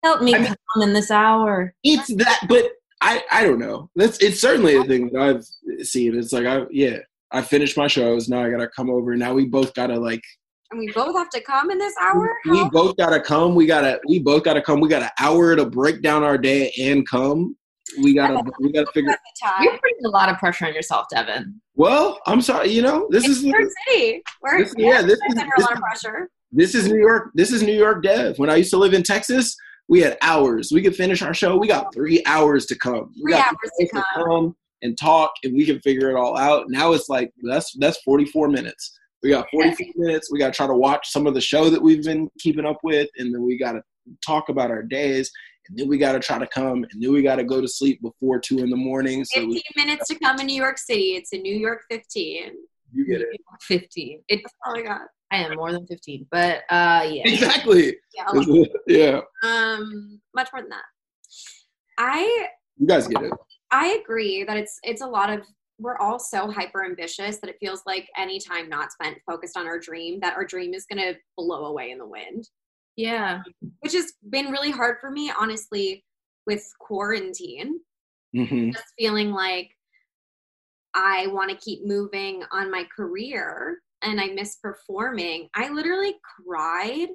Help 0.04 0.22
me 0.22 0.36
I 0.36 0.40
mean- 0.40 0.56
come 0.74 0.84
in 0.84 0.94
this 0.94 1.12
hour. 1.12 1.74
It's 1.84 2.14
that 2.16 2.46
but 2.48 2.72
i 3.02 3.24
i 3.32 3.44
don't 3.44 3.60
know. 3.60 3.90
That's 3.96 4.18
it's 4.20 4.40
certainly 4.42 4.76
a 4.76 4.84
thing 4.84 5.10
that 5.14 5.22
i've 5.22 5.86
seen. 5.86 6.18
It's 6.18 6.34
like 6.34 6.46
i 6.46 6.66
yeah 6.72 6.98
i 7.32 7.42
finished 7.42 7.78
my 7.78 7.88
shows. 7.88 8.28
Now 8.30 8.44
i 8.44 8.50
gotta 8.50 8.68
come 8.76 8.90
over. 8.90 9.16
Now 9.16 9.34
we 9.34 9.46
both 9.46 9.74
gotta 9.74 10.00
like 10.00 10.24
And 10.72 10.80
we 10.80 10.92
both 10.92 11.16
have 11.16 11.30
to 11.32 11.42
come 11.42 11.70
in 11.72 11.78
this 11.78 11.94
hour? 12.02 12.34
we 12.46 12.70
both 12.70 12.98
gotta 12.98 13.20
come. 13.22 13.56
We 13.56 13.66
gotta 13.66 14.00
we 14.08 14.20
both 14.20 14.44
gotta 14.44 14.62
come. 14.62 14.80
We 14.80 14.90
got 14.90 15.04
an 15.04 15.10
hour 15.20 15.56
to 15.56 15.66
break 15.66 16.02
down 16.02 16.24
our 16.24 16.38
day 16.38 16.72
and 16.80 17.08
come. 17.08 17.56
We 18.02 18.14
gotta 18.16 18.44
we 18.60 18.72
gotta 18.74 18.92
figure 18.94 19.12
At 19.12 19.20
you're 19.64 19.72
putting 19.74 20.06
a 20.06 20.10
lot 20.10 20.30
of 20.30 20.38
pressure 20.38 20.66
on 20.66 20.74
yourself 20.74 21.06
devin. 21.10 21.62
Well 21.76 22.20
i'm 22.26 22.42
sorry 22.42 22.70
you 22.70 22.82
know 22.82 23.08
this 23.12 23.24
It's 23.26 23.38
is 23.38 23.44
New 23.44 23.52
York 23.58 23.72
City. 23.88 24.22
We're 24.42 24.60
This- 24.64 24.74
yeah, 24.78 25.02
this 25.04 25.14
is- 25.14 25.22
under 25.30 25.42
a 25.44 25.50
this 25.58 25.66
lot 25.66 25.72
of 25.74 25.78
is- 25.78 25.82
pressure. 25.82 26.30
this 26.52 26.76
is 26.76 26.88
new 26.88 27.00
york 27.00 27.32
this 27.36 27.52
is 27.52 27.62
new 27.64 27.74
york 27.86 28.02
dev. 28.04 28.38
When 28.40 28.50
i 28.50 28.56
used 28.56 28.72
to 28.72 28.78
live 28.78 28.94
in 28.94 29.04
texas 29.04 29.56
we 29.90 30.02
had 30.02 30.18
hours 30.22 30.72
we 30.72 30.82
could 30.82 30.96
finish 30.96 31.22
our 31.22 31.34
show 31.34 31.58
we 31.58 31.68
got 31.68 31.94
three 31.94 32.22
hours 32.26 32.66
to 32.66 32.78
come 32.78 33.12
we 33.16 33.32
Three 33.32 33.34
got 33.34 33.48
hours 33.48 33.72
to 33.80 33.86
to 33.86 33.92
come. 33.92 34.04
come 34.16 34.56
and 34.82 34.98
talk 34.98 35.32
and 35.44 35.54
we 35.56 35.66
can 35.66 35.80
figure 35.82 36.10
it 36.10 36.16
all 36.16 36.38
out. 36.38 36.66
Now 36.70 36.94
it's 36.94 37.10
like 37.10 37.32
that's 37.44 37.74
that's 37.80 38.00
44 38.02 38.50
minutes. 38.50 38.98
We 39.24 39.30
got 39.30 39.48
44 39.52 39.88
minutes. 39.96 40.32
We 40.32 40.40
got 40.40 40.54
to 40.54 40.58
try 40.58 40.68
to 40.68 40.76
watch 40.76 41.10
some 41.10 41.26
of 41.26 41.34
the 41.34 41.42
show 41.42 41.70
that 41.70 41.82
we've 41.82 42.04
been 42.04 42.30
keeping 42.40 42.66
up 42.66 42.78
with, 42.84 43.10
and 43.18 43.34
then 43.34 43.44
we 43.44 43.58
got 43.58 43.74
to 43.74 43.82
talk 44.26 44.50
about 44.50 44.70
our 44.70 44.84
days, 44.84 45.32
and 45.68 45.78
then 45.78 45.88
we 45.88 45.98
got 45.98 46.12
to 46.12 46.20
try 46.20 46.38
to 46.38 46.48
come, 46.48 46.84
and 46.84 47.02
then 47.02 47.12
we 47.12 47.24
got 47.24 47.38
to 47.38 47.44
go 47.44 47.60
to 47.60 47.68
sleep 47.68 48.00
before 48.02 48.40
two 48.40 48.60
in 48.60 48.70
the 48.70 48.76
morning. 48.78 49.26
So 49.26 49.42
15 49.42 49.50
we, 49.50 49.64
minutes 49.76 50.08
to 50.10 50.20
come 50.20 50.40
in 50.40 50.46
New 50.46 50.56
York 50.56 50.78
City. 50.78 51.16
It's 51.16 51.34
in 51.34 51.42
New 51.42 51.56
York 51.58 51.82
15. 51.90 52.52
you 52.94 53.06
get 53.06 53.22
it 53.22 53.28
15 53.64 54.22
it, 54.28 54.42
That's 54.44 54.54
all 54.66 54.78
I 54.78 54.82
got. 54.84 55.02
I 55.32 55.38
am 55.38 55.56
more 55.56 55.72
than 55.72 55.86
15 55.88 56.28
but 56.32 56.64
uh 56.70 57.06
yeah. 57.10 57.24
Exactly. 57.26 57.98
Yeah, 58.16 58.64
yeah, 58.88 59.22
um, 59.44 60.20
much 60.36 60.50
more 60.52 60.62
than 60.62 60.70
that. 60.70 60.86
I 61.98 62.48
you 62.78 62.88
guys 62.88 63.08
get 63.08 63.24
it. 63.24 63.34
I 63.72 64.00
agree 64.02 64.44
that 64.44 64.58
it's 64.58 64.80
it's 64.84 65.02
a 65.02 65.08
lot 65.08 65.30
of 65.30 65.46
we're 65.80 65.98
all 65.98 66.18
so 66.20 66.50
hyper 66.50 66.84
ambitious 66.84 67.38
that 67.38 67.50
it 67.50 67.58
feels 67.60 67.84
like 67.86 68.08
any 68.18 68.40
time 68.40 68.68
not 68.68 68.92
spent 68.92 69.18
focused 69.30 69.56
on 69.56 69.68
our 69.68 69.78
dream 69.78 70.20
that 70.22 70.36
our 70.36 70.44
dream 70.46 70.74
is 70.74 70.86
going 70.92 71.02
to 71.02 71.20
blow 71.38 71.66
away 71.66 71.92
in 71.92 72.00
the 72.00 72.08
wind. 72.08 72.50
Yeah. 72.96 73.42
Which 73.82 73.94
has 73.94 74.14
been 74.32 74.48
really 74.48 74.72
hard 74.72 74.98
for 75.00 75.12
me 75.12 75.32
honestly 75.40 76.04
with 76.48 76.64
quarantine. 76.80 77.80
Hmm 78.36 78.72
just 78.72 78.94
feeling 78.98 79.32
like 79.32 79.70
I 80.96 81.28
want 81.28 81.52
to 81.52 81.58
keep 81.58 81.86
moving 81.86 82.44
on 82.52 82.72
my 82.72 82.86
career 82.96 83.78
and 84.08 84.22
I 84.22 84.28
miss 84.28 84.56
performing. 84.56 85.50
I 85.56 85.70
literally 85.70 86.16
cried 86.46 87.10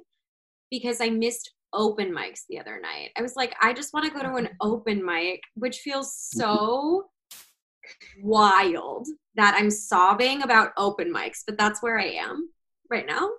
because 0.69 1.01
I 1.01 1.09
missed 1.09 1.51
open 1.73 2.13
mics 2.13 2.41
the 2.49 2.59
other 2.59 2.79
night. 2.79 3.09
I 3.17 3.21
was 3.21 3.35
like, 3.35 3.55
I 3.61 3.73
just 3.73 3.93
want 3.93 4.05
to 4.05 4.11
go 4.11 4.21
to 4.21 4.35
an 4.35 4.45
mm-hmm. 4.45 4.53
open 4.61 5.05
mic, 5.05 5.41
which 5.55 5.79
feels 5.79 6.15
so 6.15 7.05
mm-hmm. 7.33 8.27
wild 8.27 9.07
that 9.35 9.55
I'm 9.57 9.71
sobbing 9.71 10.43
about 10.43 10.71
open 10.77 11.13
mics, 11.13 11.39
but 11.45 11.57
that's 11.57 11.81
where 11.81 11.99
I 11.99 12.05
am 12.05 12.49
right 12.89 13.05
now. 13.05 13.29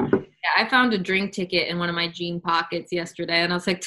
Yeah, 0.00 0.64
I 0.64 0.68
found 0.68 0.94
a 0.94 0.98
drink 0.98 1.32
ticket 1.32 1.68
in 1.68 1.78
one 1.78 1.90
of 1.90 1.94
my 1.94 2.08
jean 2.08 2.40
pockets 2.40 2.92
yesterday, 2.92 3.40
and 3.42 3.52
I 3.52 3.56
was 3.56 3.66
like, 3.66 3.84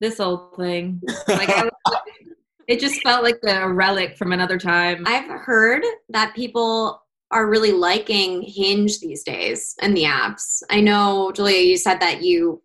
"This 0.00 0.20
old 0.20 0.56
thing." 0.56 1.02
Like, 1.26 1.48
I 1.48 1.64
was, 1.64 1.98
it 2.68 2.78
just 2.78 3.02
felt 3.02 3.24
like 3.24 3.40
a 3.44 3.72
relic 3.72 4.16
from 4.16 4.32
another 4.32 4.58
time. 4.58 5.02
I've 5.08 5.28
heard 5.28 5.82
that 6.10 6.36
people 6.36 7.02
are 7.30 7.48
really 7.48 7.72
liking 7.72 8.42
Hinge 8.42 9.00
these 9.00 9.22
days 9.22 9.74
and 9.80 9.96
the 9.96 10.04
apps. 10.04 10.62
I 10.70 10.80
know, 10.80 11.32
Julia, 11.34 11.60
you 11.60 11.76
said 11.76 12.00
that 12.00 12.22
you 12.22 12.62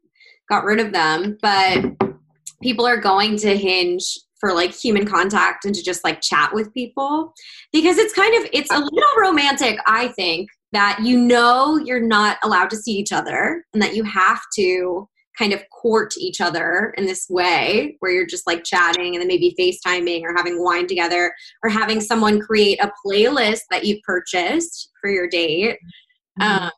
got 0.50 0.64
rid 0.64 0.80
of 0.80 0.94
them, 0.94 1.38
but 1.42 1.84
people 2.62 2.86
are 2.86 3.00
going 3.00 3.38
to 3.38 3.58
Hinge 3.58 4.18
for 4.40 4.54
like 4.54 4.74
human 4.74 5.06
contact 5.06 5.64
and 5.64 5.74
to 5.74 5.82
just 5.82 6.04
like 6.04 6.20
chat 6.22 6.54
with 6.54 6.74
people 6.74 7.34
because 7.72 7.98
it's 7.98 8.14
kind 8.14 8.36
of 8.44 8.50
it's 8.52 8.70
a 8.72 8.78
little 8.78 9.16
romantic 9.18 9.80
i 9.88 10.10
think 10.10 10.50
that 10.74 11.00
you 11.02 11.18
know 11.18 11.78
you're 11.78 12.06
not 12.06 12.38
allowed 12.44 12.70
to 12.70 12.76
see 12.76 12.92
each 12.92 13.14
other 13.14 13.64
and 13.74 13.82
that 13.82 13.96
you 13.96 14.04
have 14.04 14.42
to 14.54 15.08
kind 15.38 15.54
of 15.54 15.64
court 15.70 16.14
each 16.18 16.40
other 16.42 16.94
in 16.98 17.06
this 17.06 17.28
way 17.30 17.96
where 18.00 18.12
you're 18.12 18.26
just 18.26 18.46
like 18.48 18.64
chatting 18.64 19.16
and 19.16 19.22
then 19.22 19.28
maybe 19.28 19.56
FaceTiming 19.60 20.22
or 20.24 20.36
having 20.36 20.64
wine 20.64 20.88
together 20.88 21.34
or 21.64 21.70
having 21.70 22.00
someone 22.02 22.40
create 22.40 22.80
a 22.82 22.92
playlist 23.06 23.62
that 23.72 23.86
you 23.86 24.00
purchased 24.06 24.92
for 25.02 25.10
your 25.10 25.28
date. 25.28 25.78
Mhm. 26.40 26.46
Um, 26.46 26.72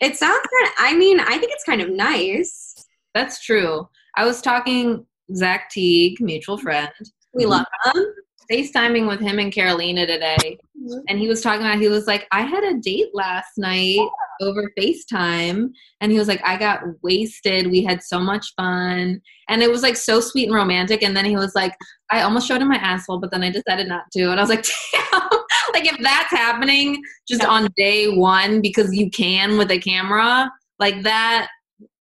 it 0.00 0.16
sounds 0.16 0.40
kind 0.40 0.66
of, 0.66 0.72
I 0.78 0.94
mean, 0.96 1.20
I 1.20 1.38
think 1.38 1.52
it's 1.52 1.64
kind 1.64 1.80
of 1.80 1.90
nice. 1.90 2.74
That's 3.14 3.44
true. 3.44 3.88
I 4.16 4.24
was 4.24 4.40
talking 4.40 5.04
Zach 5.34 5.70
Teague, 5.70 6.20
mutual 6.20 6.56
friend, 6.56 6.90
We 7.34 7.46
love 7.46 7.66
them. 7.84 8.14
FaceTiming 8.50 9.06
with 9.06 9.20
him 9.20 9.38
and 9.38 9.52
Carolina 9.52 10.06
today. 10.06 10.58
Mm-hmm. 10.80 11.00
And 11.08 11.18
he 11.18 11.28
was 11.28 11.42
talking 11.42 11.64
about, 11.64 11.80
he 11.80 11.88
was 11.88 12.06
like, 12.06 12.26
I 12.32 12.42
had 12.42 12.64
a 12.64 12.78
date 12.78 13.08
last 13.12 13.58
night 13.58 14.00
over 14.40 14.70
FaceTime. 14.78 15.70
And 16.00 16.12
he 16.12 16.18
was 16.18 16.28
like, 16.28 16.40
I 16.44 16.56
got 16.56 16.80
wasted. 17.02 17.70
We 17.70 17.82
had 17.82 18.02
so 18.02 18.20
much 18.20 18.54
fun. 18.56 19.20
And 19.48 19.62
it 19.62 19.70
was 19.70 19.82
like 19.82 19.96
so 19.96 20.20
sweet 20.20 20.46
and 20.46 20.54
romantic. 20.54 21.02
And 21.02 21.16
then 21.16 21.24
he 21.24 21.36
was 21.36 21.54
like, 21.54 21.74
I 22.10 22.22
almost 22.22 22.46
showed 22.46 22.62
him 22.62 22.68
my 22.68 22.76
asshole, 22.76 23.20
but 23.20 23.30
then 23.30 23.42
I 23.42 23.50
decided 23.50 23.88
not 23.88 24.04
to. 24.12 24.30
And 24.30 24.40
I 24.40 24.42
was 24.42 24.50
like, 24.50 24.64
damn. 24.92 25.20
like 25.72 25.86
if 25.86 25.98
that's 26.02 26.30
happening 26.30 27.02
just 27.28 27.44
on 27.44 27.68
day 27.76 28.08
one 28.08 28.60
because 28.62 28.94
you 28.94 29.10
can 29.10 29.58
with 29.58 29.70
a 29.70 29.78
camera, 29.78 30.50
like 30.78 31.02
that 31.02 31.48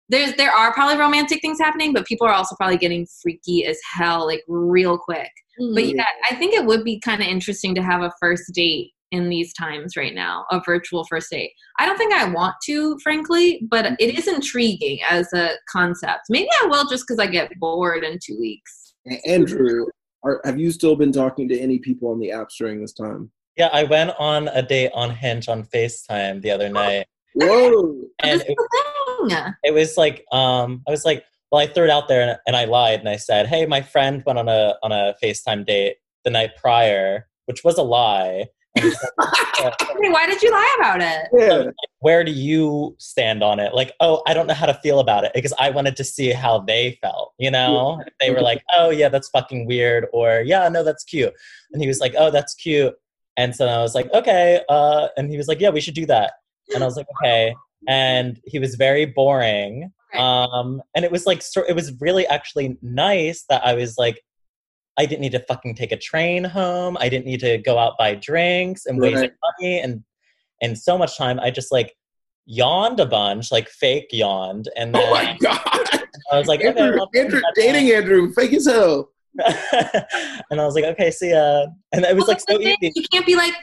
there's 0.10 0.34
there 0.36 0.52
are 0.52 0.74
probably 0.74 0.98
romantic 0.98 1.40
things 1.42 1.60
happening, 1.60 1.94
but 1.94 2.06
people 2.06 2.28
are 2.28 2.34
also 2.34 2.56
probably 2.56 2.78
getting 2.78 3.08
freaky 3.22 3.66
as 3.66 3.80
hell, 3.94 4.26
like 4.26 4.44
real 4.48 4.98
quick. 4.98 5.30
But 5.60 5.84
Mm-hmm. 5.84 5.98
yeah, 5.98 6.06
I 6.30 6.36
think 6.36 6.54
it 6.54 6.66
would 6.66 6.84
be 6.84 7.00
kind 7.00 7.22
of 7.22 7.28
interesting 7.28 7.76
to 7.76 7.84
have 7.84 8.02
a 8.02 8.14
first 8.20 8.52
date 8.54 8.92
in 9.12 9.30
these 9.30 9.54
times 9.54 9.98
right 9.98 10.14
now, 10.14 10.46
a 10.52 10.62
virtual 10.66 11.04
first 11.06 11.30
date. 11.32 11.52
I 11.80 11.86
don't 11.86 11.98
think 11.98 12.14
I 12.14 12.26
want 12.26 12.56
to, 12.66 12.98
frankly, 13.00 13.62
but 13.70 13.94
it 14.00 14.18
is 14.18 14.28
intriguing 14.28 15.00
as 15.10 15.32
a 15.34 15.52
concept. 15.70 16.22
Maybe 16.30 16.50
I 16.62 16.68
will 16.68 16.88
just 16.88 17.06
because 17.08 17.20
I 17.20 17.28
get 17.28 17.52
bored 17.60 18.04
in 18.04 18.20
two 18.24 18.38
weeks. 18.40 18.94
Andrew, 19.26 19.86
are, 20.24 20.42
have 20.46 20.60
you 20.60 20.72
still 20.72 20.96
been 20.96 21.12
talking 21.12 21.48
to 21.50 21.60
any 21.60 21.80
people 21.80 22.12
on 22.12 22.20
the 22.20 22.30
apps 22.30 22.56
during 22.58 22.80
this 22.82 22.94
time? 22.94 23.32
Yeah, 23.58 23.70
I 23.74 23.84
went 23.84 24.12
on 24.20 24.48
a 24.50 24.62
date 24.62 24.92
on 24.94 25.10
Hinge 25.10 25.50
on 25.50 25.64
FaceTime 25.64 26.42
the 26.42 26.52
other 26.52 26.70
night. 26.70 27.06
Whoa! 27.34 28.04
And 28.24 28.40
this 28.40 28.48
it, 28.48 28.52
is 28.52 28.56
the 28.56 29.28
thing. 29.30 29.54
it 29.64 29.74
was 29.74 29.98
like 29.98 30.26
um 30.32 30.82
I 30.88 30.92
was 30.92 31.04
like, 31.06 31.24
well, 31.52 31.62
I 31.62 31.68
threw 31.68 31.86
it 31.86 31.90
out 31.90 32.08
there 32.08 32.22
and, 32.22 32.40
and 32.48 32.56
I 32.56 32.66
lied 32.66 33.00
and 33.00 33.10
I 33.10 33.18
said, 33.18 33.48
Hey, 33.48 33.66
my 33.66 33.82
friend 33.82 34.24
went 34.26 34.40
on 34.40 34.48
a 34.48 34.76
on 34.84 34.92
a 34.92 35.16
FaceTime 35.22 35.66
date 35.66 35.98
the 36.24 36.30
night 36.30 36.52
prior, 36.58 37.28
which 37.46 37.64
was 37.64 37.78
a 37.78 37.84
lie. 37.84 38.46
Said, 38.78 38.94
Hey, 40.02 40.10
why 40.10 40.26
did 40.26 40.42
you 40.42 40.52
lie 40.52 40.76
about 40.80 41.02
it? 41.02 41.28
Yeah. 41.34 41.72
Where 42.00 42.24
do 42.24 42.32
you 42.32 42.96
stand 43.00 43.44
on 43.44 43.60
it? 43.60 43.74
Like, 43.74 43.94
oh, 44.00 44.22
I 44.28 44.34
don't 44.34 44.48
know 44.48 44.54
how 44.54 44.68
to 44.68 44.74
feel 44.76 45.00
about 45.00 45.26
it 45.26 45.32
because 45.34 45.54
I 45.60 45.70
wanted 45.70 45.96
to 45.98 46.04
see 46.04 46.30
how 46.32 46.60
they 46.60 46.98
felt, 47.02 47.34
you 47.38 47.52
know? 47.52 48.02
If 48.06 48.14
They 48.22 48.32
were 48.32 48.42
like, 48.42 48.64
oh, 48.78 48.90
yeah, 48.90 49.10
that's 49.10 49.28
fucking 49.30 49.66
weird, 49.66 50.08
or 50.14 50.42
yeah, 50.46 50.70
no, 50.70 50.84
that's 50.84 51.04
cute. 51.04 51.34
And 51.74 51.82
he 51.82 51.88
was 51.88 52.00
like, 52.00 52.14
oh, 52.18 52.32
that's 52.32 52.54
cute. 52.56 52.96
And 53.36 53.56
so 53.56 53.66
I 53.68 53.80
was 53.80 53.96
like, 53.96 54.12
okay. 54.14 54.62
Uh, 54.70 55.08
and 55.18 55.30
he 55.30 55.38
was 55.38 55.48
like, 55.48 55.60
yeah, 55.60 55.70
we 55.70 55.82
should 55.82 55.94
do 55.94 56.06
that. 56.06 56.34
And 56.74 56.84
I 56.84 56.86
was 56.86 56.96
like, 56.96 57.08
okay. 57.18 57.56
And 57.88 58.40
he 58.46 58.60
was 58.60 58.76
very 58.76 59.06
boring. 59.06 59.92
Right. 60.14 60.22
Um, 60.22 60.82
and 60.96 61.06
it 61.06 61.12
was 61.12 61.26
like, 61.26 61.42
so, 61.42 61.64
it 61.68 61.74
was 61.74 61.94
really 62.00 62.26
actually 62.28 62.78
nice 62.82 63.46
that 63.50 63.66
I 63.66 63.74
was 63.74 63.98
like, 63.98 64.22
I 64.98 65.06
didn't 65.06 65.22
need 65.22 65.32
to 65.32 65.40
fucking 65.40 65.76
take 65.76 65.92
a 65.92 65.98
train 65.98 66.44
home. 66.44 66.98
I 67.00 67.08
didn't 67.10 67.26
need 67.26 67.40
to 67.42 67.58
go 67.60 67.78
out 67.78 67.94
buy 67.98 68.16
drinks 68.16 68.86
and 68.86 69.00
waste 69.00 69.16
money 69.60 69.80
and 69.80 70.04
and 70.62 70.78
so 70.78 70.98
much 70.98 71.18
time. 71.18 71.40
I 71.40 71.52
just 71.52 71.72
like 71.72 71.96
yawned 72.46 73.00
a 73.00 73.06
bunch, 73.06 73.50
like 73.52 73.70
fake 73.70 74.10
yawned, 74.12 74.68
and 74.76 74.94
then 74.94 75.02
Oh 75.06 75.12
my 75.14 75.38
god! 75.40 76.04
I 76.32 76.38
was 76.38 76.48
like, 76.48 76.60
okay, 76.60 76.68
Andrew, 76.82 76.98
well, 76.98 77.10
Andrew, 77.16 77.42
dating 77.56 77.92
Andrew, 77.92 78.34
fake 78.34 78.52
as 78.54 78.66
hell. 78.66 79.10
and 80.52 80.60
I 80.60 80.66
was 80.66 80.76
like, 80.76 80.84
okay, 80.86 81.12
see 81.12 81.30
ya. 81.32 81.68
And 81.94 82.04
it 82.04 82.14
was 82.16 82.24
Well, 82.24 82.28
like 82.28 82.40
so 82.42 82.58
thing. 82.58 82.76
easy. 82.82 82.92
You 82.96 83.04
can't 83.12 83.26
be 83.26 83.36
like, 83.36 83.54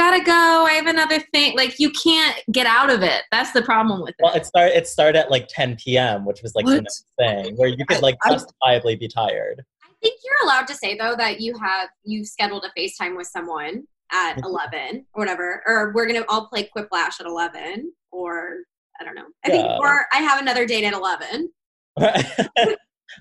gotta 0.00 0.24
go. 0.24 0.32
I 0.66 0.72
have 0.72 0.86
another 0.86 1.20
thing. 1.32 1.56
Like 1.56 1.78
you 1.78 1.90
can't 1.90 2.40
get 2.50 2.66
out 2.66 2.90
of 2.90 3.02
it. 3.02 3.22
That's 3.30 3.52
the 3.52 3.62
problem 3.62 4.00
with 4.00 4.10
it. 4.10 4.16
Well, 4.22 4.34
it 4.34 4.46
started. 4.46 4.76
It 4.76 4.86
started 4.88 5.18
at 5.18 5.30
like 5.30 5.46
10 5.48 5.76
p.m., 5.76 6.24
which 6.24 6.42
was 6.42 6.54
like 6.54 6.64
the 6.66 6.80
next 6.80 7.04
thing 7.18 7.54
where 7.56 7.68
you 7.68 7.84
could 7.86 8.00
like 8.02 8.16
I- 8.24 8.30
justifiably 8.32 8.96
be 8.96 9.08
tired. 9.08 9.62
I 9.84 9.88
think 10.02 10.18
you're 10.24 10.48
allowed 10.48 10.66
to 10.68 10.74
say 10.74 10.96
though 10.96 11.14
that 11.16 11.40
you 11.40 11.56
have 11.58 11.90
you 12.04 12.24
scheduled 12.24 12.64
a 12.64 12.78
FaceTime 12.80 13.16
with 13.16 13.26
someone 13.26 13.84
at 14.12 14.36
Mhm. 14.38 14.44
eleven 14.44 15.06
or 15.12 15.20
whatever, 15.20 15.62
or 15.66 15.92
we're 15.94 16.06
gonna 16.06 16.24
all 16.28 16.46
play 16.48 16.68
Quiplash 16.74 17.20
at 17.20 17.26
eleven, 17.26 17.92
or 18.10 18.58
I 19.00 19.04
don't 19.04 19.14
know. 19.14 19.26
I 19.44 19.50
think, 19.50 19.66
Yeah. 19.66 19.76
or 19.78 20.06
I 20.12 20.18
have 20.18 20.40
another 20.40 20.64
date 20.66 20.84
at 20.84 20.94
eleven. 20.94 21.52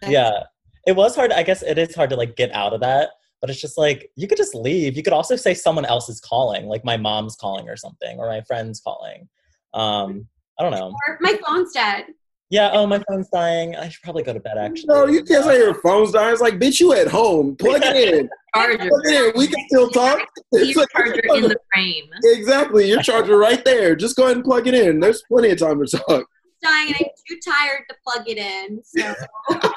yeah, 0.08 0.44
it 0.88 0.96
was 0.96 1.16
hard. 1.16 1.32
I 1.32 1.44
guess 1.44 1.62
it 1.62 1.78
is 1.78 1.94
hard 1.96 2.10
to 2.12 2.16
like 2.16 2.36
get 2.36 2.52
out 2.54 2.74
of 2.74 2.80
that. 2.82 3.10
But 3.42 3.50
it's 3.50 3.62
just 3.62 3.78
like 3.78 4.12
you 4.16 4.28
could 4.28 4.38
just 4.38 4.54
leave. 4.56 4.98
You 4.98 5.04
could 5.04 5.14
also 5.14 5.36
say 5.36 5.54
someone 5.54 5.86
else 5.86 6.10
is 6.10 6.20
calling, 6.20 6.66
like 6.68 6.84
my 6.84 6.98
mom's 6.98 7.36
calling 7.36 7.70
or 7.70 7.78
something, 7.78 8.20
or 8.20 8.28
my 8.28 8.42
friend's 8.42 8.82
calling. 8.82 9.30
Um, 9.74 10.28
I 10.60 10.64
don't 10.64 10.72
know. 10.72 10.94
Or 11.08 11.18
my 11.22 11.40
phone's 11.48 11.72
dead. 11.72 12.06
Yeah. 12.50 12.72
Oh, 12.74 12.88
my 12.88 13.02
phone's 13.08 13.30
dying. 13.30 13.76
I 13.76 13.88
should 13.90 14.02
probably 14.02 14.24
go 14.24 14.34
to 14.34 14.40
bed. 14.40 14.58
Actually. 14.58 14.88
No, 14.88 15.06
you 15.06 15.24
can't 15.24 15.46
say 15.46 15.58
your 15.60 15.76
phone's 15.76 16.12
dying. 16.12 16.32
It's 16.34 16.42
like, 16.42 16.56
bitch, 16.56 16.80
you 16.80 16.92
at 16.94 17.08
home. 17.08 17.56
Plug 17.56 17.82
it 17.86 18.14
in. 18.16 18.30
Charger. 18.56 18.78
Plug 18.90 19.02
it 19.06 19.36
in. 19.36 19.40
We 19.40 19.48
can 19.48 19.64
still 19.68 19.90
talk. 19.92 20.20
It's 20.54 20.72
Your 20.76 20.80
like- 20.82 20.90
charger 20.90 21.22
in 21.36 21.44
the 21.44 21.56
frame. 21.74 22.06
exactly. 22.24 22.88
Your 22.90 23.02
charger 23.04 23.38
right 23.38 23.64
there. 23.64 23.96
Just 23.96 24.18
go 24.18 24.24
ahead 24.26 24.38
and 24.38 24.44
plug 24.44 24.66
it 24.68 24.74
in. 24.74 25.00
There's 25.00 25.22
plenty 25.32 25.52
of 25.52 25.60
time 25.60 25.80
to 25.86 25.98
talk. 25.98 26.26
dying 26.64 26.88
and 26.88 26.96
I'm 27.00 27.06
too 27.28 27.40
tired 27.48 27.84
to 27.88 27.96
plug 28.06 28.28
it 28.28 28.38
in. 28.40 28.82
So 28.84 29.14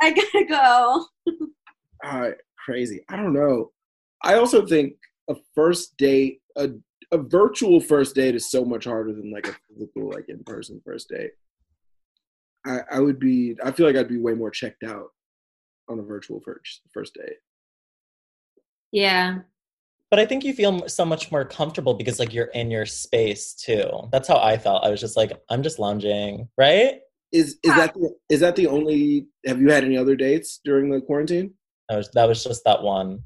I 0.00 0.10
gotta 0.12 0.44
go. 0.48 1.06
All 2.04 2.20
right, 2.20 2.34
crazy. 2.66 3.04
I 3.08 3.16
don't 3.16 3.32
know. 3.32 3.70
I 4.22 4.34
also 4.34 4.66
think 4.66 4.94
a 5.30 5.36
first 5.54 5.96
date, 5.96 6.40
a 6.56 6.70
a 7.12 7.18
virtual 7.18 7.80
first 7.80 8.16
date 8.16 8.34
is 8.34 8.50
so 8.50 8.64
much 8.64 8.84
harder 8.84 9.12
than 9.12 9.32
like 9.32 9.46
a 9.46 9.54
physical, 9.68 10.10
like 10.10 10.28
in 10.28 10.42
person 10.44 10.82
first 10.84 11.08
date. 11.08 11.30
I 12.66 12.80
I 12.90 13.00
would 13.00 13.20
be. 13.20 13.56
I 13.64 13.70
feel 13.70 13.86
like 13.86 13.96
I'd 13.96 14.08
be 14.08 14.18
way 14.18 14.34
more 14.34 14.50
checked 14.50 14.82
out 14.82 15.10
on 15.88 16.00
a 16.00 16.02
virtual 16.02 16.40
first 16.44 16.82
first 16.92 17.14
date. 17.14 17.38
Yeah. 18.92 19.38
But 20.10 20.20
I 20.20 20.26
think 20.26 20.44
you 20.44 20.52
feel 20.52 20.88
so 20.88 21.04
much 21.04 21.32
more 21.32 21.44
comfortable 21.44 21.94
because 21.94 22.18
like 22.18 22.32
you're 22.32 22.46
in 22.46 22.70
your 22.70 22.86
space 22.86 23.54
too. 23.54 23.90
That's 24.12 24.28
how 24.28 24.38
I 24.38 24.56
felt. 24.56 24.84
I 24.84 24.90
was 24.90 25.00
just 25.00 25.16
like, 25.16 25.32
I'm 25.50 25.62
just 25.62 25.78
lounging, 25.78 26.48
right? 26.56 27.00
Is 27.32 27.58
is 27.64 27.74
that 27.74 27.92
the, 27.94 28.14
is 28.28 28.40
that 28.40 28.56
the 28.56 28.68
only? 28.68 29.26
Have 29.46 29.60
you 29.60 29.70
had 29.70 29.84
any 29.84 29.96
other 29.96 30.16
dates 30.16 30.60
during 30.64 30.90
the 30.90 31.00
quarantine? 31.00 31.54
That 31.88 31.96
was 31.96 32.10
that 32.14 32.26
was 32.28 32.42
just 32.42 32.64
that 32.64 32.82
one. 32.82 33.22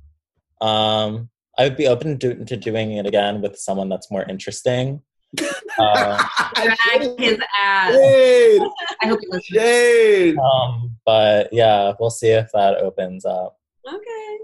Um, 0.60 1.30
I 1.58 1.64
would 1.64 1.76
be 1.76 1.86
open 1.88 2.18
to, 2.18 2.44
to 2.44 2.56
doing 2.56 2.92
it 2.92 3.06
again 3.06 3.40
with 3.40 3.58
someone 3.58 3.88
that's 3.88 4.10
more 4.10 4.24
interesting. 4.28 5.02
Uh, 5.78 6.22
Drag 6.56 7.18
his 7.18 7.38
ass. 7.62 7.94
Shade, 7.94 8.60
I 9.02 9.06
hope 9.06 9.20
he 9.20 9.26
listens. 9.28 9.44
shade. 9.46 10.36
um, 10.36 10.94
but 11.06 11.48
yeah, 11.52 11.92
we'll 11.98 12.10
see 12.10 12.28
if 12.28 12.50
that 12.52 12.76
opens 12.78 13.24
up. 13.24 13.56
Okay. 13.88 14.38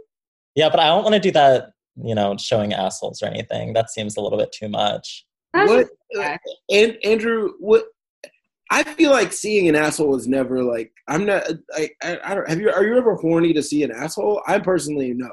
Yeah, 0.54 0.70
but 0.70 0.80
I 0.80 0.86
don't 0.86 1.02
want 1.02 1.14
to 1.14 1.20
do 1.20 1.32
that. 1.32 1.72
You 2.02 2.14
know, 2.14 2.36
showing 2.38 2.72
assholes 2.72 3.20
or 3.22 3.26
anything. 3.26 3.72
That 3.74 3.90
seems 3.90 4.16
a 4.16 4.20
little 4.22 4.38
bit 4.38 4.50
too 4.52 4.68
much. 4.68 5.26
That's 5.52 5.68
What? 5.68 5.78
just- 5.80 5.92
okay. 6.16 6.38
And 6.70 6.96
Andrew, 7.04 7.52
what? 7.58 7.84
I 8.70 8.82
feel 8.82 9.10
like 9.12 9.32
seeing 9.32 9.68
an 9.68 9.76
asshole 9.76 10.16
is 10.16 10.26
never 10.26 10.62
like 10.62 10.92
I'm 11.08 11.24
not. 11.24 11.44
I, 11.74 11.90
I, 12.02 12.18
I 12.24 12.34
don't. 12.34 12.48
Have 12.48 12.60
you? 12.60 12.70
Are 12.70 12.84
you 12.84 12.96
ever 12.98 13.14
horny 13.16 13.52
to 13.52 13.62
see 13.62 13.82
an 13.84 13.92
asshole? 13.92 14.42
I 14.46 14.58
personally 14.58 15.12
no. 15.14 15.30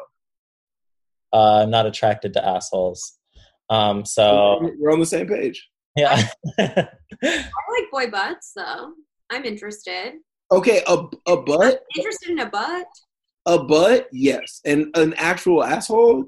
Uh, 1.31 1.65
not 1.67 1.85
attracted 1.87 2.33
to 2.33 2.45
assholes. 2.47 3.17
Um, 3.69 4.05
so 4.05 4.59
We're 4.79 4.91
on 4.91 4.99
the 4.99 5.05
same 5.05 5.27
page. 5.27 5.67
yeah. 5.95 6.27
I 6.59 6.87
like 7.23 7.91
boy 7.91 8.11
butts 8.11 8.51
though. 8.55 8.91
I'm 9.31 9.45
interested. 9.45 10.13
Okay, 10.51 10.83
a 10.87 10.93
a 11.27 11.41
butt, 11.41 11.81
Interested 11.97 12.29
in 12.29 12.39
a 12.39 12.49
butt. 12.49 12.85
a 13.47 13.63
butt, 13.63 14.07
yes, 14.11 14.61
and 14.65 14.95
an 14.95 15.15
actual 15.15 15.63
asshole. 15.63 16.25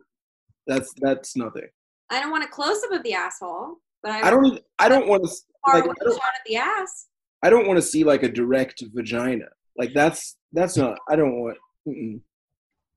That's 0.66 0.91
that's 1.01 1.36
nothing. 1.36 1.68
I 2.10 2.20
don't 2.20 2.32
want 2.32 2.43
a 2.43 2.47
close 2.47 2.82
up 2.86 2.91
of 2.91 3.03
the 3.03 3.14
asshole, 3.14 3.76
but 4.06 4.12
I, 4.14 4.28
I 4.28 4.30
don't. 4.30 4.45
even- 4.45 4.60
I 4.78 4.88
don't 4.88 5.08
want 5.08 5.24
to. 5.24 5.30
Like, 5.68 5.84
I 5.84 5.88
don't, 5.88 6.20
the 6.45 6.58
ass. 6.58 7.08
I 7.41 7.49
don't 7.49 7.66
want 7.68 7.78
to 7.78 7.82
see 7.82 8.03
like 8.03 8.22
a 8.24 8.30
direct 8.30 8.84
vagina. 8.93 9.45
Like 9.78 9.91
that's 9.95 10.38
that's 10.53 10.78
not. 10.78 10.99
I 11.10 11.16
don't 11.16 11.41
want. 11.41 11.58
Mm-mm. 11.88 12.20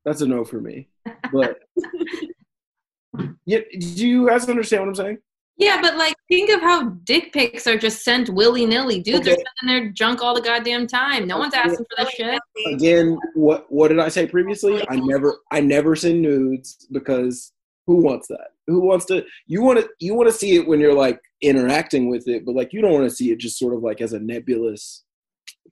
That's 0.05 0.21
a 0.21 0.27
no 0.27 0.45
for 0.45 0.61
me. 0.61 0.89
But 1.33 1.59
yeah, 3.47 3.61
do 3.79 4.07
you 4.09 4.29
guys 4.29 4.49
understand 4.49 4.83
what 4.83 4.89
I'm 4.91 4.95
saying? 4.97 5.19
Yeah, 5.57 5.81
but 5.81 5.97
like, 5.97 6.15
think 6.29 6.51
of 6.51 6.61
how 6.61 6.91
dick 7.05 7.33
pics 7.33 7.67
are 7.67 7.77
just 7.79 8.05
sent 8.05 8.29
willy 8.29 8.65
nilly. 8.67 9.01
Dudes 9.01 9.27
are 9.27 9.33
Okay. 9.33 9.43
sending 9.61 9.85
their 9.85 9.93
junk 9.93 10.23
all 10.23 10.35
the 10.35 10.41
goddamn 10.41 10.87
time. 10.87 11.27
No 11.27 11.37
one's 11.39 11.55
asking 11.55 11.79
for 11.79 12.05
that 12.05 12.11
shit. 12.11 12.39
Again, 12.67 13.19
what 13.35 13.67
what 13.71 13.89
did 13.89 13.99
I 13.99 14.09
say 14.09 14.27
previously? 14.27 14.85
I 14.89 14.97
never 14.97 15.39
I 15.51 15.61
never 15.61 15.97
send 15.97 16.23
nudes 16.23 16.87
because 16.93 17.53
who 17.87 17.97
wants 17.97 18.29
that? 18.29 18.49
Who 18.69 18.81
wants 18.81 19.07
to? 19.07 19.25
You 19.47 19.63
want 19.63 19.81
to 19.81 19.89
you 19.99 20.15
want 20.15 20.29
to 20.29 20.35
see 20.35 20.57
it 20.57 20.69
when 20.69 20.79
you're 20.79 20.95
like 20.95 21.19
interacting 21.41 22.09
with 22.11 22.29
it, 22.29 22.45
but 22.45 22.55
like 22.55 22.73
you 22.75 22.83
don't 22.83 22.93
want 22.93 23.09
to 23.09 23.15
see 23.15 23.33
it 23.33 23.39
just 23.39 23.59
sort 23.59 23.75
of 23.75 23.83
like 23.83 24.01
as 24.03 24.13
a 24.13 24.21
nebulous 24.21 25.05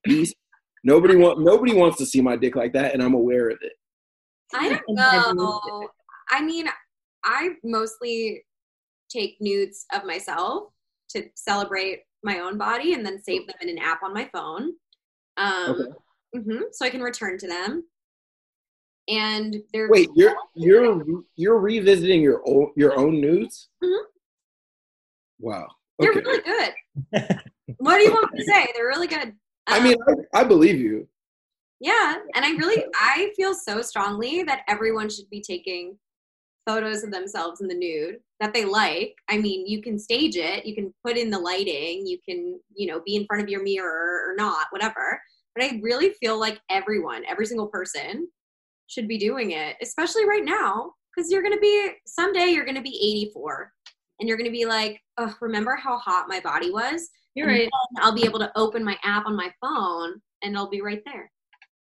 piece. 0.04 0.32
Nobody 0.82 1.14
want 1.14 1.40
nobody 1.40 1.74
wants 1.74 1.98
to 1.98 2.06
see 2.06 2.22
my 2.22 2.36
dick 2.36 2.56
like 2.56 2.72
that, 2.72 2.94
and 2.94 3.02
I'm 3.02 3.14
aware 3.14 3.50
of 3.50 3.58
it. 3.60 3.72
I 4.54 4.80
don't 4.86 5.36
know. 5.36 5.88
I 6.30 6.42
mean, 6.42 6.68
I 7.24 7.50
mostly 7.62 8.44
take 9.10 9.36
nudes 9.40 9.84
of 9.92 10.04
myself 10.04 10.70
to 11.10 11.28
celebrate 11.34 12.00
my 12.22 12.38
own 12.40 12.56
body 12.56 12.94
and 12.94 13.04
then 13.04 13.22
save 13.22 13.46
them 13.46 13.56
in 13.60 13.68
an 13.68 13.78
app 13.78 14.02
on 14.02 14.14
my 14.14 14.28
phone. 14.32 14.72
Um, 15.36 15.70
Okay. 15.70 15.90
mhm, 16.36 16.62
so 16.72 16.86
I 16.86 16.90
can 16.90 17.02
return 17.02 17.36
to 17.38 17.46
them. 17.46 17.84
And 19.08 19.62
they're 19.72 19.88
Wait, 19.88 20.08
you're 20.14 20.34
you're 20.54 21.02
you're 21.36 21.58
revisiting 21.58 22.22
your 22.22 22.42
own 22.46 22.72
your 22.76 22.98
own 22.98 23.20
nudes? 23.20 23.68
Mhm. 23.82 24.00
Wow. 25.38 25.68
They're 25.98 26.12
really 26.12 26.42
good. 26.42 26.74
what 27.78 27.98
do 27.98 28.04
you 28.04 28.12
want 28.12 28.32
me 28.32 28.40
to 28.40 28.44
say? 28.44 28.66
They're 28.74 28.86
really 28.88 29.06
good. 29.06 29.32
I 29.66 29.78
Um, 29.78 29.84
mean, 29.84 29.96
I, 30.34 30.40
I 30.40 30.44
believe 30.44 30.78
you. 30.78 31.08
Yeah, 31.80 32.16
and 32.34 32.44
I 32.44 32.50
really 32.52 32.84
I 32.94 33.32
feel 33.36 33.54
so 33.54 33.82
strongly 33.82 34.42
that 34.44 34.62
everyone 34.66 35.08
should 35.10 35.28
be 35.30 35.40
taking 35.42 35.98
photos 36.66 37.04
of 37.04 37.10
themselves 37.12 37.60
in 37.60 37.68
the 37.68 37.74
nude 37.74 38.16
that 38.40 38.52
they 38.52 38.64
like. 38.64 39.14
I 39.28 39.38
mean, 39.38 39.66
you 39.66 39.80
can 39.82 39.98
stage 39.98 40.36
it, 40.36 40.66
you 40.66 40.74
can 40.74 40.92
put 41.04 41.16
in 41.16 41.30
the 41.30 41.38
lighting, 41.38 42.06
you 42.06 42.18
can, 42.28 42.58
you 42.74 42.86
know, 42.88 43.00
be 43.04 43.14
in 43.16 43.26
front 43.26 43.42
of 43.42 43.48
your 43.48 43.62
mirror 43.62 44.22
or 44.26 44.34
not, 44.36 44.66
whatever. 44.70 45.20
But 45.54 45.64
I 45.64 45.80
really 45.82 46.10
feel 46.20 46.38
like 46.40 46.60
everyone, 46.70 47.24
every 47.28 47.46
single 47.46 47.68
person 47.68 48.28
should 48.86 49.08
be 49.08 49.18
doing 49.18 49.52
it, 49.52 49.76
especially 49.82 50.26
right 50.26 50.44
now 50.44 50.92
because 51.14 51.30
you're 51.30 51.42
going 51.42 51.54
to 51.54 51.60
be 51.60 51.90
someday 52.06 52.46
you're 52.46 52.64
going 52.64 52.76
to 52.76 52.82
be 52.82 52.96
84 53.30 53.72
and 54.20 54.28
you're 54.28 54.36
going 54.36 54.50
to 54.50 54.56
be 54.56 54.66
like, 54.66 55.00
"Oh, 55.18 55.34
remember 55.40 55.76
how 55.76 55.98
hot 55.98 56.26
my 56.28 56.40
body 56.40 56.70
was?" 56.70 57.08
You're 57.34 57.48
And 57.48 57.58
right. 57.58 57.70
then 57.96 58.04
I'll 58.04 58.14
be 58.14 58.24
able 58.24 58.38
to 58.38 58.50
open 58.56 58.82
my 58.82 58.96
app 59.04 59.26
on 59.26 59.36
my 59.36 59.52
phone 59.60 60.20
and 60.42 60.54
it'll 60.54 60.70
be 60.70 60.80
right 60.80 61.02
there. 61.04 61.30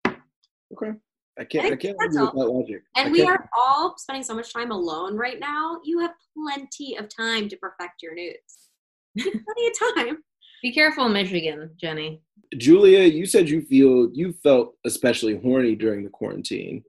Okay. 0.08 0.98
I 1.40 1.46
can't. 1.46 1.66
I 1.66 1.70
I, 1.70 1.76
can't 1.76 1.98
that's 2.00 2.18
argue 2.18 2.40
with 2.40 2.48
that 2.48 2.52
logic. 2.52 2.84
And 2.96 3.12
we 3.12 3.24
are 3.24 3.50
all 3.58 3.96
spending 3.98 4.24
so 4.24 4.36
much 4.36 4.54
time 4.54 4.72
alone 4.72 5.16
right 5.16 5.40
now. 5.40 5.80
You 5.84 6.00
have 6.00 6.12
plenty 6.36 6.98
of 6.98 7.08
time 7.10 7.50
to 7.50 7.58
perfect 7.58 8.02
your 8.02 8.14
nudes. 8.14 8.70
You 9.16 9.32
plenty 9.32 9.68
of 9.68 9.96
time. 9.96 10.18
Be 10.62 10.72
careful, 10.72 11.10
Michigan, 11.10 11.72
Jenny. 11.80 12.22
Julia, 12.58 13.04
you 13.04 13.26
said 13.26 13.50
you 13.50 13.62
feel 13.62 14.10
you 14.14 14.34
felt 14.44 14.76
especially 14.86 15.38
horny 15.38 15.76
during 15.76 16.04
the 16.04 16.10
quarantine. 16.10 16.84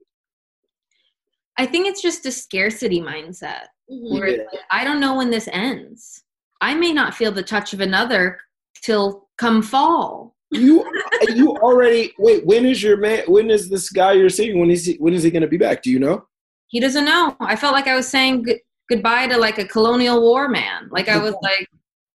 I 1.59 1.66
think 1.66 1.86
it's 1.86 2.02
just 2.02 2.26
a 2.26 2.32
scarcity 2.32 3.00
mindset. 3.00 3.66
Mm-hmm. 3.90 4.14
Where 4.14 4.28
Yeah. 4.28 4.42
like, 4.52 4.61
I 4.70 4.84
don't 4.84 5.00
know 5.00 5.14
when 5.16 5.30
this 5.30 5.48
ends. 5.52 6.22
I 6.61 6.74
may 6.74 6.92
not 6.92 7.14
feel 7.14 7.30
the 7.32 7.42
touch 7.42 7.72
of 7.74 7.80
another 7.80 8.38
till 8.82 9.28
come 9.38 9.62
fall. 9.62 10.34
You 10.50 10.84
you 11.34 11.50
already 11.57 12.12
wait. 12.18 12.46
When 12.46 12.64
is 12.64 12.82
your 12.82 12.96
man? 12.96 13.24
When 13.26 13.50
is 13.50 13.68
this 13.68 13.90
guy 13.90 14.12
you're 14.12 14.28
seeing? 14.30 14.59
When 14.59 14.70
is 14.70 14.86
he? 14.86 14.94
When 14.94 15.12
is 15.14 15.22
he 15.22 15.30
going 15.30 15.42
to 15.42 15.48
be 15.48 15.57
back? 15.59 15.82
Do 15.82 15.90
you 15.90 15.98
know? 15.98 16.26
He 16.68 16.80
doesn't 16.80 17.05
know. 17.05 17.36
I 17.40 17.57
felt 17.57 17.72
like 17.74 17.86
I 17.86 17.94
was 17.96 18.09
saying 18.09 18.42
good, 18.44 18.59
goodbye 18.88 19.26
to 19.28 19.36
like 19.36 19.59
a 19.59 19.64
colonial 19.66 20.20
war 20.20 20.48
man. 20.48 20.88
Like 20.90 21.09
I 21.09 21.18
was 21.18 21.34
like, 21.42 21.68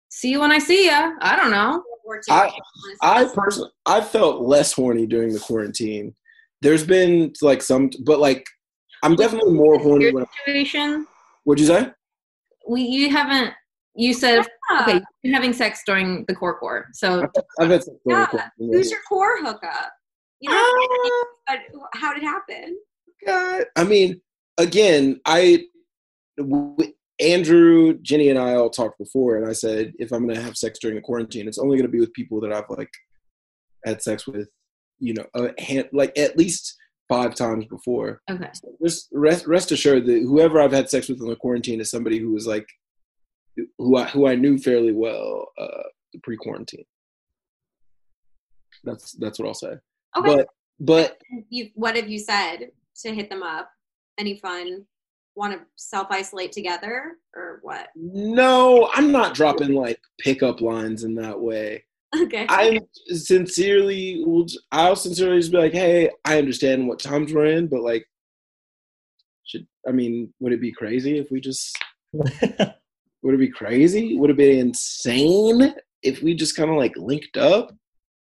see 0.09 0.31
you 0.31 0.41
when 0.41 0.51
I 0.53 0.59
see 0.59 0.87
ya. 0.87 1.13
I 1.21 1.37
don't 1.37 1.51
know. 1.51 1.83
I- 2.31 2.51
I 3.03 3.27
personally, 3.35 3.71
I 3.85 4.01
felt 4.01 4.41
less 4.43 4.73
horny 4.73 5.07
during 5.07 5.33
the 5.35 5.39
quarantine. 5.41 6.15
There's 6.63 6.83
been 6.85 7.33
like 7.43 7.61
some, 7.63 7.91
but 8.05 8.19
like 8.19 8.47
I'm 9.03 9.17
definitely 9.17 9.53
more 9.53 9.79
horny. 9.79 10.13
When, 10.13 10.27
situation. 10.45 11.07
what'd 11.45 11.61
you 11.61 11.67
say? 11.67 11.91
We 12.69 12.83
you 12.83 13.11
haven't. 13.11 13.53
You 13.95 14.15
said 14.15 14.47
Yeah. 14.71 14.83
okay. 14.83 15.01
You're 15.23 15.35
having 15.35 15.53
sex 15.53 15.83
during 15.87 16.25
the 16.29 16.35
core 16.35 16.59
core. 16.59 16.87
So 16.93 17.29
I've, 17.61 17.71
had 17.71 17.83
sex 17.83 17.97
Yeah. 18.07 18.49
Who's 18.59 18.91
your 18.91 19.01
core 19.09 19.39
hookup? 19.41 19.93
You 20.41 20.51
know, 20.51 20.57
ah. 20.57 21.27
but 21.49 21.59
how 21.95 22.15
did 22.15 22.23
it 22.23 22.27
happen? 22.27 22.79
God. 23.27 23.65
I 23.77 23.85
mean, 23.85 24.21
again, 24.59 25.21
i 25.27 25.65
Andrew, 27.21 27.99
Jenny, 28.01 28.29
and 28.29 28.39
I 28.39 28.55
all 28.55 28.71
talked 28.71 28.99
before, 28.99 29.37
and 29.37 29.49
I 29.49 29.53
said 29.53 29.93
if 29.99 30.13
I'm 30.13 30.27
gonna 30.27 30.41
have 30.41 30.57
sex 30.57 30.79
during 30.79 30.95
the 30.95 31.03
quarantine, 31.03 31.49
it's 31.49 31.59
only 31.59 31.77
gonna 31.77 31.89
be 31.89 32.01
with 32.01 32.13
people 32.13 32.41
that 32.43 32.53
I've 32.53 32.71
like 32.71 32.91
had 33.85 34.03
sex 34.03 34.27
with, 34.27 34.49
you 35.01 35.15
know, 35.15 35.25
uh, 35.35 35.49
a 35.57 35.61
hand, 35.61 35.89
like 35.93 36.17
at 36.17 36.39
least 36.39 36.77
five 37.09 37.35
times 37.35 37.65
before. 37.67 38.21
okay. 38.31 38.51
Just 38.85 39.09
rest 39.13 39.47
rest 39.47 39.73
assured 39.73 40.07
that 40.07 40.23
whoever 40.23 40.61
I've 40.61 40.73
had 40.73 40.91
sex 40.91 41.09
with 41.09 41.21
in 41.21 41.29
the 41.29 41.37
quarantine 41.37 41.81
is 41.81 41.91
somebody 41.91 42.19
who 42.19 42.33
was 42.33 42.47
like, 42.47 42.69
who 43.79 43.97
I 43.97 44.05
who 44.05 44.29
I 44.29 44.35
knew 44.35 44.59
fairly 44.59 44.93
well 44.93 45.49
uh, 45.59 45.89
pre 46.23 46.37
quarantine. 46.37 46.85
That's 48.85 49.13
that's 49.13 49.39
what 49.39 49.49
I'll 49.49 49.55
say. 49.55 49.75
Okay. 50.17 50.37
But 50.37 50.49
but 50.81 51.19
you 51.49 51.71
what 51.75 51.97
have 51.97 52.09
you 52.09 52.19
said 52.19 52.71
to 53.03 53.15
hit 53.15 53.31
them 53.31 53.43
up? 53.43 53.71
Any 54.19 54.39
fun? 54.39 54.85
Want 55.35 55.53
to 55.53 55.61
self 55.77 56.09
isolate 56.11 56.53
together 56.53 57.17
or 57.35 57.61
what? 57.63 57.89
No, 57.95 58.91
I'm 58.95 59.13
not 59.13 59.35
dropping 59.35 59.73
like 59.73 60.01
pickup 60.19 60.61
lines 60.61 61.05
in 61.05 61.15
that 61.17 61.39
way. 61.39 61.85
Okay. 62.23 62.47
I 62.49 62.81
sincerely, 63.09 64.23
will 64.25 64.47
j- 64.47 64.57
I'll 64.73 64.97
sincerely 64.97 65.41
just 65.41 65.53
be 65.53 65.59
like, 65.59 65.75
"Hey, 65.75 66.09
I 66.25 66.39
understand 66.39 66.89
what 66.89 66.99
times 66.99 67.35
we're 67.35 67.45
in, 67.45 67.67
but 67.67 67.83
like, 67.83 68.07
should 69.45 69.67
I 69.87 69.93
mean, 69.93 70.33
would 70.41 70.55
it 70.55 70.61
be 70.61 70.73
crazy 70.73 71.19
if 71.19 71.31
we 71.31 71.41
just? 71.41 71.77
Would 73.23 73.35
it 73.35 73.39
be 73.39 73.51
crazy? 73.51 74.17
Would 74.17 74.31
it 74.31 74.37
be 74.37 74.59
insane 74.59 75.75
if 76.03 76.23
we 76.23 76.35
just 76.35 76.57
kind 76.57 76.71
of 76.71 76.77
like 76.77 76.97
linked 76.97 77.37
up? 77.37 77.75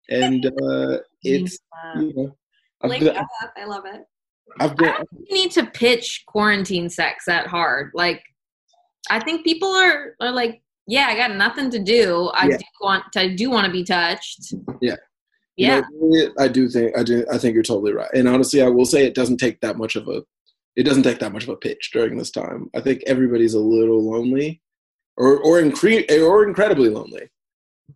And 0.09 0.45
uh 0.45 0.99
it's 1.23 1.59
you 1.95 2.13
know, 2.15 2.37
I've 2.81 2.99
been, 2.99 3.15
up. 3.15 3.27
I 3.57 3.65
love 3.65 3.83
it. 3.85 4.01
I've 4.59 4.77
been, 4.77 4.93
you 5.27 5.35
need 5.35 5.51
to 5.51 5.65
pitch 5.65 6.23
quarantine 6.27 6.89
sex 6.89 7.25
that 7.25 7.47
hard. 7.47 7.91
Like, 7.93 8.23
I 9.09 9.19
think 9.19 9.43
people 9.43 9.69
are 9.69 10.15
are 10.21 10.31
like, 10.31 10.61
yeah, 10.87 11.07
I 11.07 11.15
got 11.15 11.35
nothing 11.35 11.69
to 11.71 11.79
do. 11.79 12.29
I 12.33 12.47
Yeah. 12.47 12.57
do 12.57 12.63
want 12.81 13.03
I 13.15 13.29
do 13.29 13.49
want 13.49 13.65
to 13.65 13.71
be 13.71 13.83
touched. 13.83 14.53
Yeah. 14.81 14.95
Yeah. 15.57 15.83
You 16.01 16.25
know, 16.27 16.33
I 16.37 16.47
do 16.47 16.67
think 16.69 16.97
I 16.97 17.03
do. 17.03 17.25
I 17.31 17.37
think 17.37 17.53
you're 17.53 17.63
totally 17.63 17.93
right. 17.93 18.09
And 18.13 18.27
honestly, 18.27 18.61
I 18.61 18.67
will 18.67 18.85
say 18.85 19.05
it 19.05 19.15
doesn't 19.15 19.37
take 19.37 19.61
that 19.61 19.77
much 19.77 19.95
of 19.95 20.07
a. 20.07 20.23
It 20.75 20.83
doesn't 20.83 21.03
take 21.03 21.19
that 21.19 21.31
much 21.31 21.43
of 21.43 21.49
a 21.49 21.55
pitch 21.55 21.91
during 21.93 22.17
this 22.17 22.29
time. 22.31 22.69
I 22.75 22.81
think 22.81 23.01
everybody's 23.07 23.53
a 23.53 23.59
little 23.59 24.03
lonely, 24.03 24.61
or 25.15 25.37
or 25.37 25.61
incre- 25.61 26.09
or 26.21 26.45
incredibly 26.45 26.89
lonely. 26.89 27.29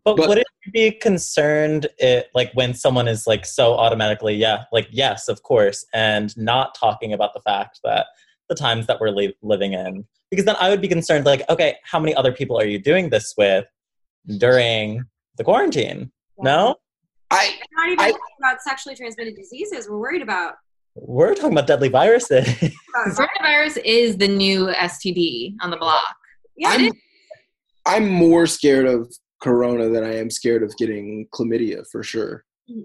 But, 0.05 0.15
But- 0.17 0.29
wouldn't 0.29 0.47
you 0.65 0.71
be 0.71 0.91
concerned 0.91 1.87
it 1.97 2.29
like 2.33 2.51
when 2.53 2.73
someone 2.73 3.07
is 3.09 3.27
like 3.27 3.45
so 3.45 3.73
automatically, 3.73 4.35
yeah, 4.35 4.63
like 4.71 4.87
yes, 4.91 5.27
of 5.27 5.43
course, 5.43 5.85
and 5.93 6.35
not 6.37 6.75
talking 6.75 7.11
about 7.11 7.33
the 7.33 7.41
fact 7.41 7.79
that 7.83 8.05
the 8.49 8.55
times 8.55 8.87
that 8.87 8.99
we're 8.99 9.09
li- 9.11 9.35
living 9.41 9.73
in? 9.73 10.05
Because 10.31 10.45
then 10.45 10.55
I 10.59 10.69
would 10.69 10.81
be 10.81 10.87
concerned, 10.87 11.25
like, 11.25 11.47
okay, 11.49 11.75
how 11.83 11.99
many 11.99 12.13
other 12.15 12.31
people 12.31 12.59
are 12.59 12.65
you 12.65 12.79
doing 12.79 13.09
this 13.09 13.33
with 13.37 13.65
during 14.37 15.03
the 15.37 15.43
quarantine? 15.43 16.11
No, 16.39 16.75
I 17.31 17.55
We're 17.77 17.83
not 17.85 17.91
even 17.93 17.99
I- 18.05 18.11
talking 18.11 18.35
about 18.39 18.61
sexually 18.61 18.95
transmitted 18.95 19.35
diseases. 19.35 19.87
We're 19.89 19.97
worried 19.99 20.21
about. 20.21 20.55
we're 20.95 21.33
talking 21.35 21.51
about 21.53 21.67
deadly 21.67 21.89
viruses. 21.89 22.47
about 22.47 22.71
Coronavirus 23.43 23.79
is 23.85 24.17
the 24.17 24.27
new 24.27 24.67
STD 24.67 25.55
on 25.61 25.69
the 25.71 25.77
block. 25.77 26.15
yeah, 26.57 26.69
I'm 26.71 26.91
I'm 27.85 28.09
more 28.09 28.45
scared 28.45 28.85
of 28.85 29.11
corona 29.41 29.89
than 29.89 30.03
I 30.03 30.15
am 30.17 30.29
scared 30.29 30.63
of 30.63 30.75
getting 30.77 31.27
chlamydia 31.33 31.85
for 31.91 32.03
sure. 32.03 32.43
Mm. 32.69 32.83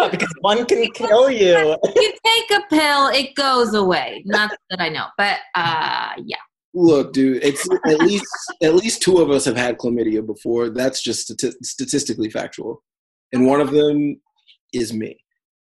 No, 0.00 0.08
because 0.10 0.32
one 0.40 0.64
can 0.66 0.90
kill 0.92 1.30
you. 1.30 1.76
You 1.96 2.12
take 2.24 2.50
a 2.58 2.62
pill, 2.70 3.08
it 3.08 3.34
goes 3.34 3.74
away. 3.74 4.22
Not 4.26 4.50
that 4.70 4.80
I 4.80 4.88
know, 4.88 5.06
but 5.18 5.38
uh, 5.54 6.10
yeah. 6.24 6.36
Look, 6.72 7.12
dude, 7.12 7.42
it's 7.42 7.68
at 7.86 7.98
least 8.00 8.26
at 8.62 8.74
least 8.74 9.02
two 9.02 9.18
of 9.18 9.30
us 9.30 9.44
have 9.44 9.56
had 9.56 9.76
chlamydia 9.76 10.24
before. 10.24 10.70
That's 10.70 11.02
just 11.02 11.28
stati- 11.28 11.54
statistically 11.64 12.30
factual, 12.30 12.82
and 13.32 13.46
one 13.46 13.60
of 13.60 13.72
them 13.72 14.20
is 14.72 14.92
me. 14.92 15.18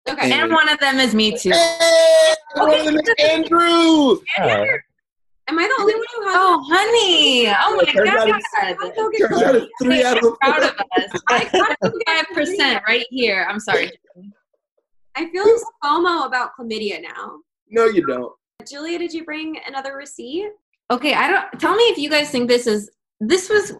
okay. 0.09 0.33
And 0.33 0.53
one 0.53 0.69
of 0.69 0.79
them 0.81 0.99
is 0.99 1.15
me 1.15 1.37
too. 1.39 1.51
Hey, 1.51 2.35
one 2.55 2.75
of 2.75 2.85
them 2.85 2.97
is 2.97 3.15
Andrew. 3.21 4.19
Am 5.49 5.59
I 5.59 5.63
the 5.67 5.77
only 5.81 5.95
one 5.95 6.05
who 6.15 6.23
has? 6.27 6.37
Oh, 6.37 6.65
honey! 6.69 7.47
Oh 7.49 7.77
my 7.77 7.85
Turns 7.93 8.09
out 8.11 8.29
god! 8.29 8.71
it's- 8.71 8.97
Go 8.97 9.11
get 9.11 9.29
Turns 9.29 9.43
out 9.43 9.55
it's 9.55 9.67
three 9.83 10.03
out 10.05 10.17
of 10.17 10.23
the 10.25 10.37
Proud 10.41 10.63
of 10.63 10.71
us. 10.71 11.23
I 11.29 11.45
got 11.81 11.93
five 12.07 12.27
percent 12.35 12.83
right 12.87 13.07
here. 13.11 13.47
I'm 13.49 13.61
sorry. 13.61 13.91
I 15.15 15.31
feel 15.31 15.45
FOMO 15.85 16.27
about 16.27 16.51
chlamydia 16.59 17.01
now. 17.03 17.39
No, 17.71 17.87
you 17.87 18.05
don't. 18.07 18.33
Julia, 18.69 18.99
did 18.99 19.13
you 19.15 19.25
bring 19.25 19.57
another 19.67 19.97
receipt? 19.97 20.51
Okay, 20.91 21.15
I 21.15 21.29
don't. 21.29 21.61
Tell 21.61 21.75
me 21.77 21.85
if 21.85 21.99
you 21.99 22.11
guys 22.11 22.31
think 22.31 22.49
this 22.49 22.67
is. 22.67 22.91
This 23.21 23.49
was. 23.49 23.75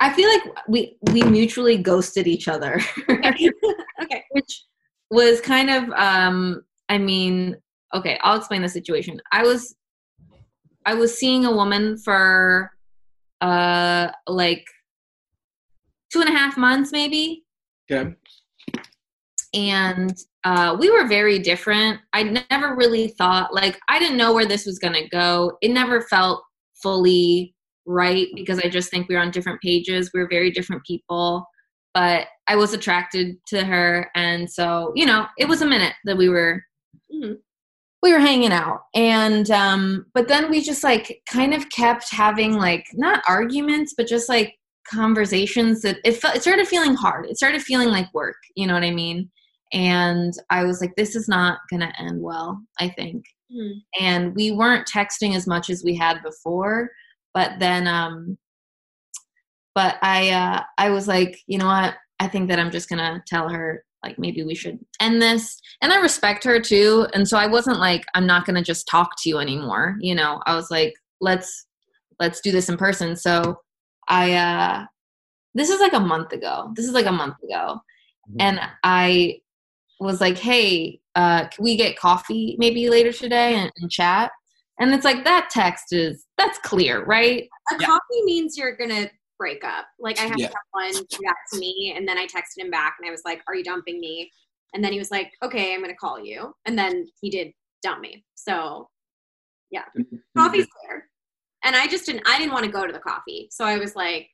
I 0.00 0.12
feel 0.12 0.28
like 0.28 0.42
we 0.66 0.96
we 1.12 1.22
mutually 1.22 1.76
ghosted 1.78 2.26
each 2.26 2.48
other, 2.48 2.80
Okay. 3.10 3.50
which 4.30 4.64
was 5.10 5.40
kind 5.40 5.70
of. 5.70 5.90
um 5.90 6.62
I 6.88 6.98
mean, 6.98 7.56
okay, 7.94 8.18
I'll 8.22 8.36
explain 8.36 8.60
the 8.62 8.68
situation. 8.68 9.18
I 9.30 9.42
was, 9.44 9.74
I 10.86 10.94
was 10.94 11.18
seeing 11.18 11.44
a 11.44 11.52
woman 11.52 11.96
for, 11.98 12.70
uh, 13.40 14.08
like 14.26 14.64
two 16.12 16.20
and 16.20 16.28
a 16.28 16.32
half 16.32 16.56
months, 16.56 16.92
maybe, 16.92 17.44
Okay. 17.90 18.14
and 19.54 20.16
uh, 20.44 20.76
we 20.78 20.90
were 20.90 21.06
very 21.06 21.38
different. 21.38 22.00
I 22.12 22.44
never 22.50 22.74
really 22.74 23.08
thought 23.08 23.54
like 23.54 23.78
I 23.88 23.98
didn't 23.98 24.16
know 24.16 24.32
where 24.32 24.46
this 24.46 24.66
was 24.66 24.78
gonna 24.78 25.08
go. 25.08 25.56
It 25.62 25.70
never 25.70 26.02
felt 26.02 26.42
fully 26.82 27.54
right 27.86 28.28
because 28.34 28.58
I 28.58 28.68
just 28.68 28.90
think 28.90 29.08
we 29.08 29.14
were 29.14 29.20
on 29.20 29.30
different 29.30 29.60
pages. 29.60 30.10
We 30.12 30.20
were 30.20 30.28
very 30.28 30.50
different 30.50 30.84
people, 30.84 31.46
but 31.94 32.26
I 32.48 32.56
was 32.56 32.72
attracted 32.74 33.36
to 33.48 33.64
her, 33.64 34.10
and 34.14 34.50
so 34.50 34.92
you 34.94 35.06
know, 35.06 35.26
it 35.38 35.48
was 35.48 35.62
a 35.62 35.66
minute 35.66 35.94
that 36.04 36.16
we 36.16 36.28
were. 36.28 36.62
We 38.02 38.12
were 38.12 38.18
hanging 38.20 38.52
out. 38.52 38.80
And 38.94 39.50
um 39.50 40.06
but 40.14 40.28
then 40.28 40.50
we 40.50 40.60
just 40.60 40.82
like 40.84 41.22
kind 41.30 41.54
of 41.54 41.68
kept 41.70 42.10
having 42.12 42.54
like 42.54 42.84
not 42.94 43.22
arguments 43.28 43.94
but 43.96 44.06
just 44.08 44.28
like 44.28 44.54
conversations 44.92 45.82
that 45.82 45.98
it, 46.04 46.16
felt, 46.16 46.34
it 46.34 46.42
started 46.42 46.66
feeling 46.66 46.94
hard. 46.94 47.26
It 47.26 47.36
started 47.36 47.62
feeling 47.62 47.88
like 47.88 48.12
work 48.14 48.36
you 48.56 48.66
know 48.66 48.74
what 48.74 48.82
i 48.82 48.90
mean? 48.90 49.30
And 49.72 50.32
i 50.50 50.64
was 50.64 50.80
like 50.80 50.94
this 50.96 51.14
is 51.16 51.28
not 51.28 51.58
gonna 51.70 51.92
end 51.98 52.20
well 52.20 52.60
i 52.80 52.88
think. 52.88 53.24
Mhm. 53.52 53.74
and 54.00 54.34
we 54.34 54.50
weren't 54.50 54.88
texting 54.88 55.36
as 55.36 55.46
much 55.46 55.68
as 55.70 55.84
we 55.84 55.94
had 55.94 56.22
before 56.22 56.88
but 57.34 57.52
then 57.58 57.86
um 57.86 58.38
but 59.74 59.96
i 60.02 60.30
uh 60.30 60.60
i 60.78 60.90
was 60.90 61.06
like 61.06 61.38
you 61.46 61.58
know 61.58 61.66
what? 61.66 61.94
I 62.18 62.28
think 62.28 62.48
that 62.48 62.58
i'm 62.58 62.70
just 62.70 62.88
gonna 62.88 63.22
tell 63.26 63.48
her 63.48 63.84
like 64.02 64.18
maybe 64.18 64.42
we 64.42 64.54
should 64.54 64.78
end 65.00 65.22
this. 65.22 65.60
And 65.80 65.92
i 65.92 66.00
respect 66.00 66.44
her 66.44 66.60
too. 66.60 67.06
And 67.14 67.26
so 67.28 67.36
i 67.38 67.46
wasn't 67.46 67.78
like 67.78 68.04
i'm 68.14 68.26
not 68.26 68.46
gonna 68.46 68.62
just 68.62 68.86
talk 68.88 69.10
to 69.22 69.28
you 69.28 69.38
anymore 69.38 69.96
you 70.00 70.14
know? 70.14 70.40
I 70.46 70.54
was 70.54 70.70
like 70.70 70.94
let's 71.20 71.66
let's 72.20 72.40
do 72.40 72.52
this 72.52 72.68
in 72.68 72.76
person. 72.76 73.16
So 73.16 73.56
i 74.08 74.32
uh 74.34 74.84
this 75.54 75.68
is 75.70 75.80
like 75.80 75.92
a 75.92 76.00
month 76.00 76.32
ago. 76.32 76.72
This 76.74 76.86
is 76.86 76.92
like 76.92 77.06
a 77.06 77.12
month 77.12 77.36
ago. 77.44 77.80
And 78.40 78.60
i 78.84 79.38
was 80.00 80.20
like 80.20 80.38
hey 80.38 81.00
uh 81.14 81.46
can 81.48 81.62
we 81.64 81.76
get 81.76 81.98
coffee 81.98 82.56
maybe 82.58 82.88
later 82.88 83.12
today 83.12 83.54
and, 83.54 83.70
and 83.80 83.90
chat? 83.90 84.30
And 84.80 84.92
it's 84.94 85.04
like 85.04 85.24
that 85.24 85.48
text 85.50 85.92
is 85.92 86.24
that's 86.38 86.58
clear 86.58 87.04
right? 87.04 87.48
A 87.70 87.76
Yeah. 87.78 87.86
coffee 87.86 88.22
means 88.24 88.56
you're 88.56 88.76
gonna 88.76 89.08
break 89.42 89.64
up. 89.64 89.86
Like 89.98 90.18
I 90.20 90.26
had 90.32 90.38
Yeah. 90.38 90.52
someone 90.72 90.92
do 91.10 91.18
that 91.28 91.36
to 91.52 91.58
me, 91.58 91.94
and 91.96 92.06
then 92.08 92.16
I 92.16 92.26
texted 92.26 92.58
him 92.58 92.70
back, 92.70 92.92
and 92.98 93.08
I 93.08 93.10
was 93.10 93.22
like, 93.24 93.40
"Are 93.48 93.56
you 93.56 93.64
dumping 93.64 93.98
me?" 94.00 94.30
And 94.72 94.82
then 94.84 94.92
he 94.92 94.98
was 94.98 95.10
like, 95.10 95.32
"Okay, 95.42 95.74
I'm 95.74 95.80
gonna 95.82 95.96
call 95.96 96.18
you." 96.30 96.38
And 96.66 96.78
then 96.78 97.06
he 97.20 97.28
did 97.30 97.48
dump 97.82 98.00
me. 98.00 98.24
So 98.34 98.88
yeah, 99.70 99.84
mm-hmm. 99.98 100.16
coffee's 100.38 100.66
clear. 100.76 101.08
And 101.64 101.74
I 101.76 101.86
just 101.88 102.06
didn't. 102.06 102.22
I 102.26 102.38
didn't 102.38 102.52
want 102.52 102.64
to 102.66 102.70
go 102.78 102.86
to 102.86 102.92
the 102.92 102.98
coffee, 103.10 103.48
so 103.50 103.64
I 103.64 103.76
was 103.78 103.96
like, 103.96 104.28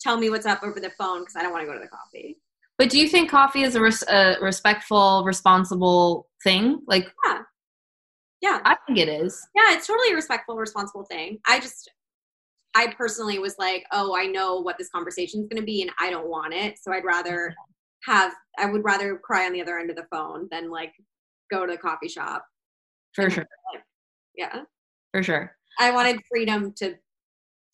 "Tell 0.00 0.16
me 0.16 0.30
what's 0.30 0.46
up 0.46 0.62
over 0.62 0.78
the 0.80 0.90
phone," 0.90 1.20
because 1.20 1.34
I 1.36 1.42
don't 1.42 1.52
want 1.52 1.62
to 1.62 1.66
go 1.66 1.74
to 1.74 1.84
the 1.86 1.88
coffee. 1.98 2.30
but 2.78 2.90
do 2.90 2.98
you 3.00 3.08
think 3.08 3.30
coffee 3.30 3.62
is 3.62 3.74
a, 3.76 3.80
res- 3.80 4.08
a 4.08 4.36
respectful 4.40 5.22
responsible 5.24 6.28
thing 6.44 6.64
like 6.88 7.06
yeah. 7.24 7.38
Yeah, 8.46 8.58
i 8.64 8.76
think 8.84 8.98
it 8.98 9.08
is 9.08 9.32
yeah, 9.54 9.74
it's 9.74 9.86
totally 9.86 10.10
a 10.12 10.14
respectful, 10.16 10.56
responsible 10.56 11.04
thing. 11.04 11.38
I 11.46 11.60
just, 11.60 11.90
I 12.74 12.92
personally 12.98 13.38
was 13.38 13.56
like, 13.58 13.84
oh, 13.92 14.16
I 14.16 14.26
know 14.26 14.56
what 14.60 14.78
this 14.78 14.88
conversation 14.88 15.40
is 15.40 15.48
going 15.48 15.60
to 15.60 15.66
be, 15.66 15.82
and 15.82 15.90
I 16.00 16.10
don't 16.10 16.28
want 16.28 16.54
it. 16.54 16.78
So 16.82 16.92
I'd 16.92 17.04
rather 17.04 17.54
have, 18.04 18.32
I 18.58 18.66
would 18.66 18.84
rather 18.84 19.16
cry 19.16 19.46
on 19.46 19.52
the 19.52 19.62
other 19.62 19.78
end 19.78 19.90
of 19.90 19.96
the 19.96 20.06
phone 20.10 20.48
than 20.50 20.70
like 20.70 20.92
go 21.50 21.66
to 21.66 21.72
the 21.72 21.78
coffee 21.78 22.08
shop. 22.08 22.44
for 23.14 23.30
sure 23.30 23.46
Yeah, 24.36 24.62
for 25.12 25.22
sure 25.22 25.56
I 25.78 25.90
wanted 25.90 26.20
freedom 26.30 26.72
to 26.78 26.94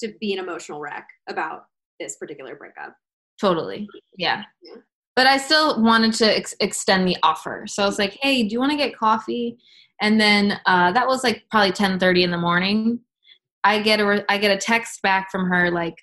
to 0.01 0.15
be 0.21 0.33
an 0.33 0.39
emotional 0.39 0.81
wreck 0.81 1.07
about 1.29 1.65
this 1.99 2.17
particular 2.17 2.57
breakup. 2.57 2.97
Totally. 3.41 3.87
Yeah. 4.17 4.45
Yeah. 4.63 4.77
But 5.15 5.27
I 5.27 5.37
still 5.37 5.83
wanted 5.83 6.15
to 6.15 6.37
ex- 6.37 6.55
extend 6.61 7.07
the 7.07 7.17
offer. 7.23 7.65
So 7.67 7.83
I 7.83 7.87
was 7.87 7.99
like, 7.99 8.19
hey, 8.23 8.43
do 8.43 8.53
you 8.53 8.59
want 8.59 8.73
to 8.73 8.79
get 8.79 8.97
coffee? 8.97 9.59
And 10.01 10.19
then 10.19 10.59
uh, 10.67 10.93
that 10.93 11.07
was 11.07 11.23
like 11.23 11.45
probably 11.51 11.69
1030 11.69 12.25
in 12.25 12.31
the 12.31 12.39
morning. 12.39 13.01
I 13.65 13.83
get 13.83 14.01
a 14.01 14.07
re- 14.07 14.25
I 14.29 14.39
get 14.39 14.51
a 14.51 14.57
text 14.57 15.03
back 15.03 15.31
from 15.31 15.47
her 15.49 15.71
like 15.71 15.97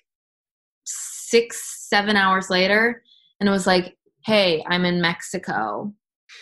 six, 0.84 1.86
seven 1.88 2.16
hours 2.16 2.50
later. 2.50 3.02
And 3.40 3.48
it 3.48 3.52
was 3.52 3.66
like, 3.66 3.96
hey, 4.24 4.64
I'm 4.68 4.84
in 4.84 5.00
Mexico. 5.00 5.92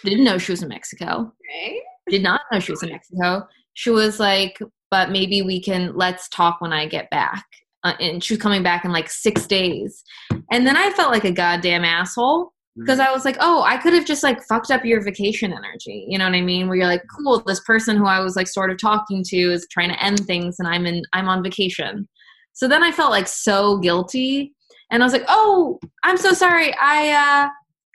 Didn't 0.04 0.24
know 0.24 0.38
she 0.38 0.52
was 0.52 0.62
in 0.62 0.68
Mexico. 0.68 1.32
Okay. 1.50 1.80
Did 2.08 2.22
not 2.22 2.40
know 2.52 2.60
she 2.60 2.72
was 2.72 2.82
in 2.82 2.90
Mexico. 2.90 3.46
She 3.74 3.90
was 3.90 4.20
like, 4.20 4.58
but 4.90 5.10
maybe 5.10 5.42
we 5.42 5.60
can, 5.60 5.92
let's 5.96 6.28
talk 6.28 6.60
when 6.60 6.72
I 6.72 6.86
get 6.86 7.10
back. 7.10 7.44
Uh, 7.84 7.94
and 8.00 8.22
she 8.22 8.34
was 8.34 8.42
coming 8.42 8.62
back 8.62 8.84
in 8.84 8.92
like 8.92 9.10
six 9.10 9.46
days. 9.46 10.02
And 10.50 10.66
then 10.66 10.76
I 10.76 10.90
felt 10.90 11.12
like 11.12 11.24
a 11.24 11.32
goddamn 11.32 11.84
asshole 11.84 12.52
because 12.78 13.00
I 13.00 13.10
was 13.10 13.24
like, 13.24 13.36
oh, 13.40 13.62
I 13.62 13.78
could 13.78 13.94
have 13.94 14.04
just 14.04 14.22
like 14.22 14.42
fucked 14.42 14.70
up 14.70 14.84
your 14.84 15.00
vacation 15.02 15.52
energy. 15.52 16.04
You 16.08 16.18
know 16.18 16.26
what 16.26 16.34
I 16.34 16.42
mean? 16.42 16.68
Where 16.68 16.76
you're 16.76 16.86
like, 16.86 17.04
cool, 17.16 17.42
this 17.46 17.60
person 17.60 17.96
who 17.96 18.06
I 18.06 18.20
was 18.20 18.36
like 18.36 18.48
sort 18.48 18.70
of 18.70 18.78
talking 18.78 19.24
to 19.28 19.36
is 19.36 19.66
trying 19.70 19.88
to 19.88 20.02
end 20.04 20.26
things 20.26 20.56
and 20.58 20.68
I'm 20.68 20.84
in, 20.84 21.02
I'm 21.12 21.28
on 21.28 21.42
vacation. 21.42 22.06
So 22.52 22.68
then 22.68 22.82
I 22.82 22.92
felt 22.92 23.10
like 23.10 23.28
so 23.28 23.78
guilty. 23.78 24.52
And 24.90 25.02
I 25.02 25.06
was 25.06 25.12
like, 25.12 25.24
oh, 25.26 25.80
I'm 26.04 26.16
so 26.16 26.32
sorry. 26.32 26.74
I, 26.74 27.46
uh, 27.46 27.48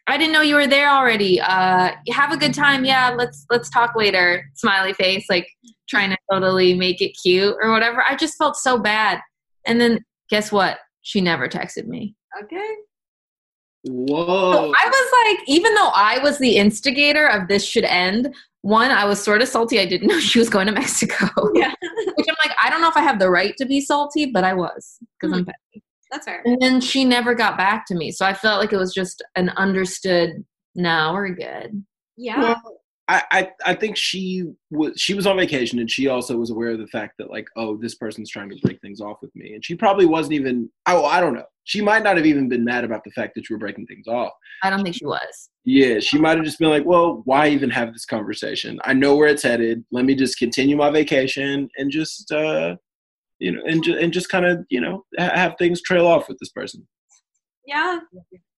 I 0.07 0.17
didn't 0.17 0.33
know 0.33 0.41
you 0.41 0.55
were 0.55 0.67
there 0.67 0.89
already. 0.89 1.39
Uh, 1.39 1.91
have 2.09 2.31
a 2.31 2.37
good 2.37 2.53
time. 2.53 2.83
Yeah, 2.83 3.13
let's 3.15 3.45
let's 3.49 3.69
talk 3.69 3.95
later. 3.95 4.43
Smiley 4.55 4.93
face, 4.93 5.25
like 5.29 5.47
trying 5.87 6.09
to 6.09 6.17
totally 6.29 6.73
make 6.73 7.01
it 7.01 7.15
cute 7.21 7.55
or 7.61 7.71
whatever. 7.71 8.03
I 8.07 8.15
just 8.15 8.37
felt 8.37 8.55
so 8.55 8.77
bad. 8.77 9.21
And 9.65 9.79
then 9.79 10.03
guess 10.29 10.51
what? 10.51 10.79
She 11.01 11.21
never 11.21 11.47
texted 11.47 11.85
me. 11.85 12.15
Okay. 12.43 12.75
So 13.85 13.93
Whoa. 13.93 14.71
I 14.75 14.85
was 14.85 15.37
like, 15.39 15.49
even 15.49 15.73
though 15.73 15.91
I 15.95 16.19
was 16.21 16.37
the 16.37 16.57
instigator 16.57 17.27
of 17.27 17.47
this 17.47 17.65
should 17.65 17.83
end, 17.83 18.33
one, 18.61 18.91
I 18.91 19.05
was 19.05 19.21
sort 19.21 19.41
of 19.41 19.47
salty. 19.47 19.79
I 19.79 19.85
didn't 19.85 20.07
know 20.09 20.19
she 20.19 20.39
was 20.39 20.49
going 20.49 20.67
to 20.67 20.73
Mexico. 20.73 21.27
Yeah. 21.53 21.73
Which 22.15 22.27
I'm 22.29 22.35
like, 22.45 22.55
I 22.63 22.69
don't 22.69 22.81
know 22.81 22.89
if 22.89 22.97
I 22.97 23.01
have 23.01 23.19
the 23.19 23.29
right 23.29 23.55
to 23.57 23.65
be 23.65 23.81
salty, 23.81 24.27
but 24.27 24.43
I 24.43 24.53
was 24.53 24.97
because 25.19 25.33
I'm 25.33 25.43
hmm. 25.43 25.49
petty. 25.49 25.83
That's 26.11 26.25
fair. 26.25 26.41
And 26.43 26.61
then 26.61 26.81
she 26.81 27.05
never 27.05 27.33
got 27.33 27.57
back 27.57 27.85
to 27.87 27.95
me. 27.95 28.11
So 28.11 28.25
I 28.25 28.33
felt 28.33 28.59
like 28.59 28.73
it 28.73 28.77
was 28.77 28.93
just 28.93 29.23
an 29.35 29.49
understood, 29.51 30.43
no, 30.75 31.13
we're 31.13 31.29
good. 31.29 31.83
Yeah. 32.17 32.39
Well, 32.41 32.80
I, 33.11 33.23
I 33.31 33.51
I 33.65 33.75
think 33.75 33.97
she 33.97 34.45
was 34.69 34.93
she 34.95 35.13
was 35.13 35.27
on 35.27 35.35
vacation 35.35 35.79
and 35.79 35.91
she 35.91 36.07
also 36.07 36.37
was 36.37 36.49
aware 36.49 36.69
of 36.69 36.79
the 36.79 36.87
fact 36.87 37.15
that 37.17 37.29
like 37.29 37.45
oh 37.57 37.75
this 37.75 37.95
person's 37.95 38.29
trying 38.29 38.49
to 38.49 38.55
break 38.63 38.79
things 38.79 39.01
off 39.01 39.17
with 39.21 39.35
me. 39.35 39.53
And 39.53 39.65
she 39.65 39.75
probably 39.75 40.05
wasn't 40.05 40.33
even 40.33 40.69
oh 40.85 41.03
I 41.03 41.19
don't 41.19 41.33
know. 41.33 41.43
She 41.65 41.81
might 41.81 42.03
not 42.03 42.15
have 42.15 42.25
even 42.25 42.47
been 42.47 42.63
mad 42.63 42.85
about 42.85 43.03
the 43.03 43.11
fact 43.11 43.35
that 43.35 43.49
you 43.49 43.55
were 43.55 43.59
breaking 43.59 43.85
things 43.85 44.07
off. 44.07 44.31
I 44.63 44.69
don't 44.69 44.81
think 44.81 44.95
she 44.95 45.05
was. 45.05 45.49
yeah 45.65 45.99
she 45.99 46.17
might 46.19 46.37
have 46.37 46.45
just 46.45 46.57
been 46.57 46.69
like 46.69 46.85
well 46.85 47.21
why 47.25 47.49
even 47.49 47.69
have 47.69 47.91
this 47.91 48.05
conversation? 48.05 48.79
I 48.85 48.93
know 48.93 49.17
where 49.17 49.27
it's 49.27 49.43
headed. 49.43 49.83
Let 49.91 50.05
me 50.05 50.15
just 50.15 50.39
continue 50.39 50.77
my 50.77 50.89
vacation 50.89 51.69
and 51.77 51.91
just 51.91 52.31
uh 52.31 52.77
you 53.39 53.51
know 53.51 53.61
and 53.65 53.83
ju- 53.83 53.97
and 53.97 54.13
just 54.13 54.29
kind 54.29 54.45
of 54.45 54.65
you 54.69 54.79
know 54.79 55.03
ha- 55.19 55.35
have 55.35 55.55
things 55.57 55.81
trail 55.81 56.07
off 56.07 56.29
with 56.29 56.39
this 56.39 56.51
person. 56.51 56.87
Yeah. 57.65 57.99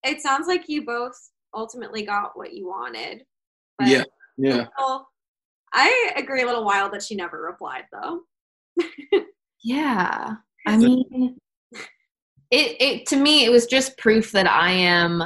It 0.03 0.21
sounds 0.21 0.47
like 0.47 0.65
you 0.67 0.85
both 0.85 1.17
ultimately 1.55 2.03
got 2.05 2.37
what 2.37 2.53
you 2.53 2.67
wanted. 2.67 3.23
But 3.79 3.87
yeah 3.87 4.03
yeah 4.37 4.67
Well, 4.77 5.07
I 5.73 6.11
agree 6.15 6.43
a 6.43 6.45
little 6.45 6.65
wild 6.65 6.93
that 6.93 7.03
she 7.03 7.15
never 7.15 7.41
replied 7.41 7.85
though. 7.91 8.21
Yeah. 9.65 10.31
I 10.67 10.75
mean, 10.75 11.37
it, 12.51 12.81
it 12.81 13.05
to 13.07 13.15
me, 13.15 13.45
it 13.45 13.49
was 13.49 13.65
just 13.65 13.97
proof 13.97 14.33
that 14.33 14.45
I 14.45 14.71
am 14.71 15.23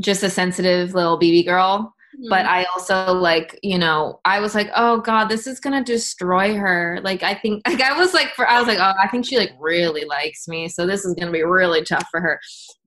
just 0.00 0.22
a 0.22 0.30
sensitive 0.30 0.94
little 0.94 1.18
BB 1.18 1.44
girl. 1.44 1.92
Mm-hmm. 2.14 2.28
but 2.30 2.46
i 2.46 2.62
also 2.76 3.12
like 3.12 3.58
you 3.64 3.76
know 3.76 4.20
i 4.24 4.38
was 4.38 4.54
like 4.54 4.70
oh 4.76 5.00
god 5.00 5.28
this 5.28 5.48
is 5.48 5.58
gonna 5.58 5.82
destroy 5.82 6.54
her 6.54 7.00
like 7.02 7.24
i 7.24 7.34
think 7.34 7.60
like 7.68 7.80
i 7.80 7.98
was 7.98 8.14
like 8.14 8.28
for 8.36 8.48
i 8.48 8.56
was 8.56 8.68
like 8.68 8.78
oh 8.78 8.92
i 9.02 9.08
think 9.08 9.26
she 9.26 9.36
like 9.36 9.50
really 9.58 10.04
likes 10.04 10.46
me 10.46 10.68
so 10.68 10.86
this 10.86 11.04
is 11.04 11.12
gonna 11.14 11.32
be 11.32 11.42
really 11.42 11.82
tough 11.82 12.06
for 12.12 12.20
her 12.20 12.38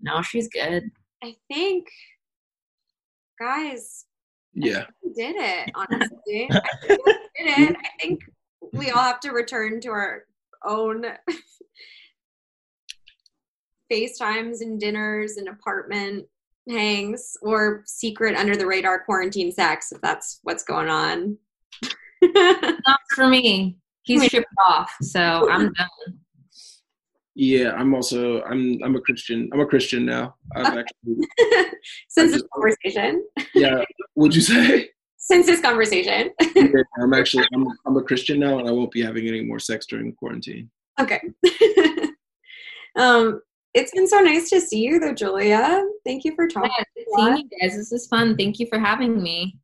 no 0.01 0.21
she's 0.21 0.47
good 0.47 0.89
I 1.23 1.35
think, 1.51 1.87
guys, 3.39 4.05
yeah 4.57 4.85
we 5.03 5.13
did 5.13 5.35
it. 5.37 5.71
Honestly, 5.75 6.49
I 6.51 6.61
think 6.85 7.05
we 7.05 7.13
did 7.13 7.69
it. 7.69 7.77
I 7.77 7.89
think 8.01 8.21
we 8.73 8.91
all 8.91 9.01
have 9.01 9.21
to 9.21 9.31
return 9.31 9.79
to 9.81 9.89
our 9.89 10.23
own 10.65 11.05
FaceTimes 13.91 14.61
and 14.61 14.79
dinners 14.79 15.37
and 15.37 15.47
apartment 15.47 16.25
hangs 16.69 17.37
or 17.41 17.83
secret 17.85 18.35
under 18.35 18.57
the 18.57 18.65
radar 18.65 18.99
quarantine 18.99 19.51
sex 19.51 19.93
if 19.93 20.01
that's 20.01 20.39
what's 20.43 20.63
going 20.63 20.89
on. 20.89 21.37
not 22.21 22.99
for 23.13 23.27
me 23.27 23.77
he's 24.03 24.25
shipped 24.25 24.47
off 24.65 24.91
so 25.01 25.47
i'm 25.51 25.71
done 25.73 26.17
yeah 27.37 27.71
I'm 27.71 27.93
also 27.93 28.41
I'm 28.43 28.79
I'm 28.83 28.95
a 28.95 29.01
Christian 29.01 29.49
I'm 29.53 29.61
a 29.61 29.65
Christian 29.65 30.05
now 30.05 30.35
I've 30.55 30.77
actually 30.81 31.27
Since 32.09 32.33
this 32.33 32.43
conversation, 32.53 33.25
yeah 33.53 33.83
would 34.15 34.35
you 34.35 34.41
say 34.41 34.89
since 35.27 35.45
this 35.45 35.61
conversation. 35.61 36.31
Yeah, 36.55 36.63
I'm 37.01 37.13
actually 37.13 37.45
I'm, 37.53 37.67
I'm 37.85 37.97
a 37.97 38.01
Christian 38.01 38.39
now, 38.39 38.59
and 38.59 38.67
I 38.67 38.71
won't 38.71 38.91
be 38.91 39.01
having 39.01 39.27
any 39.27 39.41
more 39.41 39.59
sex 39.59 39.85
during 39.85 40.13
quarantine. 40.13 40.69
Okay. 40.99 41.21
um, 42.95 43.41
it's 43.73 43.91
been 43.91 44.07
so 44.07 44.19
nice 44.19 44.49
to 44.49 44.61
see 44.61 44.79
you, 44.79 44.99
though, 44.99 45.13
Julia. 45.13 45.85
Thank 46.05 46.23
you 46.23 46.33
for 46.33 46.47
talking. 46.47 46.71
yeah, 46.95 47.03
seeing 47.17 47.37
you 47.37 47.59
guys 47.61 47.75
this 47.75 47.91
is 47.91 48.07
fun 48.07 48.35
thank 48.37 48.57
you 48.59 48.67
for 48.67 48.79
having 48.79 49.21
me 49.21 49.57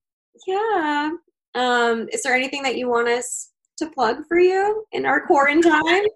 Yeah. 0.45 1.11
Um, 1.55 2.07
is 2.11 2.23
there 2.23 2.35
anything 2.35 2.63
that 2.63 2.77
you 2.77 2.89
want 2.89 3.07
us 3.07 3.51
to 3.77 3.89
plug 3.89 4.25
for 4.27 4.39
you 4.39 4.85
in 4.91 5.05
our 5.05 5.25
quarantine? 5.25 6.07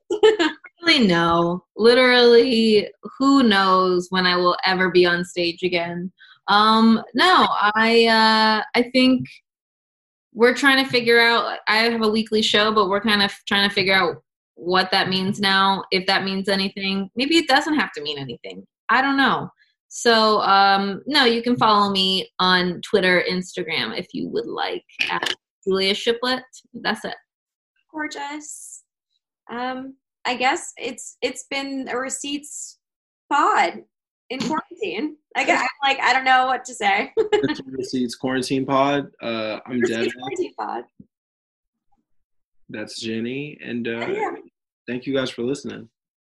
Really 0.83 1.07
no 1.07 1.65
literally 1.75 2.87
who 3.17 3.43
knows 3.43 4.07
when 4.09 4.25
i 4.25 4.35
will 4.35 4.55
ever 4.65 4.91
be 4.91 5.05
on 5.05 5.25
stage 5.25 5.63
again 5.63 6.11
um 6.47 7.01
no 7.15 7.47
i 7.73 8.05
uh 8.05 8.63
i 8.79 8.83
think 8.93 9.27
we're 10.37 10.53
trying 10.53 10.85
to 10.85 10.89
figure 10.89 11.19
out. 11.19 11.57
I 11.67 11.77
have 11.77 12.03
a 12.03 12.07
weekly 12.07 12.43
show, 12.43 12.71
but 12.71 12.89
we're 12.89 13.01
kind 13.01 13.23
of 13.23 13.33
trying 13.47 13.67
to 13.67 13.73
figure 13.73 13.95
out 13.95 14.17
what 14.53 14.91
that 14.91 15.09
means 15.09 15.39
now. 15.39 15.83
If 15.89 16.05
that 16.05 16.23
means 16.23 16.47
anything, 16.47 17.09
maybe 17.15 17.37
it 17.37 17.47
doesn't 17.47 17.73
have 17.73 17.91
to 17.93 18.03
mean 18.03 18.19
anything. 18.19 18.63
I 18.87 19.01
don't 19.01 19.17
know. 19.17 19.49
So 19.87 20.41
um, 20.41 21.01
no, 21.07 21.25
you 21.25 21.41
can 21.41 21.57
follow 21.57 21.89
me 21.89 22.29
on 22.37 22.81
Twitter, 22.81 23.23
Instagram 23.27 23.97
if 23.97 24.05
you 24.13 24.29
would 24.29 24.45
like. 24.45 24.85
At 25.09 25.33
Julia 25.63 25.95
Shiplett. 25.95 26.43
That's 26.71 27.03
it. 27.03 27.15
Gorgeous. 27.91 28.83
Um, 29.51 29.95
I 30.27 30.35
guess 30.35 30.73
it's 30.77 31.17
it's 31.21 31.45
been 31.49 31.87
a 31.89 31.97
receipts 31.97 32.77
pod 33.31 33.83
in 34.29 34.39
quarantine. 34.39 35.15
I 35.35 35.43
guess 35.45 35.61
I'm 35.61 35.67
like 35.89 35.99
I 36.01 36.11
don't 36.13 36.25
know 36.25 36.45
what 36.47 36.65
to 36.65 36.73
say. 36.75 37.13
Receipts 37.65 38.15
Quarantine 38.15 38.65
Pod. 38.65 39.09
Uh, 39.21 39.59
I'm 39.65 39.79
Receipts 39.79 39.89
Devin. 39.97 40.11
quarantine 40.19 40.53
pod. 40.59 40.83
That's 42.69 42.99
Jenny. 42.99 43.57
And 43.63 43.87
uh, 43.87 44.07
Yeah. 44.07 44.31
thank 44.87 45.05
you 45.05 45.13
guys 45.15 45.29
for 45.29 45.43
listening. 45.43 45.87